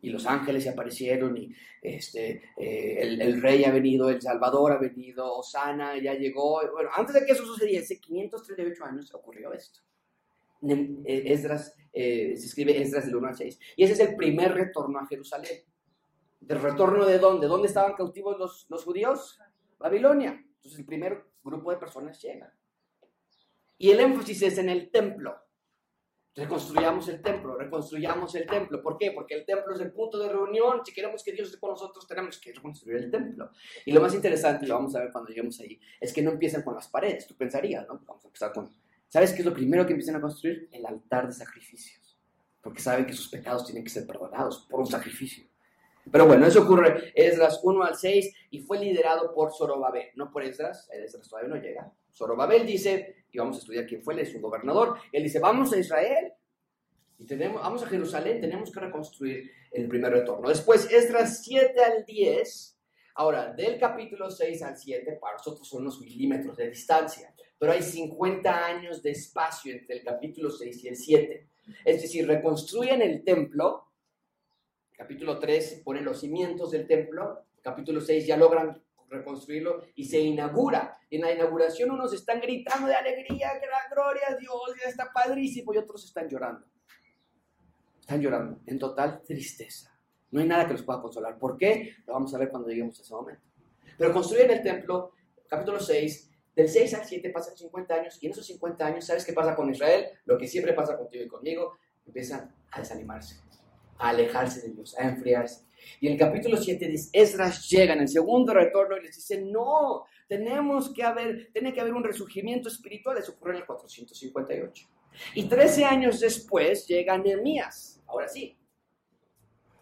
y 0.01 0.10
los 0.10 0.25
ángeles 0.25 0.63
se 0.63 0.69
aparecieron 0.69 1.36
y 1.38 1.53
este, 1.81 2.41
eh, 2.58 2.97
el, 3.01 3.41
rey 3.41 3.63
ha 3.63 3.71
venido, 3.71 4.10
el 4.10 4.21
Salvador 4.21 4.73
ha 4.73 4.77
venido, 4.77 5.38
Osana 5.38 5.97
ya 5.97 6.13
llegó. 6.13 6.62
Bueno, 6.71 6.89
antes 6.95 7.15
de 7.15 7.25
que 7.25 7.31
eso 7.31 7.45
sucediese, 7.45 7.99
538 7.99 8.86
años 8.86 9.13
ocurrió 9.13 9.51
esto. 9.53 9.79
Eh, 10.67 11.23
Esdras, 11.25 11.75
eh, 11.93 12.36
se 12.36 12.45
escribe 12.45 12.79
Esdras 12.81 13.05
del 13.05 13.15
1 13.15 13.27
al 13.27 13.36
6. 13.36 13.60
Y 13.77 13.84
ese 13.84 13.93
es 13.93 13.99
el 13.99 14.15
primer 14.15 14.53
retorno 14.53 14.99
a 14.99 15.08
Jerusalén. 15.08 15.63
¿Del 16.39 16.62
retorno 16.62 17.05
de 17.05 17.17
dónde? 17.17 17.47
¿Dónde 17.47 17.67
estaban 17.67 17.93
cautivos 17.93 18.38
los, 18.38 18.65
los 18.69 18.84
judíos? 18.84 19.39
Babilonia. 19.79 20.31
Entonces 20.31 20.79
el 20.79 20.86
primer 20.86 21.23
grupo 21.43 21.71
de 21.71 21.77
personas 21.77 22.21
llega. 22.21 22.53
Y 23.77 23.91
el 23.91 23.99
énfasis 23.99 24.41
es 24.43 24.58
en 24.58 24.69
el 24.69 24.89
templo. 24.89 25.36
Reconstruyamos 26.36 27.08
el 27.08 27.21
templo, 27.21 27.56
reconstruyamos 27.56 28.36
el 28.36 28.45
templo. 28.45 28.82
¿Por 28.82 28.98
qué? 28.98 29.12
Porque 29.12 29.36
el 29.36 29.45
templo 29.45 29.74
es 29.74 29.80
el 29.80 29.93
punto 29.93 30.19
de 30.19 30.28
reunión. 30.28 30.82
Si 30.86 30.93
queremos 30.93 31.24
que 31.24 31.32
Dios 31.32 31.48
esté 31.48 31.60
con 31.60 31.69
nosotros, 31.69 32.06
tenemos 32.06 32.38
que 32.39 32.52
reconstruir 32.52 32.98
el 32.98 33.10
templo. 33.10 33.52
Y 33.86 33.93
lo 33.93 34.02
más 34.02 34.13
interesante, 34.13 34.67
lo 34.67 34.76
vamos 34.76 34.93
a 34.95 35.00
ver 35.00 35.12
cuando 35.13 35.30
lleguemos 35.30 35.58
ahí, 35.62 35.80
es 36.00 36.12
que 36.12 36.21
no 36.21 36.32
empiezan 36.32 36.63
con 36.63 36.76
las 36.76 36.89
paredes. 36.89 37.26
Tú 37.26 37.36
pensarías, 37.36 37.88
¿no? 37.88 38.02
Vamos 38.06 38.26
a 38.26 38.28
empezar 38.28 38.52
con... 38.52 38.69
¿Sabes 39.08 39.32
qué 39.32 39.39
es 39.39 39.45
lo 39.45 39.54
primero 39.54 39.86
que 39.86 39.93
empiezan 39.93 40.17
a 40.17 40.21
construir? 40.21 40.67
El 40.74 40.86
altar 40.86 41.26
de 41.28 41.34
sacrificios. 41.34 42.19
Porque 42.62 42.82
saben 42.82 43.06
que 43.06 43.13
sus 43.13 43.30
pecados 43.30 43.65
tienen 43.65 43.86
que 43.86 43.89
ser 43.89 44.06
perdonados 44.06 44.67
por 44.69 44.82
un 44.82 44.88
sacrificio. 44.88 45.45
Pero 46.12 46.28
bueno, 46.28 46.46
eso 46.46 46.63
ocurre 46.63 47.12
Esdras 47.15 47.60
1 47.63 47.84
al 47.84 47.96
6 47.96 48.34
y 48.52 48.60
fue 48.60 48.80
liderado 48.80 49.34
por 49.34 49.54
Zorobabel, 49.54 50.10
no 50.15 50.32
por 50.32 50.44
Esdras, 50.44 50.88
Esdras 50.91 51.28
todavía 51.28 51.56
no 51.56 51.62
llega. 51.62 51.91
Zorobabel 52.12 52.65
dice, 52.65 53.26
y 53.32 53.38
vamos 53.38 53.58
a 53.58 53.60
estudiar 53.60 53.86
quién 53.86 54.04
fue, 54.04 54.13
él 54.13 54.22
es 54.22 54.32
su 54.32 54.39
gobernador, 54.39 54.98
él 55.12 55.24
dice, 55.24 55.39
vamos 55.39 55.74
a 55.74 55.78
Israel 55.78 56.34
y 57.18 57.26
tenemos, 57.26 57.62
vamos 57.62 57.84
a 57.84 57.88
Jerusalén, 57.88 58.39
tenemos 58.39 58.72
que 58.72 58.80
reconstruir 58.80 59.52
el 59.72 59.88
primer 59.88 60.12
retorno. 60.12 60.50
Después, 60.50 60.89
Esdras 60.91 61.44
7 61.44 61.82
al 61.82 62.06
10, 62.06 62.80
ahora, 63.15 63.54
del 63.54 63.80
capítulo 63.80 64.30
6 64.30 64.62
al 64.63 64.78
7, 64.78 65.18
para 65.20 65.38
nosotros 65.38 65.68
son 65.68 65.82
unos 65.82 66.00
milímetros 66.02 66.56
de 66.56 66.70
distancia, 66.70 67.34
pero 67.58 67.72
hay 67.72 67.82
50 67.82 68.65
años 68.65 69.02
de 69.02 69.12
espacio 69.12 69.74
entre 69.74 69.98
el 69.98 70.04
capítulo 70.04 70.50
6 70.52 70.84
y 70.84 70.88
el 70.88 70.96
7. 70.96 71.50
Es 71.84 72.02
decir, 72.02 72.28
reconstruyen 72.28 73.02
el 73.02 73.24
templo, 73.24 73.86
capítulo 74.97 75.39
3 75.39 75.81
pone 75.84 76.01
los 76.01 76.19
cimientos 76.19 76.71
del 76.71 76.88
templo, 76.88 77.45
capítulo 77.62 78.01
6 78.01 78.25
ya 78.25 78.38
logran 78.38 78.81
reconstruirlo 79.10 79.84
y 79.95 80.05
se 80.05 80.19
inaugura. 80.19 80.97
En 81.10 81.21
la 81.21 81.31
inauguración 81.31 81.91
unos 81.91 82.13
están 82.13 82.39
gritando 82.41 82.88
de 82.88 82.95
alegría, 82.95 83.51
gloria 83.91 84.23
a 84.29 84.36
Dios, 84.36 84.75
ya 84.81 84.89
está 84.89 85.12
padrísimo, 85.13 85.73
y 85.73 85.77
otros 85.77 86.05
están 86.05 86.27
llorando. 86.27 86.65
Están 87.99 88.21
llorando, 88.21 88.60
en 88.65 88.79
total 88.79 89.21
tristeza. 89.23 89.91
No 90.31 90.41
hay 90.41 90.47
nada 90.47 90.65
que 90.67 90.73
los 90.73 90.84
pueda 90.84 91.01
consolar. 91.01 91.38
¿Por 91.38 91.58
qué? 91.58 91.95
Lo 92.05 92.13
vamos 92.13 92.34
a 92.34 92.38
ver 92.38 92.49
cuando 92.49 92.67
lleguemos 92.67 92.99
a 92.99 93.03
ese 93.03 93.13
momento. 93.13 93.41
Pero 93.97 94.12
construyen 94.12 94.51
el 94.51 94.62
templo, 94.62 95.13
capítulo 95.47 95.79
6, 95.79 96.31
del 96.55 96.69
6 96.69 96.93
al 96.93 97.05
7 97.05 97.29
pasan 97.29 97.58
50 97.58 97.93
años, 97.93 98.17
y 98.21 98.25
en 98.25 98.31
esos 98.31 98.45
50 98.47 98.86
años, 98.86 99.05
¿sabes 99.05 99.25
qué 99.25 99.34
pasa 99.34 99.55
con 99.55 99.69
Israel? 99.69 100.08
Lo 100.25 100.38
que 100.38 100.47
siempre 100.47 100.73
pasa 100.73 100.97
contigo 100.97 101.23
y 101.23 101.27
conmigo, 101.27 101.77
empiezan 102.05 102.53
a 102.71 102.79
desanimarse 102.79 103.45
a 103.97 104.10
alejarse 104.10 104.62
de 104.62 104.73
Dios, 104.73 104.97
a 104.97 105.08
enfriarse. 105.08 105.65
Y 105.99 106.08
en 106.08 106.13
el 106.13 106.19
capítulo 106.19 106.58
7 106.58 106.88
dice, 106.88 107.10
Esdras 107.13 107.69
llega 107.69 107.93
en 107.93 108.01
el 108.01 108.08
segundo 108.08 108.53
retorno 108.53 108.97
y 108.97 109.03
les 109.03 109.15
dice, 109.15 109.41
no, 109.41 110.05
tenemos 110.27 110.93
que 110.93 111.03
haber, 111.03 111.51
tiene 111.51 111.73
que 111.73 111.81
haber 111.81 111.93
un 111.93 112.03
resurgimiento 112.03 112.69
espiritual. 112.69 113.17
Eso 113.17 113.34
ocurre 113.34 113.51
en 113.51 113.58
el 113.60 113.65
458. 113.65 114.88
Y 115.36 115.43
13 115.43 115.86
años 115.86 116.19
después 116.19 116.88
llega 116.88 117.17
Nehemías, 117.17 118.01
ahora 118.08 118.27
sí. 118.27 118.58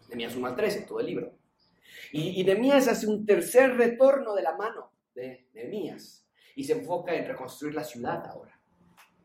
Nehemías 0.09 0.35
1 0.35 0.47
al 0.47 0.55
13, 0.55 0.81
todo 0.81 0.99
el 0.99 1.07
libro. 1.07 1.33
Y, 2.11 2.41
y 2.41 2.43
Nehemías 2.43 2.87
hace 2.87 3.07
un 3.07 3.25
tercer 3.25 3.75
retorno 3.75 4.35
de 4.35 4.43
la 4.43 4.55
mano 4.55 4.91
de 5.15 5.47
Nehemías 5.53 6.27
y 6.55 6.63
se 6.63 6.73
enfoca 6.73 7.15
en 7.15 7.27
reconstruir 7.27 7.73
la 7.73 7.83
ciudad 7.83 8.25
ahora 8.27 8.59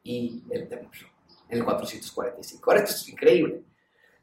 y 0.03 0.43
el 0.51 0.69
templo 0.69 1.09
en 1.49 1.59
el 1.59 1.65
445. 1.65 2.71
Ahora 2.71 2.85
esto 2.85 2.97
es 2.97 3.09
increíble. 3.09 3.63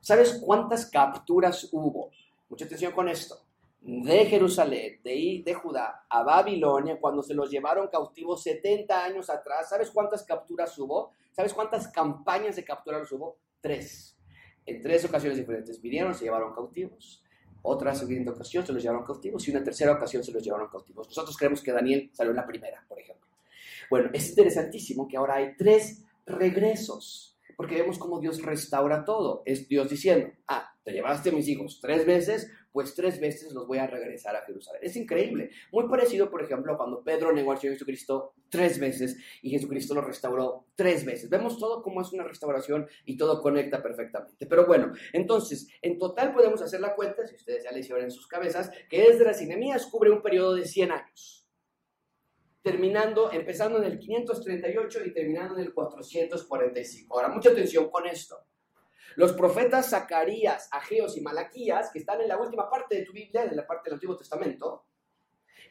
¿Sabes 0.06 0.40
cuántas 0.40 0.86
capturas 0.86 1.68
hubo? 1.72 2.12
Mucha 2.48 2.66
atención 2.66 2.92
con 2.92 3.10
esto. 3.10 3.40
De 3.82 4.26
Jerusalén, 4.26 5.00
de, 5.04 5.42
de 5.44 5.54
Judá 5.56 6.06
a 6.08 6.22
Babilonia, 6.22 7.00
cuando 7.00 7.24
se 7.24 7.34
los 7.34 7.50
llevaron 7.50 7.88
cautivos 7.88 8.44
70 8.44 9.04
años 9.04 9.32
atrás. 9.32 9.68
¿Sabes 9.68 9.90
cuántas 9.90 10.22
capturas 10.22 10.78
hubo? 10.78 11.10
¿Sabes 11.32 11.56
cuántas 11.56 11.88
campañas 11.88 12.56
de 12.56 12.64
captura 12.64 13.02
hubo? 13.12 13.38
Tres. 13.60 14.16
En 14.68 14.80
tres 14.80 15.04
ocasiones 15.06 15.40
diferentes. 15.40 15.82
Vinieron, 15.82 16.14
se 16.14 16.26
llevaron 16.26 16.54
cautivos. 16.54 17.24
Otra 17.64 17.96
segunda 17.96 18.32
ocasión 18.32 18.64
se 18.64 18.74
los 18.74 18.84
llevaron 18.84 19.04
cautivos 19.04 19.48
y 19.48 19.50
una 19.50 19.64
tercera 19.64 19.94
ocasión 19.94 20.24
se 20.24 20.32
los 20.32 20.44
llevaron 20.44 20.68
cautivos. 20.70 21.08
Nosotros 21.08 21.36
creemos 21.36 21.64
que 21.64 21.72
Daniel 21.72 22.12
salió 22.14 22.30
en 22.30 22.38
la 22.38 22.46
primera, 22.46 22.86
por 22.88 23.00
ejemplo. 23.00 23.28
Bueno, 23.90 24.12
es 24.14 24.30
interesantísimo 24.30 25.08
que 25.08 25.18
ahora 25.18 25.38
hay 25.38 25.56
tres 25.58 26.04
regresos 26.28 27.35
porque 27.56 27.76
vemos 27.76 27.98
cómo 27.98 28.20
Dios 28.20 28.42
restaura 28.42 29.06
todo. 29.06 29.44
Es 29.46 29.68
Dios 29.68 29.90
diciendo, 29.90 30.30
ah, 30.48 30.74
te 30.84 30.92
llevaste 30.92 31.32
mis 31.32 31.48
hijos 31.48 31.80
tres 31.82 32.06
veces, 32.06 32.52
pues 32.72 32.94
tres 32.94 33.20
veces 33.20 33.54
los 33.54 33.68
voy 33.68 33.78
a 33.78 33.88
regresar 33.88 34.36
a 34.36 34.46
Jerusalén. 34.46 34.82
Es 34.84 34.96
increíble. 34.96 35.50
Muy 35.72 35.88
parecido, 35.88 36.30
por 36.30 36.44
ejemplo, 36.44 36.78
cuando 36.78 37.04
Pedro 37.04 37.32
negó 37.32 37.54
al 37.54 37.58
Señor 37.58 37.76
Jesucristo 37.76 38.34
tres 38.50 38.80
veces 38.80 39.18
y 39.42 39.50
Jesucristo 39.50 39.96
lo 39.96 40.02
restauró 40.02 40.66
tres 40.76 41.06
veces. 41.06 41.30
Vemos 41.30 41.58
todo 41.58 41.82
como 41.82 42.02
es 42.02 42.12
una 42.12 42.24
restauración 42.24 42.88
y 43.06 43.18
todo 43.18 43.42
conecta 43.42 43.82
perfectamente. 43.82 44.46
Pero 44.46 44.66
bueno, 44.66 44.92
entonces, 45.14 45.68
en 45.82 45.98
total 45.98 46.34
podemos 46.34 46.62
hacer 46.62 46.82
la 46.82 46.96
cuenta, 46.96 47.26
si 47.26 47.36
ustedes 47.36 47.64
ya 47.64 47.72
le 47.72 47.80
hicieron 47.80 48.04
en 48.04 48.12
sus 48.12 48.28
cabezas, 48.28 48.70
que 48.90 49.08
Esdras 49.08 49.42
y 49.42 49.46
Nehemías 49.46 49.88
cubre 49.88 50.12
un 50.12 50.22
periodo 50.22 50.56
de 50.56 50.66
100 50.66 50.92
años 50.92 51.45
terminando, 52.66 53.32
empezando 53.32 53.78
en 53.78 53.84
el 53.84 54.00
538 54.00 55.06
y 55.06 55.14
terminando 55.14 55.54
en 55.56 55.66
el 55.66 55.72
445. 55.72 57.16
Ahora, 57.16 57.32
mucha 57.32 57.52
atención 57.52 57.92
con 57.92 58.08
esto. 58.08 58.40
Los 59.18 59.34
profetas 59.34 59.92
Zacarías, 59.92 60.68
Ageos 60.72 61.16
y 61.16 61.22
Malaquías, 61.22 61.92
que 61.94 62.00
están 62.00 62.22
en 62.22 62.28
la 62.28 62.40
última 62.40 62.68
parte 62.68 62.96
de 62.96 63.06
tu 63.06 63.14
Biblia, 63.14 63.44
en 63.44 63.56
la 63.56 63.68
parte 63.68 63.84
del 63.86 63.94
Antiguo 63.94 64.18
Testamento, 64.18 64.88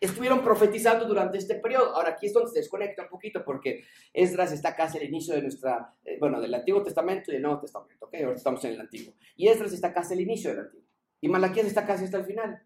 estuvieron 0.00 0.44
profetizando 0.44 1.04
durante 1.04 1.36
este 1.36 1.56
periodo. 1.56 1.96
Ahora, 1.96 2.10
aquí 2.10 2.26
es 2.26 2.32
donde 2.32 2.52
se 2.52 2.60
desconecta 2.60 3.02
un 3.02 3.08
poquito 3.08 3.44
porque 3.44 3.82
Esdras 4.12 4.52
está 4.52 4.76
casi 4.76 4.98
al 4.98 5.04
inicio 5.04 5.34
de 5.34 5.42
nuestra, 5.42 5.92
eh, 6.04 6.16
bueno, 6.20 6.40
del 6.40 6.54
Antiguo 6.54 6.80
Testamento 6.84 7.32
y 7.32 7.34
del 7.34 7.42
Nuevo 7.42 7.58
Testamento, 7.58 8.06
¿ok? 8.06 8.14
Ahora 8.22 8.36
estamos 8.36 8.64
en 8.66 8.74
el 8.74 8.80
Antiguo. 8.80 9.14
Y 9.34 9.48
Esdras 9.48 9.72
está 9.72 9.92
casi 9.92 10.14
al 10.14 10.20
inicio 10.20 10.50
del 10.50 10.60
Antiguo. 10.60 10.86
Y 11.20 11.28
Malaquías 11.28 11.66
está 11.66 11.84
casi 11.84 12.04
hasta 12.04 12.18
el 12.18 12.24
final. 12.24 12.62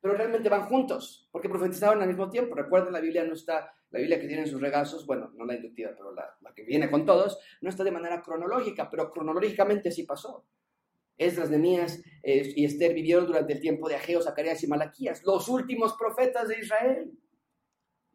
Pero 0.00 0.14
realmente 0.14 0.48
van 0.48 0.66
juntos, 0.66 1.28
porque 1.30 1.48
profetizaban 1.48 2.00
al 2.00 2.08
mismo 2.08 2.30
tiempo. 2.30 2.54
Recuerden, 2.54 2.92
la 2.92 3.00
Biblia 3.00 3.24
no 3.24 3.34
está, 3.34 3.72
la 3.90 3.98
Biblia 3.98 4.18
que 4.20 4.26
tiene 4.26 4.46
sus 4.46 4.60
regazos, 4.60 5.06
bueno, 5.06 5.30
no 5.36 5.44
la 5.44 5.54
inductiva, 5.54 5.90
pero 5.96 6.14
la, 6.14 6.36
que 6.54 6.64
viene 6.64 6.90
con 6.90 7.04
todos, 7.04 7.38
no 7.60 7.68
está 7.68 7.84
de 7.84 7.90
manera 7.90 8.22
cronológica, 8.22 8.88
pero 8.88 9.10
cronológicamente 9.10 9.90
sí 9.90 10.04
pasó. 10.04 10.46
Esdras, 11.16 11.50
Nemías 11.50 12.02
eh, 12.22 12.50
y 12.56 12.64
Esther 12.64 12.94
vivieron 12.94 13.26
durante 13.26 13.52
el 13.52 13.60
tiempo 13.60 13.88
de 13.88 13.96
Ageo, 13.96 14.22
Zacarías 14.22 14.62
y 14.62 14.66
Malaquías, 14.66 15.22
los 15.24 15.48
últimos 15.48 15.94
profetas 15.98 16.48
de 16.48 16.58
Israel. 16.58 17.12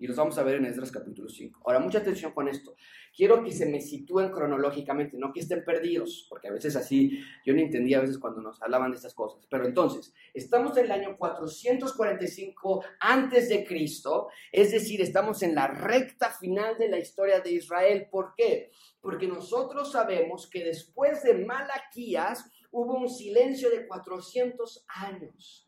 Y 0.05 0.07
los 0.07 0.17
vamos 0.17 0.37
a 0.37 0.43
ver 0.43 0.57
en 0.57 0.65
Esdras 0.65 0.91
capítulo 0.91 1.27
5. 1.27 1.61
Ahora, 1.65 1.79
mucha 1.79 1.97
atención 1.97 2.31
con 2.31 2.47
esto. 2.47 2.75
Quiero 3.11 3.43
que 3.43 3.51
se 3.51 3.65
me 3.65 3.81
sitúen 3.81 4.29
cronológicamente, 4.29 5.17
no 5.17 5.33
que 5.33 5.39
estén 5.39 5.65
perdidos, 5.65 6.27
porque 6.29 6.47
a 6.47 6.51
veces 6.51 6.75
así, 6.75 7.23
yo 7.43 7.55
no 7.55 7.59
entendía 7.59 7.97
a 7.97 8.01
veces 8.01 8.19
cuando 8.19 8.39
nos 8.39 8.61
hablaban 8.61 8.91
de 8.91 8.97
estas 8.97 9.15
cosas. 9.15 9.47
Pero 9.49 9.65
entonces, 9.65 10.13
estamos 10.31 10.77
en 10.77 10.85
el 10.85 10.91
año 10.91 11.17
445 11.17 12.85
antes 12.99 13.49
de 13.49 13.65
Cristo, 13.65 14.27
es 14.51 14.71
decir, 14.71 15.01
estamos 15.01 15.41
en 15.41 15.55
la 15.55 15.65
recta 15.69 16.29
final 16.29 16.77
de 16.77 16.87
la 16.87 16.99
historia 16.99 17.39
de 17.39 17.53
Israel. 17.53 18.05
¿Por 18.11 18.35
qué? 18.37 18.69
Porque 19.01 19.27
nosotros 19.27 19.91
sabemos 19.91 20.47
que 20.47 20.63
después 20.63 21.23
de 21.23 21.33
Malaquías, 21.33 22.45
hubo 22.69 22.93
un 22.95 23.09
silencio 23.09 23.71
de 23.71 23.87
400 23.87 24.85
años. 24.87 25.67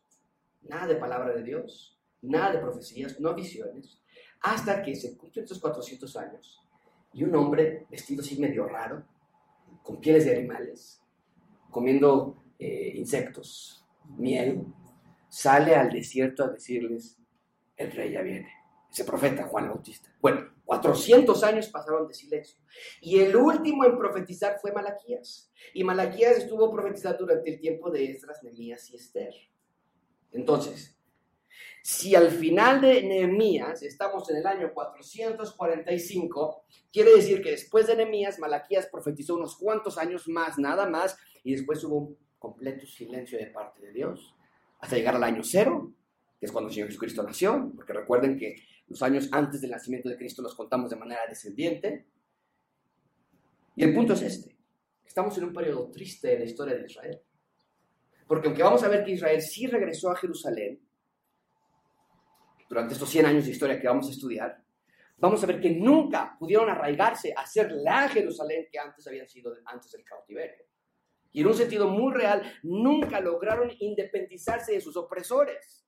Nada 0.60 0.86
de 0.86 0.94
palabra 0.94 1.34
de 1.34 1.42
Dios, 1.42 1.98
nada 2.22 2.52
de 2.52 2.58
profecías, 2.58 3.18
no 3.20 3.34
visiones, 3.34 3.97
hasta 4.40 4.82
que 4.82 4.94
se 4.94 5.16
cumplen 5.16 5.44
estos 5.44 5.60
400 5.60 6.16
años 6.16 6.60
y 7.12 7.24
un 7.24 7.34
hombre 7.34 7.86
vestido 7.90 8.22
así 8.22 8.38
medio 8.38 8.66
raro, 8.66 9.04
con 9.82 10.00
pieles 10.00 10.24
de 10.24 10.36
animales, 10.36 11.02
comiendo 11.70 12.42
eh, 12.58 12.92
insectos, 12.96 13.84
miel, 14.16 14.66
sale 15.28 15.74
al 15.74 15.90
desierto 15.90 16.44
a 16.44 16.48
decirles, 16.48 17.18
el 17.76 17.92
rey 17.92 18.12
ya 18.12 18.22
viene. 18.22 18.52
Ese 18.90 19.04
profeta, 19.04 19.44
Juan 19.44 19.68
Bautista. 19.68 20.10
Bueno, 20.20 20.50
400 20.64 21.42
años 21.44 21.68
pasaron 21.68 22.06
de 22.06 22.14
silencio. 22.14 22.58
Y 23.00 23.20
el 23.20 23.36
último 23.36 23.84
en 23.84 23.96
profetizar 23.96 24.58
fue 24.60 24.72
Malaquías. 24.72 25.50
Y 25.72 25.84
Malaquías 25.84 26.38
estuvo 26.38 26.70
profetizando 26.70 27.18
durante 27.20 27.54
el 27.54 27.60
tiempo 27.60 27.90
de 27.90 28.10
Esdras, 28.10 28.42
Nehemías 28.42 28.90
y 28.90 28.96
Esther. 28.96 29.32
Entonces, 30.32 30.97
si 31.88 32.14
al 32.14 32.30
final 32.30 32.82
de 32.82 33.02
Nehemías 33.02 33.82
estamos 33.82 34.28
en 34.28 34.36
el 34.36 34.46
año 34.46 34.74
445, 34.74 36.64
quiere 36.92 37.16
decir 37.16 37.40
que 37.40 37.52
después 37.52 37.86
de 37.86 37.96
Nehemías, 37.96 38.38
Malaquías 38.38 38.88
profetizó 38.92 39.36
unos 39.36 39.56
cuantos 39.56 39.96
años 39.96 40.28
más, 40.28 40.58
nada 40.58 40.86
más, 40.86 41.16
y 41.42 41.52
después 41.52 41.82
hubo 41.84 41.96
un 41.96 42.18
completo 42.38 42.86
silencio 42.86 43.38
de 43.38 43.46
parte 43.46 43.80
de 43.80 43.92
Dios, 43.94 44.34
hasta 44.80 44.96
llegar 44.96 45.16
al 45.16 45.24
año 45.24 45.42
cero, 45.42 45.94
que 46.38 46.44
es 46.44 46.52
cuando 46.52 46.68
el 46.68 46.74
Señor 46.74 46.88
Jesucristo 46.88 47.22
nació, 47.22 47.72
porque 47.74 47.94
recuerden 47.94 48.36
que 48.36 48.56
los 48.88 49.02
años 49.02 49.30
antes 49.32 49.62
del 49.62 49.70
nacimiento 49.70 50.10
de 50.10 50.18
Cristo 50.18 50.42
los 50.42 50.54
contamos 50.54 50.90
de 50.90 50.96
manera 50.96 51.22
descendiente. 51.26 52.04
Y 53.76 53.84
el 53.84 53.94
punto 53.94 54.12
es 54.12 54.20
este. 54.20 54.58
Estamos 55.06 55.38
en 55.38 55.44
un 55.44 55.54
periodo 55.54 55.90
triste 55.90 56.34
en 56.34 56.40
la 56.40 56.44
historia 56.44 56.74
de 56.74 56.84
Israel. 56.84 57.22
Porque 58.26 58.48
aunque 58.48 58.62
vamos 58.62 58.82
a 58.82 58.88
ver 58.88 59.04
que 59.04 59.12
Israel 59.12 59.40
sí 59.40 59.66
regresó 59.66 60.10
a 60.10 60.16
Jerusalén, 60.16 60.82
durante 62.68 62.94
estos 62.94 63.08
100 63.08 63.26
años 63.26 63.44
de 63.46 63.52
historia 63.52 63.80
que 63.80 63.88
vamos 63.88 64.08
a 64.08 64.12
estudiar, 64.12 64.62
vamos 65.16 65.42
a 65.42 65.46
ver 65.46 65.60
que 65.60 65.70
nunca 65.70 66.36
pudieron 66.38 66.68
arraigarse 66.68 67.32
a 67.36 67.46
ser 67.46 67.72
la 67.72 68.08
Jerusalén 68.08 68.66
que 68.70 68.78
antes 68.78 69.06
habían 69.06 69.28
sido 69.28 69.52
antes 69.64 69.90
del 69.92 70.04
cautiverio. 70.04 70.64
Y 71.32 71.40
en 71.40 71.46
un 71.46 71.54
sentido 71.54 71.88
muy 71.88 72.12
real, 72.12 72.42
nunca 72.62 73.20
lograron 73.20 73.70
independizarse 73.78 74.72
de 74.72 74.80
sus 74.80 74.96
opresores. 74.96 75.84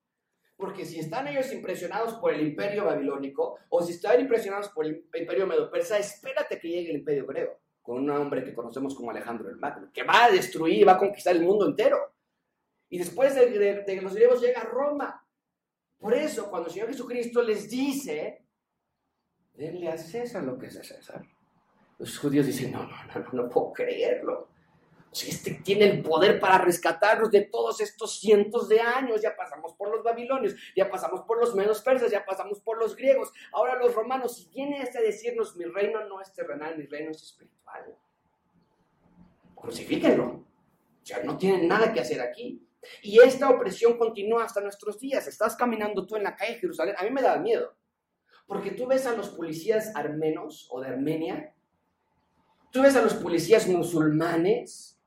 Porque 0.56 0.84
si 0.84 1.00
están 1.00 1.26
ellos 1.26 1.50
impresionados 1.52 2.14
por 2.14 2.34
el 2.34 2.42
imperio 2.42 2.84
babilónico 2.84 3.56
o 3.70 3.82
si 3.82 3.92
están 3.92 4.20
impresionados 4.20 4.68
por 4.68 4.84
el 4.84 5.06
imperio 5.14 5.46
medo-persa, 5.46 5.98
espérate 5.98 6.58
que 6.58 6.68
llegue 6.68 6.90
el 6.90 6.98
imperio 6.98 7.26
griego, 7.26 7.58
con 7.80 7.96
un 8.02 8.10
hombre 8.10 8.44
que 8.44 8.54
conocemos 8.54 8.94
como 8.94 9.10
Alejandro 9.10 9.48
el 9.48 9.56
Magno, 9.56 9.90
que 9.92 10.02
va 10.02 10.26
a 10.26 10.30
destruir 10.30 10.80
y 10.80 10.84
va 10.84 10.92
a 10.92 10.98
conquistar 10.98 11.34
el 11.34 11.42
mundo 11.42 11.66
entero. 11.66 12.12
Y 12.90 12.98
después 12.98 13.34
de, 13.34 13.48
de, 13.48 14.02
los 14.02 14.14
griegos 14.14 14.42
llega 14.42 14.62
Roma. 14.64 15.19
Por 16.00 16.14
eso, 16.14 16.48
cuando 16.48 16.68
el 16.68 16.72
Señor 16.72 16.88
Jesucristo 16.88 17.42
les 17.42 17.68
dice, 17.68 18.46
denle 19.54 19.88
a 19.88 19.98
César 19.98 20.42
lo 20.42 20.58
que 20.58 20.66
es 20.66 20.74
de 20.74 20.82
César, 20.84 21.22
los 21.98 22.18
judíos 22.18 22.46
dicen, 22.46 22.72
no, 22.72 22.84
no, 22.84 23.04
no, 23.04 23.20
no, 23.20 23.32
no 23.32 23.48
puedo 23.50 23.72
creerlo. 23.72 24.48
Este 25.12 25.54
tiene 25.64 25.86
el 25.86 26.02
poder 26.02 26.38
para 26.38 26.58
rescatarnos 26.58 27.32
de 27.32 27.42
todos 27.42 27.80
estos 27.80 28.20
cientos 28.20 28.68
de 28.68 28.80
años. 28.80 29.20
Ya 29.20 29.34
pasamos 29.34 29.74
por 29.74 29.90
los 29.90 30.04
babilonios, 30.04 30.54
ya 30.76 30.88
pasamos 30.88 31.22
por 31.22 31.40
los 31.40 31.54
menos 31.54 31.82
persas, 31.82 32.12
ya 32.12 32.24
pasamos 32.24 32.60
por 32.60 32.78
los 32.78 32.94
griegos, 32.94 33.32
ahora 33.52 33.76
los 33.76 33.92
romanos. 33.92 34.40
Y 34.40 34.48
viene 34.54 34.80
este 34.80 34.98
a 34.98 35.02
decirnos: 35.02 35.56
mi 35.56 35.64
reino 35.64 36.06
no 36.06 36.20
es 36.20 36.32
terrenal, 36.32 36.78
mi 36.78 36.86
reino 36.86 37.10
es 37.10 37.22
espiritual. 37.24 37.96
Crucifíquenlo. 39.56 40.26
O 40.26 40.46
sea, 41.02 41.24
no 41.24 41.36
tienen 41.36 41.66
nada 41.66 41.92
que 41.92 42.00
hacer 42.00 42.20
aquí. 42.20 42.64
Y 43.02 43.20
esta 43.20 43.50
opresión 43.50 43.98
continúa 43.98 44.44
hasta 44.44 44.60
nuestros 44.60 44.98
días. 44.98 45.26
Estás 45.26 45.56
caminando 45.56 46.06
tú 46.06 46.16
en 46.16 46.24
la 46.24 46.34
calle 46.34 46.54
de 46.54 46.60
Jerusalén. 46.60 46.94
A 46.98 47.04
mí 47.04 47.10
me 47.10 47.22
da 47.22 47.36
miedo. 47.38 47.76
Porque 48.46 48.70
tú 48.70 48.86
ves 48.86 49.06
a 49.06 49.16
los 49.16 49.28
policías 49.28 49.94
armenos 49.94 50.66
o 50.70 50.80
de 50.80 50.88
Armenia, 50.88 51.54
tú 52.72 52.82
ves 52.82 52.96
a 52.96 53.02
los 53.02 53.14
policías 53.14 53.68
musulmanes, 53.68 55.00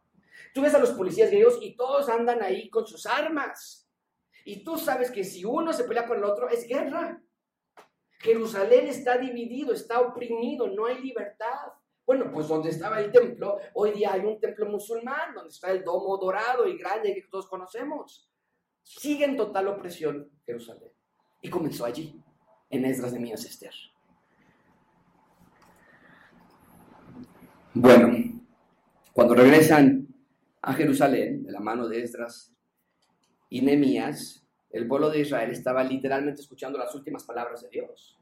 Tú 0.53 0.61
ves 0.61 0.75
a 0.75 0.79
los 0.79 0.91
policías 0.91 1.31
griegos 1.31 1.57
y 1.61 1.75
todos 1.75 2.07
andan 2.09 2.43
ahí 2.43 2.69
con 2.69 2.85
sus 2.85 3.07
armas. 3.07 3.89
Y 4.45 4.63
tú 4.63 4.77
sabes 4.77 5.09
que 5.09 5.23
si 5.23 5.43
uno 5.43 5.73
se 5.73 5.83
pelea 5.83 6.05
con 6.05 6.17
el 6.17 6.23
otro, 6.23 6.47
es 6.47 6.67
guerra. 6.67 7.21
Jerusalén 8.19 8.87
está 8.87 9.17
dividido, 9.17 9.73
está 9.73 9.99
oprimido, 9.99 10.67
no 10.67 10.85
hay 10.85 11.01
libertad. 11.01 11.73
Bueno, 12.15 12.31
pues 12.31 12.47
donde 12.47 12.69
estaba 12.69 12.99
el 12.99 13.11
templo, 13.11 13.57
hoy 13.73 13.93
día 13.93 14.13
hay 14.13 14.21
un 14.21 14.39
templo 14.39 14.67
musulmán, 14.67 15.33
donde 15.33 15.49
está 15.49 15.71
el 15.71 15.83
domo 15.83 16.15
dorado 16.15 16.67
y 16.67 16.77
grande 16.77 17.11
que 17.11 17.23
todos 17.23 17.47
conocemos. 17.47 18.29
Sigue 18.83 19.25
en 19.25 19.35
total 19.35 19.69
opresión 19.69 20.29
Jerusalén. 20.45 20.91
Y 21.41 21.49
comenzó 21.49 21.85
allí, 21.85 22.21
en 22.69 22.85
Esdras 22.85 23.13
de 23.13 23.19
Mías 23.19 23.43
Esther. 23.45 23.73
Bueno, 27.73 28.43
cuando 29.11 29.33
regresan 29.33 30.07
a 30.61 30.73
Jerusalén, 30.73 31.43
de 31.43 31.51
la 31.51 31.61
mano 31.61 31.87
de 31.87 32.03
Esdras 32.03 32.53
y 33.49 33.63
Nehemías, 33.63 34.45
el 34.69 34.87
pueblo 34.87 35.09
de 35.09 35.21
Israel 35.21 35.49
estaba 35.49 35.83
literalmente 35.83 36.41
escuchando 36.41 36.77
las 36.77 36.93
últimas 36.93 37.23
palabras 37.23 37.63
de 37.63 37.69
Dios, 37.69 38.19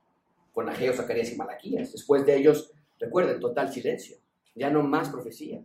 con 0.54 0.70
Ageo, 0.70 0.94
Zacarías 0.94 1.34
y 1.34 1.36
Malaquías. 1.36 1.92
Después 1.92 2.26
de 2.26 2.38
ellos, 2.38 2.72
recuerden, 3.02 3.40
total 3.40 3.74
silencio, 3.74 4.18
ya 4.56 4.70
no 4.70 4.84
más 4.84 5.10
profecía, 5.10 5.62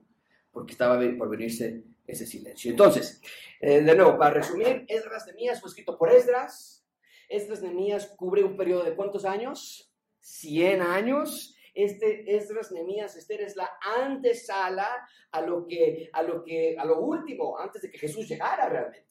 porque 0.50 0.72
estaba 0.72 0.98
por 1.16 1.28
venirse 1.28 1.84
ese 2.06 2.26
silencio. 2.26 2.70
Entonces, 2.70 3.20
eh, 3.60 3.82
de 3.82 3.94
nuevo, 3.94 4.18
para 4.18 4.34
resumir, 4.34 4.84
Esdras 4.88 5.26
Nehemías 5.26 5.60
fue 5.60 5.68
escrito 5.68 5.96
por 5.96 6.10
Esdras. 6.10 6.84
Esdras 7.28 7.62
Nehemías 7.62 8.06
cubre 8.16 8.42
un 8.42 8.56
periodo 8.56 8.84
de 8.84 8.94
cuántos 8.94 9.24
años? 9.24 9.92
100 10.20 10.82
años 10.82 11.56
este 11.76 12.34
Esdras, 12.34 12.72
Nemías, 12.72 13.16
Esther 13.16 13.42
es 13.42 13.54
la 13.54 13.70
antesala 14.00 14.88
a 15.30 15.42
lo 15.42 15.66
que, 15.66 16.08
a 16.10 16.22
lo 16.22 16.42
que, 16.42 16.74
a 16.76 16.84
lo 16.86 17.00
último, 17.00 17.58
antes 17.58 17.82
de 17.82 17.90
que 17.90 17.98
Jesús 17.98 18.26
llegara 18.26 18.66
realmente. 18.66 19.06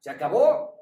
Se 0.00 0.10
acabó 0.10 0.74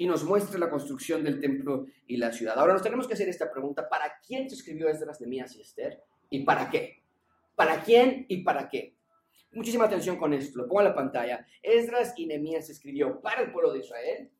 y 0.00 0.06
nos 0.06 0.24
muestra 0.24 0.58
la 0.58 0.70
construcción 0.70 1.22
del 1.22 1.38
templo 1.38 1.84
y 2.06 2.16
la 2.16 2.32
ciudad. 2.32 2.58
Ahora 2.58 2.72
nos 2.72 2.82
tenemos 2.82 3.06
que 3.06 3.12
hacer 3.12 3.28
esta 3.28 3.50
pregunta, 3.52 3.86
¿para 3.86 4.18
quién 4.26 4.48
se 4.48 4.56
escribió 4.56 4.88
Esdras, 4.88 5.20
Nemías 5.20 5.54
y 5.56 5.60
Esther? 5.60 6.02
¿Y 6.30 6.42
para 6.42 6.70
qué? 6.70 7.02
¿Para 7.54 7.82
quién 7.82 8.24
y 8.26 8.38
para 8.38 8.66
qué? 8.70 8.96
Muchísima 9.52 9.84
atención 9.84 10.16
con 10.16 10.32
esto, 10.32 10.56
lo 10.56 10.66
pongo 10.66 10.80
en 10.80 10.88
la 10.88 10.94
pantalla. 10.94 11.46
Esdras 11.62 12.14
y 12.16 12.24
Nemías 12.24 12.64
se 12.64 12.72
escribió 12.72 13.20
para 13.20 13.42
el 13.42 13.52
pueblo 13.52 13.74
de 13.74 13.80
Israel, 13.80 14.30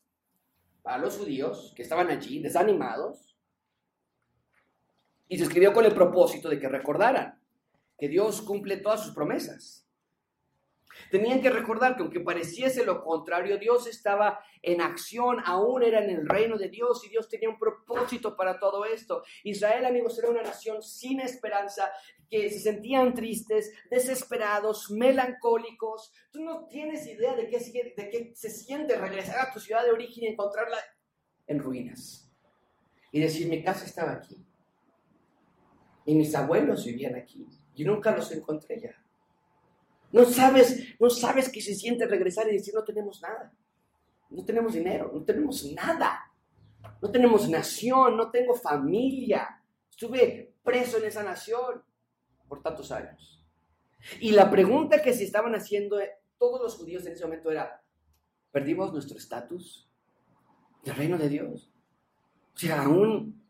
para 0.80 0.96
los 0.96 1.18
judíos 1.18 1.74
que 1.76 1.82
estaban 1.82 2.08
allí, 2.08 2.40
desanimados, 2.40 3.36
y 5.28 5.36
se 5.36 5.44
escribió 5.44 5.74
con 5.74 5.84
el 5.84 5.92
propósito 5.92 6.48
de 6.48 6.58
que 6.58 6.70
recordaran 6.70 7.38
que 7.98 8.08
Dios 8.08 8.40
cumple 8.40 8.78
todas 8.78 9.04
sus 9.04 9.12
promesas. 9.14 9.86
Tenían 11.10 11.40
que 11.40 11.50
recordar 11.50 11.96
que 11.96 12.02
aunque 12.02 12.20
pareciese 12.20 12.84
lo 12.84 13.02
contrario, 13.02 13.58
Dios 13.58 13.86
estaba 13.86 14.40
en 14.62 14.80
acción, 14.80 15.38
aún 15.44 15.82
era 15.82 16.02
en 16.02 16.10
el 16.10 16.28
reino 16.28 16.58
de 16.58 16.68
Dios 16.68 17.04
y 17.04 17.08
Dios 17.08 17.28
tenía 17.28 17.48
un 17.48 17.58
propósito 17.58 18.36
para 18.36 18.58
todo 18.58 18.84
esto. 18.84 19.22
Israel, 19.44 19.84
amigos, 19.84 20.18
era 20.18 20.28
una 20.28 20.42
nación 20.42 20.82
sin 20.82 21.20
esperanza, 21.20 21.90
que 22.28 22.48
se 22.48 22.60
sentían 22.60 23.12
tristes, 23.12 23.72
desesperados, 23.90 24.90
melancólicos. 24.90 26.12
Tú 26.30 26.42
no 26.42 26.66
tienes 26.66 27.06
idea 27.06 27.34
de 27.34 27.48
qué, 27.48 27.58
de 27.96 28.10
qué 28.10 28.32
se 28.34 28.50
siente 28.50 28.96
regresar 28.96 29.40
a 29.40 29.52
tu 29.52 29.58
ciudad 29.58 29.84
de 29.84 29.90
origen 29.90 30.24
y 30.24 30.26
encontrarla 30.28 30.78
en 31.46 31.58
ruinas 31.58 32.30
y 33.12 33.20
decir, 33.20 33.48
mi 33.48 33.62
casa 33.62 33.84
estaba 33.84 34.12
aquí. 34.12 34.36
Y 36.04 36.14
mis 36.14 36.34
abuelos 36.34 36.84
vivían 36.84 37.16
aquí. 37.16 37.46
Y 37.74 37.84
nunca 37.84 38.14
los 38.14 38.30
encontré 38.32 38.80
ya. 38.80 38.99
No 40.12 40.24
sabes, 40.24 40.94
no 40.98 41.08
sabes 41.10 41.48
qué 41.48 41.60
se 41.60 41.74
siente 41.74 42.06
regresar 42.06 42.48
y 42.48 42.52
decir, 42.52 42.74
no 42.74 42.84
tenemos 42.84 43.20
nada. 43.22 43.52
No 44.30 44.44
tenemos 44.44 44.74
dinero, 44.74 45.10
no 45.12 45.22
tenemos 45.22 45.64
nada. 45.72 46.32
No 47.00 47.10
tenemos 47.10 47.48
nación, 47.48 48.16
no 48.16 48.30
tengo 48.30 48.54
familia. 48.54 49.62
Estuve 49.90 50.54
preso 50.62 50.98
en 50.98 51.04
esa 51.04 51.22
nación 51.22 51.82
por 52.48 52.62
tantos 52.62 52.90
años. 52.90 53.46
Y 54.20 54.32
la 54.32 54.50
pregunta 54.50 55.02
que 55.02 55.12
se 55.12 55.24
estaban 55.24 55.54
haciendo 55.54 56.00
eh, 56.00 56.10
todos 56.38 56.60
los 56.60 56.76
judíos 56.76 57.04
en 57.06 57.12
ese 57.12 57.24
momento 57.24 57.50
era, 57.50 57.82
¿perdimos 58.50 58.92
nuestro 58.92 59.18
estatus 59.18 59.90
del 60.82 60.96
reino 60.96 61.18
de 61.18 61.28
Dios? 61.28 61.72
O 62.54 62.58
sea, 62.58 62.82
aún 62.82 63.44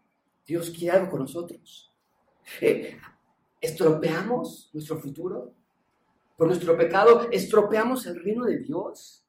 Dios 0.45 0.71
quiere 0.71 0.97
algo 0.97 1.11
con 1.11 1.21
nosotros. 1.21 1.95
Eh, 2.61 2.99
¿Estropeamos 3.61 4.71
nuestro 4.73 4.99
futuro? 4.99 5.55
Por 6.41 6.49
nuestro 6.49 6.75
pecado, 6.75 7.29
¿estropeamos 7.31 8.07
el 8.07 8.19
reino 8.25 8.47
de 8.47 8.61
Dios? 8.61 9.27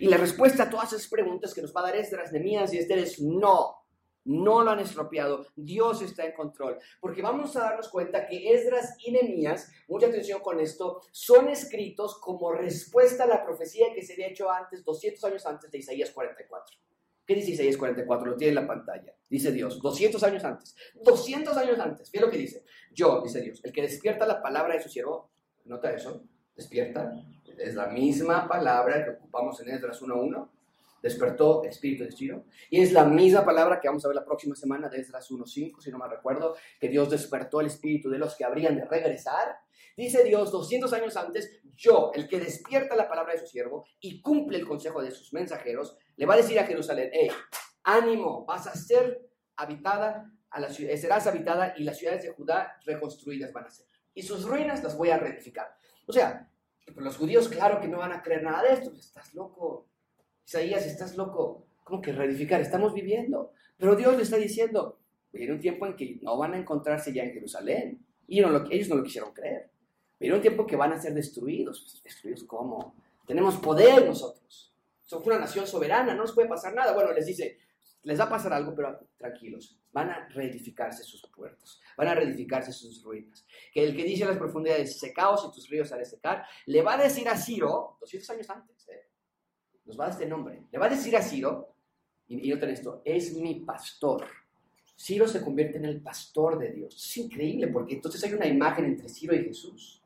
Y 0.00 0.06
la 0.06 0.16
respuesta 0.16 0.62
a 0.62 0.70
todas 0.70 0.90
esas 0.94 1.08
preguntas 1.08 1.52
que 1.52 1.60
nos 1.60 1.76
va 1.76 1.80
a 1.80 1.88
dar 1.88 1.96
Esdras, 1.96 2.32
Nemías 2.32 2.72
y 2.72 2.78
Esther 2.78 3.00
es 3.00 3.20
no. 3.20 3.84
No 4.24 4.62
lo 4.62 4.70
han 4.70 4.78
estropeado. 4.78 5.46
Dios 5.54 6.00
está 6.00 6.24
en 6.24 6.32
control. 6.32 6.78
Porque 7.02 7.20
vamos 7.20 7.54
a 7.54 7.64
darnos 7.64 7.90
cuenta 7.90 8.26
que 8.26 8.50
Esdras 8.50 8.96
y 9.04 9.12
Nemías, 9.12 9.70
mucha 9.88 10.06
atención 10.06 10.40
con 10.40 10.58
esto, 10.58 11.02
son 11.12 11.50
escritos 11.50 12.18
como 12.18 12.50
respuesta 12.50 13.24
a 13.24 13.26
la 13.26 13.44
profecía 13.44 13.92
que 13.94 14.00
se 14.00 14.14
había 14.14 14.28
hecho 14.28 14.50
antes, 14.50 14.86
200 14.86 15.22
años 15.24 15.44
antes 15.44 15.70
de 15.70 15.76
Isaías 15.76 16.12
44. 16.12 16.78
¿Qué 17.26 17.34
dice 17.34 17.50
Isaías 17.50 17.76
44? 17.76 18.30
Lo 18.30 18.36
tiene 18.38 18.58
en 18.58 18.62
la 18.62 18.66
pantalla. 18.66 19.14
Dice 19.28 19.52
Dios, 19.52 19.82
200 19.82 20.22
años 20.22 20.42
antes. 20.44 20.74
200 20.94 21.54
años 21.58 21.78
antes. 21.78 22.10
Fíjate 22.10 22.26
lo 22.26 22.32
que 22.32 22.38
dice. 22.38 22.64
Yo, 22.90 23.20
dice 23.20 23.42
Dios, 23.42 23.60
el 23.62 23.70
que 23.70 23.82
despierta 23.82 24.24
la 24.24 24.40
palabra 24.40 24.76
de 24.76 24.82
su 24.82 24.88
siervo, 24.88 25.35
nota 25.66 25.92
eso, 25.92 26.22
despierta, 26.54 27.12
es 27.58 27.74
la 27.74 27.86
misma 27.88 28.48
palabra 28.48 29.04
que 29.04 29.10
ocupamos 29.10 29.60
en 29.60 29.70
Esdras 29.70 30.00
1.1, 30.02 30.48
despertó 31.02 31.64
espíritu 31.64 32.04
de 32.04 32.12
Ciro, 32.12 32.44
y 32.70 32.80
es 32.80 32.92
la 32.92 33.04
misma 33.04 33.44
palabra 33.44 33.80
que 33.80 33.88
vamos 33.88 34.04
a 34.04 34.08
ver 34.08 34.16
la 34.16 34.24
próxima 34.24 34.54
semana 34.56 34.88
de 34.88 35.00
Esdras 35.00 35.30
1.5, 35.30 35.80
si 35.80 35.90
no 35.90 35.98
me 35.98 36.08
recuerdo, 36.08 36.56
que 36.80 36.88
Dios 36.88 37.10
despertó 37.10 37.60
el 37.60 37.68
espíritu 37.68 38.10
de 38.10 38.18
los 38.18 38.34
que 38.34 38.44
habrían 38.44 38.76
de 38.76 38.84
regresar. 38.84 39.56
Dice 39.96 40.24
Dios 40.24 40.50
200 40.50 40.92
años 40.92 41.16
antes, 41.16 41.60
yo, 41.74 42.10
el 42.14 42.28
que 42.28 42.40
despierta 42.40 42.96
la 42.96 43.08
palabra 43.08 43.34
de 43.34 43.40
su 43.40 43.46
siervo 43.46 43.86
y 44.00 44.20
cumple 44.20 44.58
el 44.58 44.66
consejo 44.66 45.02
de 45.02 45.10
sus 45.10 45.32
mensajeros, 45.32 45.96
le 46.16 46.26
va 46.26 46.34
a 46.34 46.38
decir 46.38 46.58
a 46.58 46.64
Jerusalén, 46.64 47.10
hey, 47.12 47.28
ánimo, 47.84 48.44
vas 48.44 48.66
a 48.66 48.74
ser 48.74 49.26
habitada, 49.56 50.30
a 50.50 50.68
serás 50.68 51.26
habitada 51.26 51.74
y 51.76 51.84
las 51.84 51.98
ciudades 51.98 52.22
de 52.22 52.32
Judá 52.32 52.78
reconstruidas 52.84 53.52
van 53.52 53.66
a 53.66 53.70
ser. 53.70 53.85
Y 54.16 54.22
sus 54.22 54.44
ruinas 54.44 54.82
las 54.82 54.96
voy 54.96 55.10
a 55.10 55.18
rectificar. 55.18 55.76
O 56.06 56.12
sea, 56.12 56.50
los 56.96 57.18
judíos, 57.18 57.50
claro 57.50 57.82
que 57.82 57.86
no 57.86 57.98
van 57.98 58.12
a 58.12 58.22
creer 58.22 58.42
nada 58.42 58.62
de 58.62 58.72
esto. 58.72 58.90
Estás 58.98 59.34
loco. 59.34 59.88
Isaías, 60.46 60.86
estás 60.86 61.18
loco. 61.18 61.66
¿Cómo 61.84 62.00
que 62.00 62.12
reedificar? 62.12 62.62
Estamos 62.62 62.94
viviendo. 62.94 63.52
Pero 63.76 63.94
Dios 63.94 64.16
le 64.16 64.22
está 64.22 64.38
diciendo, 64.38 64.98
viene 65.30 65.52
un 65.52 65.60
tiempo 65.60 65.86
en 65.86 65.96
que 65.96 66.18
no 66.22 66.38
van 66.38 66.54
a 66.54 66.58
encontrarse 66.58 67.12
ya 67.12 67.24
en 67.24 67.34
Jerusalén. 67.34 68.06
Y 68.26 68.38
ellos 68.38 68.88
no 68.88 68.96
lo 68.96 69.02
quisieron 69.04 69.34
creer. 69.34 69.68
Viene 70.18 70.34
un 70.34 70.40
tiempo 70.40 70.66
que 70.66 70.76
van 70.76 70.94
a 70.94 70.98
ser 70.98 71.12
destruidos. 71.12 71.82
Pues, 71.82 72.02
¿Destruidos 72.02 72.44
cómo? 72.44 72.94
Tenemos 73.26 73.56
poder 73.56 74.06
nosotros. 74.06 74.72
Somos 75.04 75.26
una 75.26 75.40
nación 75.40 75.66
soberana, 75.66 76.14
no 76.14 76.22
nos 76.22 76.32
puede 76.32 76.48
pasar 76.48 76.74
nada. 76.74 76.94
Bueno, 76.94 77.12
les 77.12 77.26
dice, 77.26 77.58
les 78.04 78.18
va 78.18 78.24
a 78.24 78.30
pasar 78.30 78.54
algo, 78.54 78.74
pero 78.74 78.98
tranquilos, 79.18 79.78
van 79.96 80.10
a 80.10 80.28
reedificarse 80.28 81.02
sus 81.02 81.22
puertos, 81.22 81.80
van 81.96 82.08
a 82.08 82.14
reedificarse 82.14 82.70
sus 82.70 83.02
ruinas. 83.02 83.46
Que 83.72 83.82
el 83.82 83.96
que 83.96 84.04
dice 84.04 84.26
las 84.26 84.36
profundidades, 84.36 85.00
secaos 85.00 85.48
y 85.48 85.54
tus 85.54 85.70
ríos 85.70 85.90
haré 85.90 86.04
secar, 86.04 86.44
le 86.66 86.82
va 86.82 86.96
a 86.96 87.02
decir 87.02 87.26
a 87.30 87.34
Ciro, 87.34 87.96
200 88.02 88.28
años 88.28 88.50
antes, 88.50 88.86
¿eh? 88.90 89.08
nos 89.86 89.98
va 89.98 90.04
a 90.04 90.08
dar 90.08 90.16
este 90.16 90.28
nombre, 90.28 90.64
le 90.70 90.78
va 90.78 90.84
a 90.84 90.90
decir 90.90 91.16
a 91.16 91.22
Ciro, 91.22 91.76
y, 92.28 92.46
y 92.46 92.52
noten 92.52 92.68
esto, 92.68 93.00
es 93.06 93.32
mi 93.38 93.60
pastor. 93.60 94.26
Ciro 94.94 95.26
se 95.26 95.40
convierte 95.40 95.78
en 95.78 95.86
el 95.86 96.02
pastor 96.02 96.58
de 96.58 96.72
Dios. 96.72 96.94
Es 96.94 97.16
increíble 97.16 97.68
porque 97.68 97.94
entonces 97.94 98.22
hay 98.22 98.34
una 98.34 98.46
imagen 98.46 98.84
entre 98.84 99.08
Ciro 99.08 99.34
y 99.34 99.44
Jesús. 99.44 100.02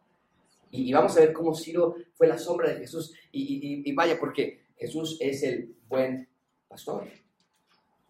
Y, 0.71 0.93
vamos 0.93 1.17
a 1.17 1.21
ver 1.21 1.33
cómo 1.33 1.53
Ciro 1.53 1.97
fue 2.13 2.29
la 2.29 2.39
sombra 2.39 2.69
de 2.69 2.79
Jesús. 2.79 3.13
Y 3.33 3.93
vaya, 3.93 4.21
porque 4.21 4.67
Jesús 4.77 5.17
es 5.21 5.43
el 5.43 5.75
buen 5.89 6.29
pastor. 6.69 7.09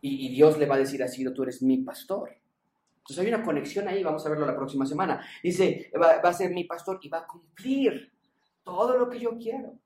Y, 0.01 0.28
Dios 0.30 0.59
le 0.59 0.66
va 0.66 0.76
a 0.76 0.78
decir 0.78 1.03
así, 1.03 1.24
tú 1.32 1.42
eres 1.42 1.62
mi 1.62 1.78
pastor. 1.78 2.30
Entonces 2.98 3.18
hay 3.18 3.32
una 3.32 3.44
conexión 3.44 3.88
ahí, 3.88 4.03
vamos 4.03 4.24
a 4.24 4.28
verlo 4.28 4.46
la 4.46 4.57
próxima 4.57 4.86
semana. 4.86 5.24
Dice, 5.42 5.90
va, 6.01 6.20
a 6.22 6.32
ser 6.32 6.51
mi 6.51 6.64
pastor 6.64 6.98
y 7.03 7.09
va 7.09 7.18
a 7.18 7.26
cumplir 7.26 8.12
todo 8.62 8.96
lo 8.96 9.09
que 9.09 9.18
yo 9.18 9.36
quiero. 9.36 9.78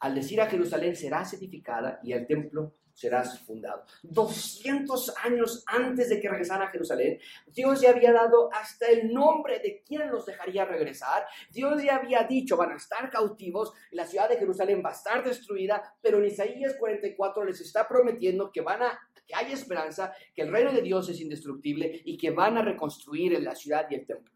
Al 0.00 0.14
decir 0.14 0.40
a 0.40 0.46
Jerusalén 0.46 0.96
serás 0.96 1.34
edificada 1.34 2.00
y 2.02 2.12
el 2.12 2.26
templo 2.26 2.74
serás 2.94 3.38
fundado. 3.40 3.84
200 4.02 5.14
años 5.24 5.64
antes 5.66 6.08
de 6.10 6.20
que 6.20 6.28
regresaran 6.28 6.68
a 6.68 6.70
Jerusalén, 6.70 7.18
Dios 7.46 7.80
ya 7.80 7.90
había 7.90 8.12
dado 8.12 8.52
hasta 8.52 8.86
el 8.86 9.12
nombre 9.12 9.58
de 9.58 9.82
quién 9.86 10.10
los 10.10 10.26
dejaría 10.26 10.64
regresar. 10.64 11.26
Dios 11.50 11.82
ya 11.82 11.96
había 11.96 12.24
dicho, 12.24 12.56
van 12.56 12.72
a 12.72 12.76
estar 12.76 13.10
cautivos, 13.10 13.72
la 13.92 14.06
ciudad 14.06 14.28
de 14.28 14.36
Jerusalén 14.36 14.82
va 14.84 14.90
a 14.90 14.94
estar 14.94 15.24
destruida, 15.24 15.94
pero 16.02 16.18
en 16.18 16.26
Isaías 16.26 16.76
44 16.78 17.44
les 17.44 17.60
está 17.60 17.88
prometiendo 17.88 18.50
que 18.52 18.60
van 18.60 18.82
a 18.82 19.00
que 19.30 19.36
hay 19.36 19.52
esperanza, 19.52 20.12
que 20.34 20.42
el 20.42 20.50
reino 20.50 20.72
de 20.72 20.82
Dios 20.82 21.08
es 21.08 21.20
indestructible 21.20 22.02
y 22.04 22.16
que 22.16 22.30
van 22.30 22.58
a 22.58 22.62
reconstruir 22.62 23.40
la 23.40 23.54
ciudad 23.54 23.86
y 23.88 23.94
el 23.94 24.04
templo. 24.04 24.34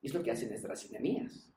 Y 0.00 0.06
es 0.06 0.14
lo 0.14 0.22
que 0.22 0.30
hacen 0.30 0.52
estas 0.52 0.90
Nehemías. 0.90 1.48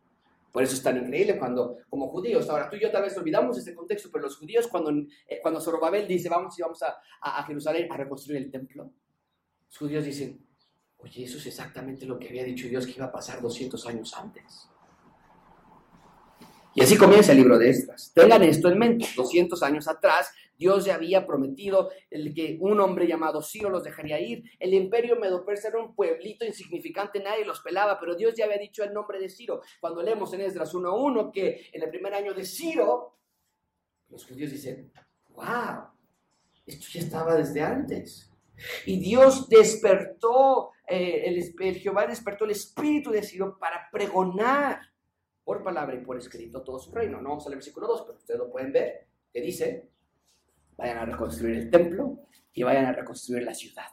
Por 0.51 0.63
eso 0.63 0.76
es 0.76 0.84
tan 0.84 0.97
increíble 0.97 1.38
cuando, 1.38 1.78
como 1.89 2.07
judíos, 2.09 2.49
ahora 2.49 2.69
tú 2.69 2.76
y 2.76 2.82
yo 2.82 2.91
tal 2.91 3.03
vez 3.03 3.17
olvidamos 3.17 3.57
este 3.57 3.74
contexto, 3.74 4.09
pero 4.11 4.24
los 4.24 4.38
judíos 4.38 4.67
cuando, 4.67 4.91
eh, 5.28 5.39
cuando 5.41 5.61
Zorobabel 5.61 6.07
dice, 6.07 6.30
vamos 6.30 6.57
y 6.57 6.61
vamos 6.61 6.82
a, 6.84 6.95
a, 7.21 7.43
Jerusalén 7.43 7.91
a 7.91 7.97
reconstruir 7.97 8.41
el 8.41 8.51
templo, 8.51 8.91
los 9.67 9.78
judíos 9.78 10.05
dicen, 10.05 10.45
oye, 10.97 11.24
eso 11.24 11.38
es 11.38 11.47
exactamente 11.47 12.05
lo 12.05 12.19
que 12.19 12.30
había 12.30 12.43
dicho 12.43 12.67
Dios 12.67 12.86
que 12.86 12.93
iba 12.93 13.05
a 13.05 13.11
pasar 13.11 13.41
200 13.41 13.86
años 13.88 14.13
antes. 14.15 14.69
Y 16.76 16.82
así 16.82 16.97
comienza 16.97 17.32
el 17.32 17.38
libro 17.38 17.59
de 17.59 17.69
Esdras. 17.69 18.11
Tengan 18.15 18.41
esto 18.43 18.67
en 18.67 18.80
mente. 18.80 19.07
200 19.15 19.61
años 19.61 19.88
atrás, 19.88 20.34
Dios 20.57 20.86
ya 20.86 20.95
había 20.95 21.28
prometido 21.28 21.91
el 22.09 22.34
que 22.34 22.57
un 22.59 22.80
hombre 22.80 23.07
llamado 23.07 23.43
Ciro 23.43 23.69
los 23.69 23.84
dejaría 23.84 24.19
ir. 24.19 24.43
El 24.59 24.74
imperio 24.74 25.15
medo-persa 25.17 25.67
era 25.67 25.80
un 25.80 25.93
pueblito 25.93 26.45
insignificante, 26.45 27.21
nadie 27.21 27.45
los 27.45 27.61
pelaba, 27.61 27.99
pero 27.99 28.15
Dios 28.15 28.34
ya 28.36 28.45
había 28.45 28.57
dicho 28.57 28.84
el 28.84 28.93
nombre 28.93 29.19
de 29.19 29.30
Ciro. 29.30 29.61
Cuando 29.80 30.01
leemos 30.01 30.34
en 30.34 30.41
Esdras 30.41 30.74
1.1 30.74 31.32
que 31.32 31.67
en 31.71 31.84
el 31.84 31.89
primer 31.89 32.13
año 32.15 32.34
de 32.34 32.43
Ciro, 32.43 33.17
los 34.09 34.26
judíos 34.26 34.51
dicen, 34.51 34.91
wow, 35.36 35.89
esto 36.65 36.88
ya 36.91 37.01
estaba 37.01 37.36
desde 37.36 37.61
antes. 37.61 38.32
Y 38.86 38.99
Dios 38.99 39.47
despertó, 39.49 40.71
eh, 40.88 41.24
el, 41.26 41.76
Jehová 41.76 42.07
despertó 42.07 42.45
el 42.45 42.51
espíritu 42.51 43.11
de 43.11 43.24
Ciro 43.24 43.57
para 43.59 43.89
pregonar 43.91 44.92
por 45.43 45.63
palabra 45.63 45.95
y 45.95 46.03
por 46.03 46.17
escrito 46.17 46.63
todo 46.63 46.79
su 46.79 46.91
reino. 46.91 47.21
No 47.21 47.29
vamos 47.29 47.45
al 47.47 47.55
versículo 47.55 47.87
2, 47.87 48.03
pero 48.05 48.17
ustedes 48.17 48.39
lo 48.39 48.51
pueden 48.51 48.71
ver, 48.71 49.07
que 49.31 49.41
dice, 49.41 49.89
vayan 50.77 50.97
a 50.97 51.05
reconstruir 51.05 51.55
el 51.55 51.69
templo 51.69 52.19
y 52.53 52.63
vayan 52.63 52.85
a 52.85 52.93
reconstruir 52.93 53.43
la 53.43 53.53
ciudad. 53.53 53.91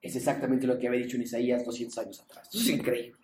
Es 0.00 0.16
exactamente 0.16 0.66
lo 0.66 0.78
que 0.78 0.88
había 0.88 1.00
dicho 1.00 1.16
en 1.16 1.22
Isaías 1.22 1.64
200 1.64 1.98
años 1.98 2.20
atrás. 2.20 2.48
es 2.54 2.68
increíble. 2.68 3.20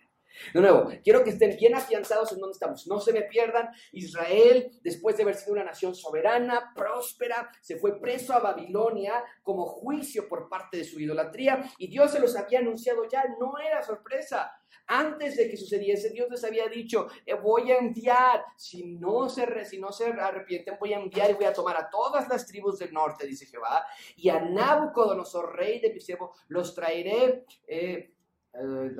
De 0.53 0.61
nuevo, 0.61 0.89
quiero 1.03 1.23
que 1.23 1.31
estén 1.31 1.57
bien 1.57 1.75
afianzados 1.75 2.31
en 2.31 2.39
donde 2.39 2.53
estamos. 2.53 2.87
No 2.87 2.99
se 2.99 3.13
me 3.13 3.23
pierdan. 3.23 3.69
Israel, 3.91 4.71
después 4.83 5.17
de 5.17 5.23
haber 5.23 5.35
sido 5.35 5.53
una 5.53 5.63
nación 5.63 5.95
soberana, 5.95 6.73
próspera, 6.75 7.49
se 7.61 7.77
fue 7.77 7.99
preso 7.99 8.33
a 8.33 8.39
Babilonia 8.39 9.23
como 9.41 9.65
juicio 9.65 10.27
por 10.27 10.47
parte 10.47 10.77
de 10.77 10.83
su 10.83 10.99
idolatría. 10.99 11.71
Y 11.77 11.87
Dios 11.87 12.11
se 12.11 12.19
los 12.19 12.35
había 12.35 12.59
anunciado 12.59 13.07
ya. 13.09 13.23
No 13.39 13.57
era 13.57 13.81
sorpresa. 13.81 14.51
Antes 14.85 15.35
de 15.37 15.49
que 15.49 15.57
sucediese, 15.57 16.09
Dios 16.11 16.29
les 16.29 16.43
había 16.43 16.67
dicho, 16.67 17.07
eh, 17.25 17.33
voy 17.33 17.71
a 17.71 17.77
enviar, 17.77 18.43
si 18.55 18.95
no, 18.95 19.27
se, 19.29 19.43
arrepienten, 19.43 20.77
voy 20.79 20.93
a 20.93 20.99
enviar 20.99 21.31
y 21.31 21.33
voy 21.33 21.45
a 21.45 21.53
tomar 21.53 21.75
a 21.77 21.89
todas 21.89 22.27
las 22.29 22.45
tribus 22.45 22.79
del 22.79 22.93
norte, 22.93 23.25
dice 23.25 23.45
Jehová, 23.45 23.85
y 24.15 24.29
a 24.29 24.39
Nabucodonosor, 24.39 25.55
rey 25.55 25.79
de 25.79 25.93
mi 25.93 25.99
los 26.47 26.73
traeré. 26.73 27.45
Eh, 27.67 28.13
eh, 28.53 28.91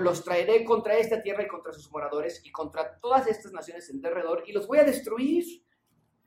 los 0.00 0.24
traeré 0.24 0.64
contra 0.64 0.96
esta 0.98 1.22
tierra 1.22 1.42
y 1.42 1.48
contra 1.48 1.72
sus 1.72 1.90
moradores 1.90 2.42
y 2.44 2.52
contra 2.52 2.98
todas 2.98 3.26
estas 3.26 3.52
naciones 3.52 3.88
en 3.88 4.00
derredor 4.00 4.44
y 4.46 4.52
los 4.52 4.66
voy 4.66 4.78
a 4.78 4.84
destruir. 4.84 5.44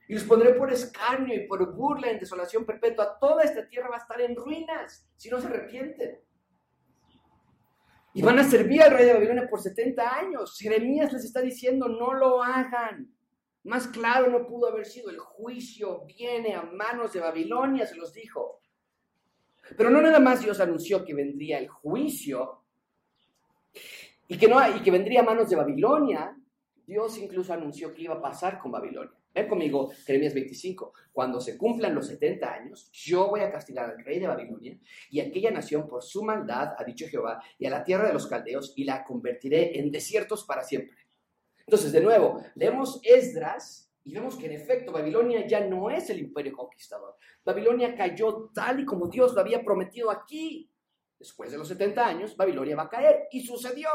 Y 0.08 0.14
los 0.14 0.24
pondré 0.24 0.52
por 0.54 0.72
escarnio 0.72 1.34
y 1.34 1.46
por 1.46 1.72
burla 1.74 2.10
en 2.10 2.18
desolación 2.18 2.66
perpetua. 2.66 3.18
Toda 3.20 3.44
esta 3.44 3.66
tierra 3.68 3.88
va 3.88 3.96
a 3.96 4.00
estar 4.00 4.20
en 4.20 4.34
ruinas 4.34 5.08
si 5.16 5.30
no 5.30 5.40
se 5.40 5.46
arrepienten. 5.46 6.20
Y 8.14 8.22
van 8.22 8.38
a 8.38 8.44
servir 8.44 8.82
al 8.82 8.92
rey 8.92 9.06
de 9.06 9.14
Babilonia 9.14 9.48
por 9.48 9.60
70 9.60 10.16
años. 10.16 10.58
Jeremías 10.58 11.12
les 11.12 11.24
está 11.24 11.40
diciendo, 11.40 11.88
no 11.88 12.12
lo 12.12 12.42
hagan. 12.42 13.10
Más 13.64 13.88
claro 13.88 14.30
no 14.30 14.46
pudo 14.46 14.68
haber 14.68 14.84
sido. 14.84 15.10
El 15.10 15.18
juicio 15.18 16.04
viene 16.04 16.54
a 16.54 16.62
manos 16.62 17.12
de 17.12 17.20
Babilonia, 17.20 17.86
se 17.86 17.96
los 17.96 18.12
dijo. 18.12 18.60
Pero 19.76 19.90
no 19.90 20.02
nada 20.02 20.18
más 20.18 20.42
Dios 20.42 20.60
anunció 20.60 21.04
que 21.04 21.14
vendría 21.14 21.58
el 21.58 21.68
juicio 21.68 22.62
y 24.28 24.36
que, 24.36 24.48
no, 24.48 24.58
y 24.76 24.80
que 24.80 24.90
vendría 24.90 25.20
a 25.20 25.24
manos 25.24 25.48
de 25.50 25.56
Babilonia, 25.56 26.36
Dios 26.86 27.18
incluso 27.18 27.52
anunció 27.52 27.94
que 27.94 28.02
iba 28.02 28.14
a 28.14 28.20
pasar 28.20 28.58
con 28.58 28.72
Babilonia. 28.72 29.21
Ven 29.34 29.48
conmigo, 29.48 29.90
Jeremías 30.04 30.34
25. 30.34 30.92
Cuando 31.12 31.40
se 31.40 31.56
cumplan 31.56 31.94
los 31.94 32.06
70 32.06 32.52
años, 32.52 32.90
yo 32.92 33.28
voy 33.28 33.40
a 33.40 33.50
castigar 33.50 33.90
al 33.90 34.04
rey 34.04 34.18
de 34.18 34.26
Babilonia 34.26 34.78
y 35.10 35.20
aquella 35.20 35.50
nación 35.50 35.88
por 35.88 36.02
su 36.02 36.22
maldad, 36.22 36.74
ha 36.76 36.84
dicho 36.84 37.06
Jehová, 37.08 37.42
y 37.58 37.66
a 37.66 37.70
la 37.70 37.82
tierra 37.82 38.06
de 38.06 38.12
los 38.12 38.26
caldeos, 38.26 38.74
y 38.76 38.84
la 38.84 39.04
convertiré 39.04 39.78
en 39.78 39.90
desiertos 39.90 40.44
para 40.44 40.62
siempre. 40.62 40.98
Entonces, 41.66 41.92
de 41.92 42.00
nuevo, 42.00 42.42
leemos 42.54 43.00
Esdras 43.02 43.90
y 44.04 44.12
vemos 44.12 44.36
que 44.36 44.46
en 44.46 44.52
efecto 44.52 44.92
Babilonia 44.92 45.46
ya 45.46 45.60
no 45.60 45.88
es 45.88 46.10
el 46.10 46.18
imperio 46.18 46.52
conquistador. 46.52 47.16
Babilonia 47.44 47.94
cayó 47.94 48.50
tal 48.52 48.80
y 48.80 48.84
como 48.84 49.06
Dios 49.06 49.32
lo 49.32 49.40
había 49.40 49.64
prometido 49.64 50.10
aquí. 50.10 50.68
Después 51.18 51.52
de 51.52 51.58
los 51.58 51.68
70 51.68 52.04
años, 52.04 52.36
Babilonia 52.36 52.76
va 52.76 52.84
a 52.84 52.88
caer 52.90 53.28
y 53.30 53.42
sucedió. 53.42 53.88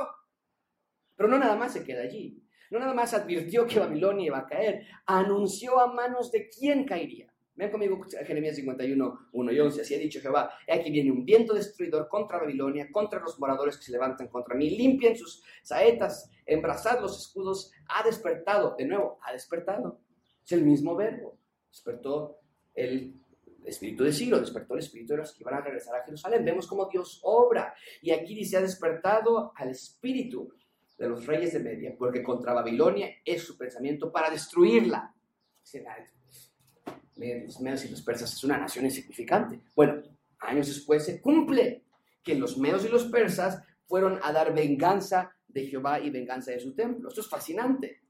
Pero 1.15 1.27
no 1.27 1.38
nada 1.38 1.55
más 1.55 1.73
se 1.73 1.83
queda 1.83 2.03
allí. 2.03 2.41
No 2.72 2.80
nada 2.80 2.93
más 2.93 3.13
advirtió 3.13 3.65
que 3.65 3.80
Babilonia 3.80 4.28
iba 4.28 4.39
a 4.39 4.47
caer, 4.47 4.86
anunció 5.05 5.80
a 5.80 5.93
manos 5.93 6.32
de 6.32 6.49
quién 6.49 6.86
caería. 6.86 7.34
Ven 7.55 7.72
conmigo 7.72 7.99
Jeremías 8.03 8.55
51, 8.55 9.30
1 9.32 9.51
y 9.51 9.59
11. 9.59 9.82
Así 9.82 9.95
ha 9.95 9.97
dicho 9.97 10.22
Jehová: 10.22 10.51
aquí 10.72 10.91
viene 10.91 11.11
un 11.11 11.26
viento 11.26 11.55
destruidor 11.55 12.07
contra 12.07 12.38
Babilonia, 12.38 12.88
contra 12.91 13.20
los 13.20 13.39
moradores 13.39 13.78
que 13.78 13.84
se 13.84 13.91
levantan 13.91 14.28
contra 14.28 14.55
mí. 14.55 14.70
Limpien 14.70 15.18
sus 15.18 15.41
saetas, 15.63 16.30
embrazad 16.45 17.01
los 17.01 17.18
escudos. 17.20 17.72
Ha 17.89 18.03
despertado, 18.03 18.76
de 18.78 18.86
nuevo, 18.86 19.18
ha 19.24 19.34
despertado. 19.34 20.01
Es 20.45 20.51
el 20.51 20.63
mismo 20.63 20.95
verbo. 20.95 21.39
Despertó 21.72 22.38
el 22.76 23.15
espíritu 23.65 24.03
de 24.03 24.13
Ciro, 24.13 24.39
despertó 24.39 24.76
el 24.76 24.82
espíritu 24.82 25.13
de 25.13 25.18
los 25.18 25.34
que 25.34 25.41
iban 25.41 25.55
a 25.55 25.61
regresar 25.61 25.95
a 25.95 26.05
Jerusalén. 26.05 26.45
Vemos 26.45 26.68
cómo 26.68 26.86
Dios 26.86 27.22
obra. 27.24 27.74
Y 28.03 28.11
aquí 28.11 28.36
dice: 28.36 28.57
ha 28.57 28.61
despertado 28.61 29.51
al 29.55 29.70
espíritu 29.70 30.53
de 30.97 31.07
los 31.07 31.25
reyes 31.25 31.53
de 31.53 31.59
Media, 31.59 31.95
porque 31.97 32.23
contra 32.23 32.53
Babilonia 32.53 33.09
es 33.23 33.43
su 33.43 33.57
pensamiento 33.57 34.11
para 34.11 34.29
destruirla. 34.29 35.13
Los 37.15 37.59
medos 37.61 37.85
y 37.85 37.89
los 37.89 38.01
persas 38.01 38.33
es 38.33 38.43
una 38.43 38.57
nación 38.57 38.85
insignificante. 38.85 39.61
Bueno, 39.75 40.01
años 40.39 40.67
después 40.67 41.05
se 41.05 41.21
cumple 41.21 41.83
que 42.23 42.35
los 42.35 42.57
medos 42.57 42.85
y 42.85 42.89
los 42.89 43.05
persas 43.05 43.63
fueron 43.85 44.19
a 44.21 44.31
dar 44.31 44.53
venganza 44.53 45.31
de 45.47 45.65
Jehová 45.65 45.99
y 45.99 46.09
venganza 46.09 46.51
de 46.51 46.59
su 46.59 46.75
templo. 46.75 47.09
Esto 47.09 47.21
es 47.21 47.29
fascinante, 47.29 48.01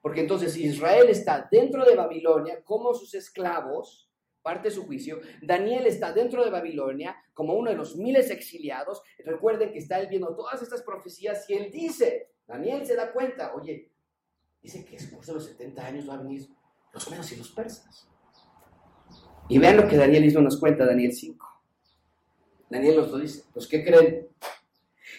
porque 0.00 0.20
entonces 0.20 0.56
Israel 0.56 1.08
está 1.08 1.48
dentro 1.50 1.84
de 1.84 1.96
Babilonia 1.96 2.62
como 2.62 2.92
sus 2.94 3.14
esclavos, 3.14 4.11
parte 4.42 4.68
de 4.68 4.74
su 4.74 4.84
juicio. 4.84 5.20
Daniel 5.40 5.86
está 5.86 6.12
dentro 6.12 6.44
de 6.44 6.50
Babilonia 6.50 7.16
como 7.32 7.54
uno 7.54 7.70
de 7.70 7.76
los 7.76 7.96
miles 7.96 8.30
exiliados. 8.30 9.02
Recuerden 9.24 9.72
que 9.72 9.78
está 9.78 10.00
él 10.00 10.08
viendo 10.08 10.34
todas 10.34 10.62
estas 10.62 10.82
profecías 10.82 11.48
y 11.48 11.54
él 11.54 11.70
dice, 11.70 12.30
Daniel 12.46 12.84
se 12.84 12.96
da 12.96 13.12
cuenta, 13.12 13.54
oye, 13.54 13.90
dice 14.62 14.84
que 14.84 14.92
después 14.92 15.26
de 15.26 15.34
los 15.34 15.46
70 15.46 15.86
años 15.86 16.06
van 16.06 16.20
a 16.20 16.22
venir 16.22 16.48
los 16.92 17.10
medos 17.10 17.32
y 17.32 17.36
los 17.36 17.50
persas. 17.50 18.08
Y 19.48 19.58
vean 19.58 19.76
lo 19.76 19.88
que 19.88 19.96
Daniel 19.96 20.24
hizo 20.24 20.40
nos 20.40 20.58
cuenta, 20.58 20.84
Daniel 20.84 21.12
5. 21.12 21.46
Daniel 22.70 22.96
nos 22.96 23.10
lo 23.10 23.18
dice. 23.18 23.44
Pues, 23.52 23.66
¿qué 23.66 23.84
creen? 23.84 24.28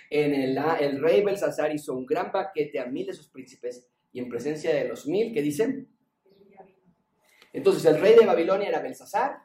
En 0.09 0.33
el, 0.33 0.57
el 0.79 1.01
rey 1.01 1.23
Belsasar 1.23 1.73
hizo 1.73 1.93
un 1.93 2.05
gran 2.05 2.31
paquete 2.31 2.79
a 2.79 2.85
mil 2.85 3.05
de 3.05 3.13
sus 3.13 3.27
príncipes 3.27 3.87
y 4.11 4.19
en 4.19 4.29
presencia 4.29 4.73
de 4.73 4.87
los 4.87 5.07
mil, 5.07 5.33
¿qué 5.33 5.41
dicen? 5.41 5.87
Entonces, 7.53 7.85
el 7.85 8.01
rey 8.01 8.15
de 8.15 8.25
Babilonia 8.25 8.67
era 8.67 8.81
Belsasar. 8.81 9.43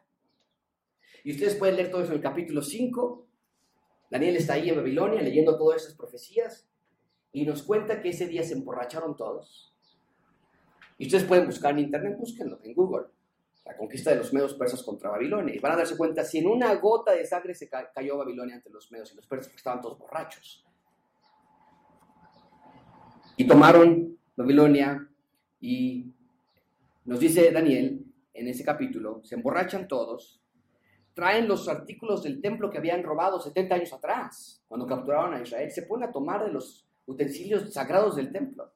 Y 1.23 1.33
ustedes 1.33 1.55
pueden 1.57 1.77
leer 1.77 1.91
todo 1.91 2.03
eso 2.03 2.13
en 2.13 2.17
el 2.17 2.23
capítulo 2.23 2.63
5. 2.63 3.27
Daniel 4.11 4.37
está 4.37 4.55
ahí 4.55 4.71
en 4.71 4.77
Babilonia 4.77 5.21
leyendo 5.21 5.59
todas 5.59 5.83
esas 5.83 5.95
profecías 5.95 6.67
y 7.33 7.45
nos 7.45 7.63
cuenta 7.63 8.01
que 8.01 8.09
ese 8.09 8.27
día 8.27 8.43
se 8.43 8.55
emborracharon 8.55 9.15
todos. 9.15 9.75
Y 10.97 11.07
ustedes 11.07 11.25
pueden 11.25 11.47
buscar 11.47 11.73
en 11.73 11.81
internet, 11.81 12.17
búsquenlo 12.19 12.59
en 12.65 12.75
Google, 12.75 13.07
la 13.65 13.77
conquista 13.77 14.11
de 14.11 14.17
los 14.17 14.33
medos 14.33 14.55
persas 14.55 14.83
contra 14.83 15.11
Babilonia. 15.11 15.55
Y 15.55 15.59
van 15.59 15.73
a 15.73 15.77
darse 15.77 15.97
cuenta 15.97 16.25
si 16.25 16.39
en 16.39 16.49
una 16.49 16.75
gota 16.77 17.13
de 17.13 17.27
sangre 17.27 17.55
se 17.55 17.69
cayó 17.69 18.17
Babilonia 18.17 18.57
ante 18.57 18.71
los 18.71 18.91
medos 18.91 19.13
y 19.13 19.17
los 19.17 19.27
persas, 19.27 19.49
porque 19.49 19.59
estaban 19.59 19.83
todos 19.83 19.99
borrachos. 19.99 20.65
Y 23.37 23.47
tomaron 23.47 24.19
Babilonia 24.35 25.07
y 25.61 26.13
nos 27.09 27.21
dice 27.21 27.51
Daniel 27.51 28.05
en 28.35 28.49
ese 28.49 28.63
capítulo, 28.63 29.23
se 29.25 29.35
emborrachan 29.35 29.89
todos, 29.89 30.43
traen 31.15 31.49
los 31.49 31.67
artículos 31.67 32.23
del 32.23 32.43
templo 32.43 32.71
que 32.71 32.77
habían 32.77 33.03
robado 33.03 33.41
70 33.41 33.75
años 33.75 33.95
atrás, 33.95 34.63
cuando 34.69 34.87
capturaron 34.87 35.33
a 35.33 35.41
Israel, 35.41 35.71
se 35.71 35.85
ponen 35.85 36.11
a 36.11 36.13
tomar 36.13 36.45
de 36.45 36.53
los 36.53 36.87
utensilios 37.07 37.73
sagrados 37.73 38.17
del 38.17 38.31
templo. 38.31 38.71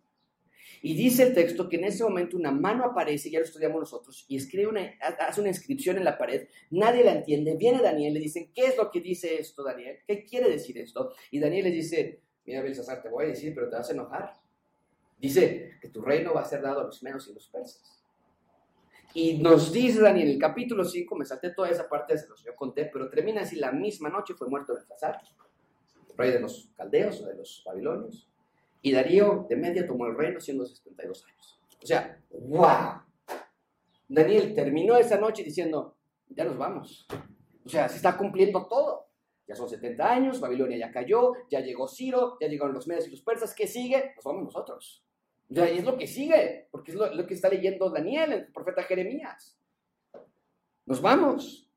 Y 0.81 0.95
dice 0.95 1.25
el 1.25 1.35
texto 1.35 1.69
que 1.69 1.77
en 1.77 1.85
ese 1.85 2.05
momento 2.05 2.39
una 2.39 2.51
mano 2.51 2.87
aparece, 2.87 3.31
ya 3.31 3.39
lo 3.39 3.45
estudiamos 3.45 3.81
nosotros, 3.81 4.25
y 4.27 4.39
escribe 4.39 4.69
una, 4.69 4.91
hace 5.01 5.43
una 5.43 5.51
inscripción 5.51 5.99
en 5.99 6.05
la 6.05 6.17
pared, 6.17 6.49
nadie 6.71 7.05
la 7.05 7.13
entiende, 7.13 7.55
viene 7.57 7.83
Daniel, 7.83 8.15
le 8.15 8.21
dicen, 8.21 8.51
¿qué 8.55 8.65
es 8.65 8.79
lo 8.79 8.91
que 8.91 9.03
dice 9.03 9.39
esto, 9.39 9.63
Daniel? 9.63 9.99
¿Qué 10.07 10.25
quiere 10.25 10.49
decir 10.49 10.79
esto? 10.79 11.13
Y 11.31 11.39
Daniel 11.39 11.65
le 11.65 11.71
dice, 11.71 12.23
mira, 12.47 12.63
Belsasar, 12.63 13.03
te 13.03 13.11
voy 13.11 13.27
a 13.27 13.29
decir, 13.29 13.55
pero 13.55 13.69
te 13.69 13.77
vas 13.77 13.91
a 13.91 13.93
enojar. 13.93 14.41
Dice 15.19 15.73
que 15.83 15.91
tu 15.91 16.01
reino 16.01 16.33
va 16.33 16.41
a 16.41 16.47
ser 16.47 16.63
dado 16.63 16.81
a 16.81 16.85
los 16.85 17.03
menos 17.03 17.29
y 17.29 17.35
los 17.35 17.47
persas. 17.49 18.02
Y 19.15 19.39
nos 19.39 19.73
dice 19.73 20.01
Daniel, 20.01 20.29
en 20.29 20.35
el 20.35 20.41
capítulo 20.41 20.85
5, 20.85 21.17
me 21.17 21.25
salté 21.25 21.51
toda 21.51 21.69
esa 21.69 21.89
parte, 21.89 22.17
se 22.17 22.29
los 22.29 22.43
yo 22.43 22.55
conté, 22.57 22.87
pero 22.87 23.11
termina 23.11 23.43
así, 23.43 23.57
la 23.57 23.73
misma 23.73 24.09
noche 24.09 24.35
fue 24.35 24.49
muerto 24.49 24.75
Belsasar 24.75 25.21
rey 26.17 26.31
de 26.31 26.41
los 26.41 26.69
caldeos 26.77 27.21
o 27.21 27.27
de 27.27 27.35
los 27.35 27.63
babilonios. 27.65 28.29
Y 28.81 28.93
Darío 28.93 29.47
de 29.49 29.57
media 29.57 29.87
tomó 29.87 30.07
el 30.07 30.17
reino 30.17 30.41
siendo 30.41 30.67
72 30.67 31.25
años. 31.27 31.61
O 31.83 31.87
sea, 31.87 32.21
¡wow! 32.31 33.03
Daniel 34.09 34.55
terminó 34.55 34.97
esa 34.97 35.19
noche 35.19 35.43
diciendo, 35.43 35.97
ya 36.29 36.45
nos 36.45 36.59
vamos. 36.59 37.07
O 37.65 37.69
sea, 37.69 37.89
se 37.89 37.97
está 37.97 38.17
cumpliendo 38.17 38.67
todo. 38.67 39.07
Ya 39.47 39.57
son 39.57 39.69
70 39.69 40.11
años, 40.11 40.41
Babilonia 40.41 40.79
ya 40.79 40.93
cayó, 40.93 41.33
ya 41.51 41.61
llegó 41.61 41.89
Ciro, 41.89 42.39
ya 42.41 42.49
llegaron 42.49 42.75
los 42.75 42.87
medios 42.87 43.07
y 43.09 43.11
los 43.11 43.23
persas. 43.23 43.55
¿Qué 43.55 43.67
sigue? 43.67 44.13
Nos 44.17 44.25
vamos 44.25 44.45
nosotros. 44.45 45.05
O 45.53 45.55
sea, 45.55 45.71
y 45.71 45.79
es 45.79 45.85
lo 45.85 45.99
que 45.99 46.07
sigue, 46.07 46.69
porque 46.71 46.93
es 46.93 46.97
lo, 46.97 47.27
que 47.27 47.35
está 47.35 47.51
leyendo 47.51 47.91
Daniel, 47.91 48.33
el 48.33 48.47
profeta 48.47 48.85
Jeremías. 48.85 49.61
Nos 50.87 51.03
vamos. 51.03 51.69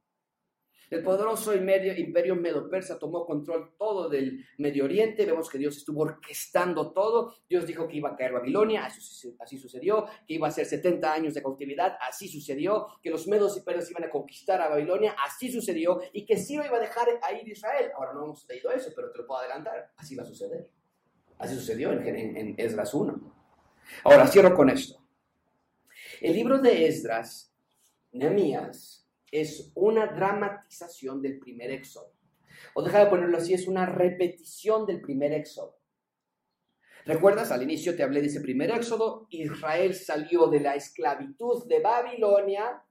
El 0.89 1.03
poderoso 1.03 1.53
imperio 1.53 2.35
medo-persa 2.37 2.97
tomó 2.97 3.25
control 3.25 3.75
todo 3.77 4.07
del 4.07 4.45
Medio 4.59 4.85
Oriente. 4.85 5.25
Vemos 5.25 5.49
que 5.49 5.57
Dios 5.57 5.75
estuvo 5.75 6.03
orquestando 6.03 6.93
todo. 6.93 7.35
Dios 7.49 7.67
dijo 7.67 7.85
que 7.85 7.97
iba 7.97 8.11
a 8.11 8.15
caer 8.15 8.31
Babilonia, 8.31 8.85
así, 8.85 9.57
sucedió. 9.57 10.05
Que 10.25 10.35
iba 10.35 10.47
a 10.47 10.51
ser 10.51 10.65
70 10.65 11.11
años 11.11 11.33
de 11.33 11.41
cautividad, 11.41 11.97
así 11.99 12.29
sucedió. 12.29 12.87
Que 13.01 13.09
los 13.09 13.27
medos 13.27 13.57
y 13.57 13.61
persas 13.61 13.91
iban 13.91 14.05
a 14.05 14.09
conquistar 14.09 14.61
a 14.61 14.69
Babilonia, 14.69 15.17
así 15.25 15.51
sucedió. 15.51 15.99
Y 16.13 16.25
que 16.25 16.37
Ciro 16.37 16.63
iba 16.63 16.77
a 16.77 16.81
dejar 16.81 17.09
a 17.21 17.33
ir 17.33 17.45
Israel. 17.49 17.91
Ahora 17.97 18.13
no 18.13 18.23
hemos 18.23 18.47
leído 18.47 18.71
eso, 18.71 18.91
pero 18.95 19.11
te 19.11 19.17
lo 19.17 19.27
puedo 19.27 19.41
adelantar. 19.41 19.91
Así 19.97 20.15
va 20.15 20.23
a 20.23 20.27
suceder. 20.27 20.69
Así 21.39 21.55
sucedió 21.55 21.91
en, 21.91 22.07
en, 22.07 22.37
en 22.37 22.55
Esdras 22.57 22.93
1. 22.93 23.34
Ahora 24.03 24.27
cierro 24.27 24.55
con 24.55 24.69
esto. 24.69 25.01
El 26.21 26.33
libro 26.33 26.59
de 26.59 26.87
Esdras, 26.87 27.53
Nehemías, 28.11 29.07
es 29.31 29.71
una 29.75 30.07
dramatización 30.07 31.21
del 31.21 31.39
primer 31.39 31.71
éxodo. 31.71 32.13
O 32.73 32.83
deja 32.83 32.99
de 32.99 33.09
ponerlo 33.09 33.37
así, 33.37 33.53
es 33.53 33.67
una 33.67 33.85
repetición 33.85 34.85
del 34.85 35.01
primer 35.01 35.33
éxodo. 35.33 35.77
¿Recuerdas? 37.05 37.51
Al 37.51 37.61
inicio 37.61 37.95
te 37.95 38.03
hablé 38.03 38.21
de 38.21 38.27
ese 38.27 38.41
primer 38.41 38.71
éxodo. 38.71 39.27
Israel 39.29 39.93
salió 39.93 40.47
de 40.47 40.59
la 40.59 40.75
esclavitud 40.75 41.67
de 41.67 41.79
Babilonia 41.79 42.81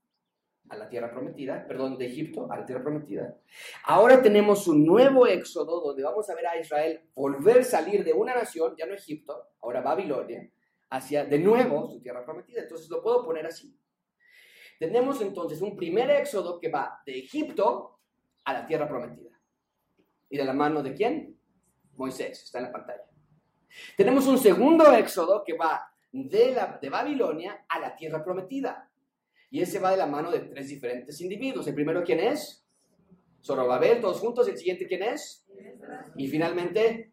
a 0.68 0.76
la 0.76 0.88
tierra 0.88 1.10
prometida, 1.10 1.66
perdón, 1.66 1.98
de 1.98 2.06
Egipto 2.06 2.50
a 2.50 2.58
la 2.58 2.64
tierra 2.64 2.82
prometida. 2.82 3.36
Ahora 3.84 4.22
tenemos 4.22 4.66
un 4.68 4.84
nuevo 4.86 5.26
éxodo 5.26 5.80
donde 5.80 6.02
vamos 6.02 6.28
a 6.30 6.34
ver 6.34 6.46
a 6.46 6.58
Israel 6.58 7.00
volver 7.14 7.58
a 7.58 7.64
salir 7.64 8.04
de 8.04 8.12
una 8.12 8.34
nación, 8.34 8.74
ya 8.78 8.86
no 8.86 8.94
Egipto, 8.94 9.48
ahora 9.60 9.80
Babilonia, 9.80 10.48
hacia 10.90 11.24
de 11.24 11.38
nuevo 11.38 11.90
su 11.90 12.00
tierra 12.00 12.24
prometida. 12.24 12.62
Entonces 12.62 12.88
lo 12.88 13.02
puedo 13.02 13.24
poner 13.24 13.46
así. 13.46 13.76
Tenemos 14.78 15.20
entonces 15.20 15.60
un 15.62 15.76
primer 15.76 16.10
éxodo 16.10 16.58
que 16.60 16.68
va 16.68 17.00
de 17.06 17.18
Egipto 17.18 18.00
a 18.44 18.52
la 18.52 18.66
tierra 18.66 18.88
prometida. 18.88 19.30
¿Y 20.28 20.36
de 20.36 20.44
la 20.44 20.52
mano 20.52 20.82
de 20.82 20.94
quién? 20.94 21.38
Moisés, 21.96 22.42
está 22.42 22.58
en 22.58 22.64
la 22.64 22.72
pantalla. 22.72 23.04
Tenemos 23.96 24.26
un 24.26 24.38
segundo 24.38 24.92
éxodo 24.92 25.42
que 25.44 25.56
va 25.56 25.90
de, 26.12 26.52
la, 26.52 26.78
de 26.80 26.90
Babilonia 26.90 27.64
a 27.68 27.78
la 27.78 27.94
tierra 27.94 28.22
prometida. 28.22 28.90
Y 29.50 29.60
ese 29.60 29.78
va 29.78 29.92
de 29.92 29.96
la 29.96 30.06
mano 30.06 30.30
de 30.30 30.40
tres 30.40 30.68
diferentes 30.68 31.20
individuos. 31.20 31.66
El 31.66 31.74
primero, 31.74 32.02
¿quién 32.02 32.20
es? 32.20 32.66
Zorobabel, 33.42 34.00
todos 34.00 34.20
juntos. 34.20 34.48
El 34.48 34.58
siguiente, 34.58 34.86
¿quién 34.86 35.02
es? 35.02 35.46
Y 36.16 36.26
finalmente, 36.28 37.12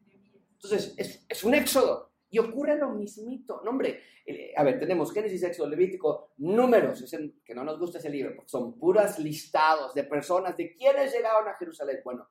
entonces, 0.53 0.95
es, 0.97 1.25
es 1.27 1.43
un 1.43 1.53
éxodo. 1.53 2.10
Y 2.31 2.39
ocurre 2.39 2.77
lo 2.77 2.89
mismito. 2.89 3.61
No, 3.63 3.71
hombre, 3.71 4.01
eh, 4.25 4.53
a 4.55 4.63
ver, 4.63 4.79
tenemos 4.79 5.13
Génesis, 5.13 5.43
Éxodo, 5.43 5.69
Levítico, 5.69 6.31
números, 6.37 7.01
es 7.01 7.19
que 7.43 7.53
no 7.53 7.63
nos 7.63 7.77
gusta 7.77 7.99
ese 7.99 8.09
libro, 8.09 8.35
porque 8.35 8.49
son 8.49 8.79
puras 8.79 9.19
listados 9.19 9.93
de 9.93 10.05
personas, 10.05 10.55
de 10.57 10.73
quienes 10.73 11.13
llegaron 11.13 11.47
a 11.47 11.55
Jerusalén. 11.55 11.99
Bueno, 12.03 12.27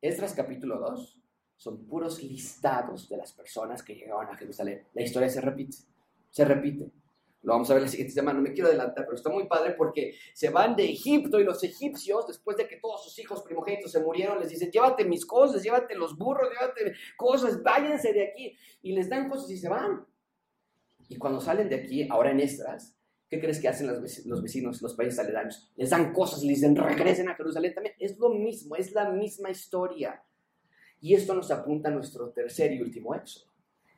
Esdras 0.00 0.34
capítulo 0.34 0.78
2 0.80 1.20
son 1.56 1.86
puros 1.86 2.22
listados 2.22 3.08
de 3.08 3.16
las 3.16 3.32
personas 3.32 3.82
que 3.82 3.94
llegaban 3.94 4.28
a 4.28 4.36
Jerusalén. 4.36 4.86
La 4.92 5.02
historia 5.02 5.28
se 5.28 5.40
repite, 5.40 5.76
se 6.30 6.44
repite. 6.44 6.90
Lo 7.44 7.52
vamos 7.52 7.70
a 7.70 7.74
ver 7.74 7.82
la 7.82 7.88
siguiente 7.88 8.14
semana, 8.14 8.38
no 8.38 8.42
me 8.42 8.54
quiero 8.54 8.68
adelantar, 8.68 9.04
pero 9.04 9.16
está 9.16 9.28
muy 9.28 9.46
padre 9.46 9.74
porque 9.76 10.14
se 10.32 10.48
van 10.48 10.74
de 10.74 10.84
Egipto 10.84 11.38
y 11.38 11.44
los 11.44 11.62
egipcios, 11.62 12.26
después 12.26 12.56
de 12.56 12.66
que 12.66 12.78
todos 12.78 13.04
sus 13.04 13.18
hijos 13.18 13.42
primogénitos 13.42 13.92
se 13.92 14.00
murieron, 14.00 14.40
les 14.40 14.48
dicen, 14.48 14.70
llévate 14.70 15.04
mis 15.04 15.26
cosas, 15.26 15.62
llévate 15.62 15.94
los 15.94 16.16
burros, 16.16 16.48
llévate 16.48 16.94
cosas, 17.18 17.62
váyanse 17.62 18.14
de 18.14 18.28
aquí. 18.28 18.56
Y 18.80 18.92
les 18.92 19.10
dan 19.10 19.28
cosas 19.28 19.50
y 19.50 19.58
se 19.58 19.68
van. 19.68 20.06
Y 21.08 21.16
cuando 21.16 21.38
salen 21.38 21.68
de 21.68 21.76
aquí, 21.76 22.08
ahora 22.10 22.30
en 22.30 22.40
Estras, 22.40 22.96
¿qué 23.28 23.38
crees 23.38 23.60
que 23.60 23.68
hacen 23.68 23.88
los 23.88 24.42
vecinos, 24.42 24.80
los 24.80 24.94
países 24.94 25.18
aledaños? 25.18 25.70
Les 25.76 25.90
dan 25.90 26.14
cosas 26.14 26.42
y 26.42 26.48
les 26.48 26.56
dicen, 26.56 26.74
regresen 26.74 27.28
a 27.28 27.34
Jerusalén 27.34 27.74
también. 27.74 27.94
Es 27.98 28.18
lo 28.18 28.30
mismo, 28.30 28.74
es 28.74 28.92
la 28.92 29.10
misma 29.10 29.50
historia. 29.50 30.24
Y 30.98 31.12
esto 31.12 31.34
nos 31.34 31.50
apunta 31.50 31.90
a 31.90 31.92
nuestro 31.92 32.30
tercer 32.30 32.72
y 32.72 32.80
último 32.80 33.14
éxodo, 33.14 33.52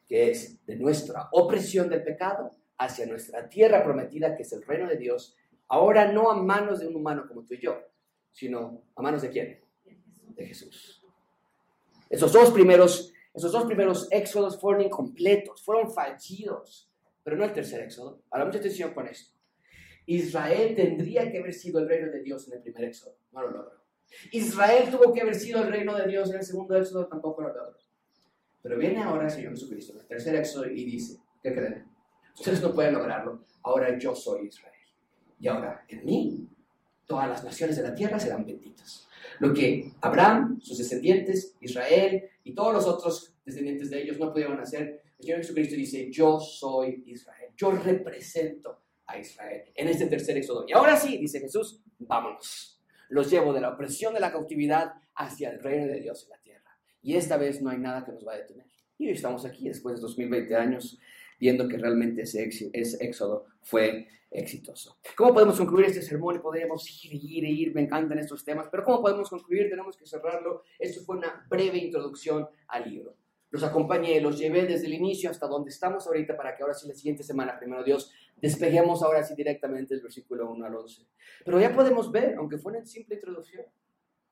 que 0.08 0.32
es 0.32 0.66
de 0.66 0.74
nuestra 0.74 1.28
opresión 1.30 1.88
del 1.88 2.02
pecado 2.02 2.50
hacia 2.78 3.06
nuestra 3.06 3.48
tierra 3.48 3.82
prometida, 3.82 4.36
que 4.36 4.42
es 4.42 4.52
el 4.52 4.62
reino 4.62 4.88
de 4.88 4.96
Dios, 4.96 5.36
ahora 5.68 6.12
no 6.12 6.30
a 6.30 6.42
manos 6.42 6.80
de 6.80 6.86
un 6.86 6.96
humano 6.96 7.26
como 7.26 7.44
tú 7.44 7.54
y 7.54 7.60
yo, 7.60 7.80
sino 8.30 8.82
a 8.94 9.02
manos 9.02 9.22
de 9.22 9.30
quién? 9.30 9.60
De 10.34 10.46
Jesús. 10.46 11.02
Esos 12.08 12.32
dos 12.32 12.50
primeros, 12.50 13.12
esos 13.34 13.50
dos 13.50 13.64
primeros 13.64 14.08
éxodos 14.10 14.60
fueron 14.60 14.82
incompletos, 14.82 15.62
fueron 15.62 15.90
fallidos, 15.90 16.90
pero 17.22 17.36
no 17.36 17.44
el 17.44 17.52
tercer 17.52 17.80
éxodo. 17.80 18.22
Ahora 18.30 18.44
mucha 18.44 18.58
atención 18.58 18.92
con 18.92 19.08
esto. 19.08 19.34
Israel 20.06 20.76
tendría 20.76 21.30
que 21.30 21.38
haber 21.38 21.52
sido 21.52 21.80
el 21.80 21.88
reino 21.88 22.12
de 22.12 22.22
Dios 22.22 22.46
en 22.46 22.54
el 22.54 22.62
primer 22.62 22.84
éxodo, 22.84 23.16
no 23.32 23.42
lo 23.42 23.50
logró. 23.50 23.86
Israel 24.30 24.88
tuvo 24.90 25.12
que 25.12 25.20
haber 25.20 25.34
sido 25.34 25.62
el 25.62 25.68
reino 25.68 25.96
de 25.96 26.06
Dios 26.06 26.30
en 26.30 26.36
el 26.36 26.44
segundo 26.44 26.76
éxodo, 26.76 27.08
tampoco 27.08 27.42
lo 27.42 27.48
logró. 27.48 27.76
Pero 28.62 28.78
viene 28.78 29.02
ahora 29.02 29.24
el 29.24 29.30
Señor 29.30 29.52
Jesucristo 29.52 29.94
en 29.94 30.00
el 30.00 30.06
tercer 30.06 30.36
éxodo 30.36 30.66
y 30.66 30.84
dice, 30.84 31.20
¿qué 31.42 31.52
creen? 31.52 31.95
Ustedes 32.38 32.62
no 32.62 32.72
pueden 32.72 32.94
lograrlo. 32.94 33.44
Ahora 33.62 33.98
yo 33.98 34.14
soy 34.14 34.48
Israel. 34.48 34.74
Y 35.40 35.48
ahora 35.48 35.84
en 35.88 36.04
mí 36.04 36.48
todas 37.06 37.28
las 37.28 37.44
naciones 37.44 37.76
de 37.76 37.82
la 37.82 37.94
tierra 37.94 38.18
serán 38.18 38.44
benditas. 38.44 39.08
Lo 39.38 39.52
que 39.52 39.92
Abraham, 40.00 40.60
sus 40.60 40.78
descendientes, 40.78 41.56
Israel 41.60 42.28
y 42.44 42.54
todos 42.54 42.72
los 42.72 42.86
otros 42.86 43.34
descendientes 43.44 43.90
de 43.90 44.02
ellos 44.02 44.18
no 44.18 44.32
pudieron 44.32 44.58
hacer, 44.60 45.02
el 45.18 45.24
Señor 45.24 45.38
Jesucristo 45.38 45.76
dice, 45.76 46.10
yo 46.10 46.38
soy 46.38 47.02
Israel. 47.06 47.50
Yo 47.56 47.70
represento 47.70 48.82
a 49.06 49.18
Israel 49.18 49.64
en 49.74 49.88
este 49.88 50.06
tercer 50.06 50.36
éxodo. 50.36 50.64
Y 50.68 50.72
ahora 50.72 50.96
sí, 50.96 51.16
dice 51.16 51.40
Jesús, 51.40 51.80
vámonos. 51.98 52.80
Los 53.08 53.30
llevo 53.30 53.52
de 53.52 53.60
la 53.60 53.70
opresión 53.70 54.12
de 54.14 54.20
la 54.20 54.32
cautividad 54.32 54.94
hacia 55.14 55.50
el 55.50 55.60
reino 55.60 55.86
de 55.86 56.00
Dios 56.00 56.24
en 56.24 56.30
la 56.30 56.38
tierra. 56.38 56.78
Y 57.02 57.16
esta 57.16 57.36
vez 57.36 57.62
no 57.62 57.70
hay 57.70 57.78
nada 57.78 58.04
que 58.04 58.12
nos 58.12 58.26
va 58.26 58.34
a 58.34 58.38
detener. 58.38 58.66
Y 58.98 59.06
hoy 59.06 59.12
estamos 59.12 59.44
aquí 59.44 59.68
después 59.68 59.96
de 59.96 60.02
2020 60.02 60.56
años 60.56 60.98
viendo 61.38 61.68
que 61.68 61.78
realmente 61.78 62.22
ese, 62.22 62.48
ese 62.72 63.04
éxodo 63.04 63.46
fue 63.62 64.08
exitoso. 64.30 64.98
¿Cómo 65.16 65.32
podemos 65.32 65.56
concluir 65.56 65.86
este 65.86 66.02
sermón? 66.02 66.40
Podríamos 66.40 67.04
ir, 67.04 67.14
ir, 67.14 67.44
ir, 67.44 67.74
me 67.74 67.82
encantan 67.82 68.18
estos 68.18 68.44
temas, 68.44 68.68
pero 68.70 68.84
¿cómo 68.84 69.00
podemos 69.00 69.30
concluir? 69.30 69.68
Tenemos 69.70 69.96
que 69.96 70.06
cerrarlo. 70.06 70.62
Esto 70.78 71.02
fue 71.04 71.16
una 71.16 71.46
breve 71.48 71.78
introducción 71.78 72.46
al 72.68 72.90
libro. 72.90 73.16
Los 73.50 73.62
acompañé, 73.62 74.20
los 74.20 74.38
llevé 74.38 74.66
desde 74.66 74.86
el 74.86 74.94
inicio 74.94 75.30
hasta 75.30 75.46
donde 75.46 75.70
estamos 75.70 76.06
ahorita 76.06 76.36
para 76.36 76.56
que 76.56 76.62
ahora 76.62 76.74
sí 76.74 76.88
la 76.88 76.94
siguiente 76.94 77.22
semana, 77.22 77.58
primero 77.58 77.84
Dios, 77.84 78.12
despeguemos 78.36 79.02
ahora 79.02 79.22
sí 79.22 79.34
directamente 79.34 79.94
el 79.94 80.02
versículo 80.02 80.50
1 80.50 80.66
al 80.66 80.74
11. 80.74 81.06
Pero 81.44 81.60
ya 81.60 81.74
podemos 81.74 82.10
ver, 82.10 82.34
aunque 82.36 82.58
fue 82.58 82.72
una 82.72 82.84
simple 82.84 83.14
introducción, 83.14 83.64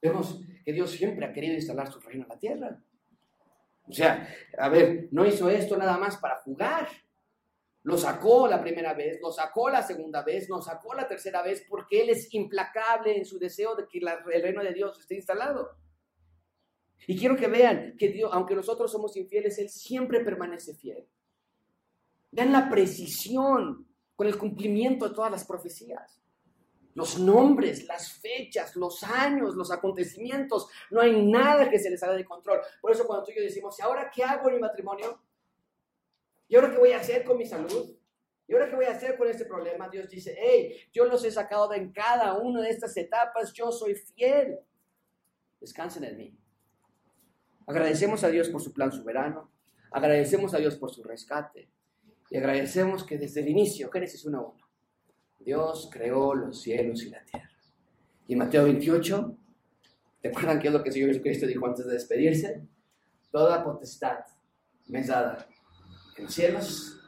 vemos 0.02 0.40
que 0.64 0.72
Dios 0.72 0.90
siempre 0.90 1.24
ha 1.24 1.32
querido 1.32 1.55
instalar 1.55 1.90
su 1.90 2.00
reino 2.00 2.24
en 2.24 2.28
la 2.28 2.38
tierra. 2.38 2.84
O 3.89 3.93
sea, 3.93 4.28
a 4.59 4.68
ver, 4.68 5.09
no 5.11 5.26
hizo 5.26 5.49
esto 5.51 5.76
nada 5.76 5.99
más 5.99 6.16
para 6.16 6.37
jugar. 6.37 6.89
Lo 7.82 7.99
sacó 7.99 8.49
la 8.49 8.62
primera 8.62 8.95
vez, 8.95 9.20
lo 9.20 9.30
sacó 9.30 9.68
la 9.68 9.82
segunda 9.82 10.22
vez, 10.22 10.49
lo 10.49 10.62
sacó 10.62 10.95
la 10.95 11.07
tercera 11.07 11.43
vez, 11.43 11.66
porque 11.68 12.03
Él 12.03 12.11
es 12.11 12.32
implacable 12.32 13.16
en 13.16 13.26
su 13.26 13.39
deseo 13.39 13.76
de 13.76 13.87
que 13.87 13.99
el 13.99 14.43
reino 14.43 14.62
de 14.62 14.72
Dios 14.72 14.99
esté 14.99 15.16
instalado. 15.16 15.76
Y 17.07 17.18
quiero 17.18 17.37
que 17.37 17.47
vean 17.47 17.95
que 17.99 18.09
Dios, 18.09 18.30
aunque 18.32 18.55
nosotros 18.55 18.91
somos 18.91 19.14
infieles, 19.18 19.59
Él 19.59 19.68
siempre 19.68 20.20
permanece 20.20 20.74
fiel. 20.74 21.07
Vean 22.30 22.53
la 22.53 22.70
precisión 22.70 23.87
con 24.16 24.26
el 24.26 24.39
cumplimiento 24.39 25.07
de 25.07 25.14
todas 25.14 25.30
las 25.30 25.45
profecías 25.45 26.23
los 26.95 27.18
nombres, 27.18 27.86
las 27.86 28.12
fechas, 28.12 28.76
los 28.76 29.03
años, 29.03 29.55
los 29.55 29.70
acontecimientos. 29.70 30.68
No 30.90 31.01
hay 31.01 31.24
nada 31.24 31.68
que 31.68 31.78
se 31.78 31.90
les 31.90 32.03
haga 32.03 32.14
de 32.14 32.24
control. 32.24 32.61
Por 32.80 32.92
eso 32.92 33.07
cuando 33.07 33.24
tú 33.24 33.32
y 33.32 33.36
yo 33.36 33.42
decimos, 33.42 33.78
¿y 33.78 33.82
ahora 33.82 34.11
qué 34.12 34.22
hago 34.22 34.49
en 34.49 34.55
mi 34.57 34.61
matrimonio? 34.61 35.20
¿Y 36.49 36.57
ahora 36.57 36.70
qué 36.70 36.78
voy 36.78 36.92
a 36.92 37.01
hacer 37.01 37.24
con 37.24 37.36
mi 37.36 37.47
salud? 37.47 37.97
¿Y 38.47 38.53
ahora 38.53 38.68
qué 38.68 38.76
voy 38.76 38.84
a 38.84 38.92
hacer 38.92 39.16
con 39.16 39.28
este 39.28 39.45
problema? 39.45 39.88
Dios 39.88 40.09
dice, 40.09 40.36
hey, 40.38 40.88
yo 40.92 41.07
los 41.07 41.24
he 41.24 41.30
sacado 41.30 41.68
de 41.68 41.78
en 41.78 41.92
cada 41.92 42.34
una 42.34 42.61
de 42.61 42.70
estas 42.70 42.97
etapas, 42.97 43.53
yo 43.53 43.72
soy 43.72 43.95
fiel. 43.95 44.59
Descansen 45.61 46.05
en 46.05 46.16
mí. 46.16 46.38
Agradecemos 47.66 48.22
a 48.24 48.28
Dios 48.28 48.51
por 48.51 48.61
su 48.61 48.72
plan 48.72 48.92
soberano, 48.92 49.51
agradecemos 49.90 50.53
a 50.53 50.59
Dios 50.59 50.76
por 50.76 50.90
su 50.90 51.03
rescate 51.03 51.70
y 52.30 52.36
agradecemos 52.36 53.05
que 53.05 53.16
desde 53.16 53.40
el 53.40 53.49
inicio, 53.49 53.90
Génesis 53.90 54.26
1.1, 54.26 54.63
Dios 55.45 55.90
creó 55.92 56.34
los 56.34 56.62
cielos 56.62 57.03
y 57.03 57.11
la 57.11 57.22
tierra. 57.24 57.51
Y 58.26 58.36
Mateo 58.36 58.64
28, 58.64 59.36
¿recuerdan 60.22 60.59
qué 60.59 60.68
es 60.68 60.74
lo 60.74 60.82
que 60.82 60.88
el 60.88 60.95
Señor 60.95 61.09
Jesucristo 61.11 61.47
dijo 61.47 61.66
antes 61.66 61.86
de 61.86 61.92
despedirse? 61.92 62.62
Toda 63.30 63.62
potestad 63.62 64.20
me 64.86 65.01
es 65.01 65.09
dada 65.09 65.47
en 66.16 66.24
los 66.24 66.32
cielos 66.32 67.01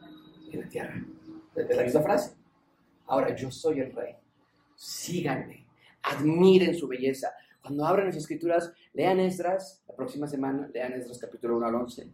y 0.51 0.55
en 0.55 0.61
la 0.61 0.69
tierra. 0.69 1.05
Es 1.55 1.77
la 1.77 1.83
misma 1.83 2.03
frase. 2.03 2.37
Ahora 3.07 3.35
yo 3.35 3.51
soy 3.51 3.81
el 3.81 3.93
rey. 3.93 4.15
Síganme. 4.75 5.67
Admiren 6.03 6.75
su 6.75 6.87
belleza. 6.87 7.33
Cuando 7.63 7.87
abran 7.87 8.07
las 8.07 8.17
escrituras, 8.17 8.73
lean 8.93 9.19
Esdras, 9.21 9.83
la 9.89 9.97
próxima 9.97 10.27
semana, 10.27 10.69
lean 10.73 10.93
Esdras 10.93 11.19
capítulo 11.19 11.57
1 11.57 11.67
al 11.67 11.75
11. 11.77 12.09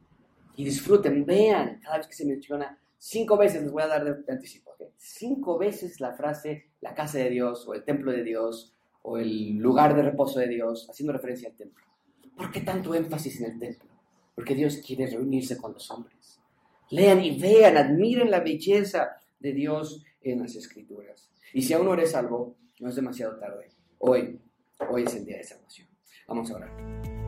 Y 0.56 0.64
disfruten, 0.64 1.26
vean 1.26 1.80
cada 1.80 1.98
vez 1.98 2.06
que 2.06 2.14
se 2.14 2.26
menciona 2.26 2.78
Cinco 3.04 3.36
veces 3.36 3.62
les 3.62 3.72
voy 3.72 3.82
a 3.82 3.88
dar 3.88 4.04
de 4.04 4.32
anticipo. 4.32 4.76
Cinco 4.96 5.58
veces 5.58 5.98
la 5.98 6.12
frase 6.12 6.70
la 6.80 6.94
casa 6.94 7.18
de 7.18 7.30
Dios 7.30 7.66
o 7.66 7.74
el 7.74 7.82
templo 7.82 8.12
de 8.12 8.22
Dios 8.22 8.76
o 9.02 9.18
el 9.18 9.56
lugar 9.56 9.96
de 9.96 10.02
reposo 10.02 10.38
de 10.38 10.46
Dios, 10.46 10.88
haciendo 10.88 11.12
referencia 11.12 11.48
al 11.48 11.56
templo. 11.56 11.84
¿Por 12.36 12.52
qué 12.52 12.60
tanto 12.60 12.94
énfasis 12.94 13.40
en 13.40 13.50
el 13.50 13.58
templo? 13.58 13.90
Porque 14.36 14.54
Dios 14.54 14.80
quiere 14.86 15.08
reunirse 15.08 15.56
con 15.56 15.72
los 15.72 15.90
hombres. 15.90 16.38
Lean 16.90 17.24
y 17.24 17.36
vean, 17.40 17.76
admiren 17.76 18.30
la 18.30 18.38
belleza 18.38 19.16
de 19.40 19.52
Dios 19.52 20.04
en 20.20 20.38
las 20.38 20.54
escrituras. 20.54 21.28
Y 21.52 21.62
si 21.62 21.72
aún 21.72 21.86
no 21.86 21.94
eres 21.94 22.12
salvo, 22.12 22.54
no 22.78 22.88
es 22.88 22.94
demasiado 22.94 23.36
tarde. 23.36 23.72
Hoy, 23.98 24.38
hoy 24.88 25.02
es 25.02 25.14
el 25.16 25.24
día 25.24 25.38
de 25.38 25.44
salvación. 25.44 25.88
Vamos 26.28 26.52
a 26.52 26.54
orar. 26.54 27.21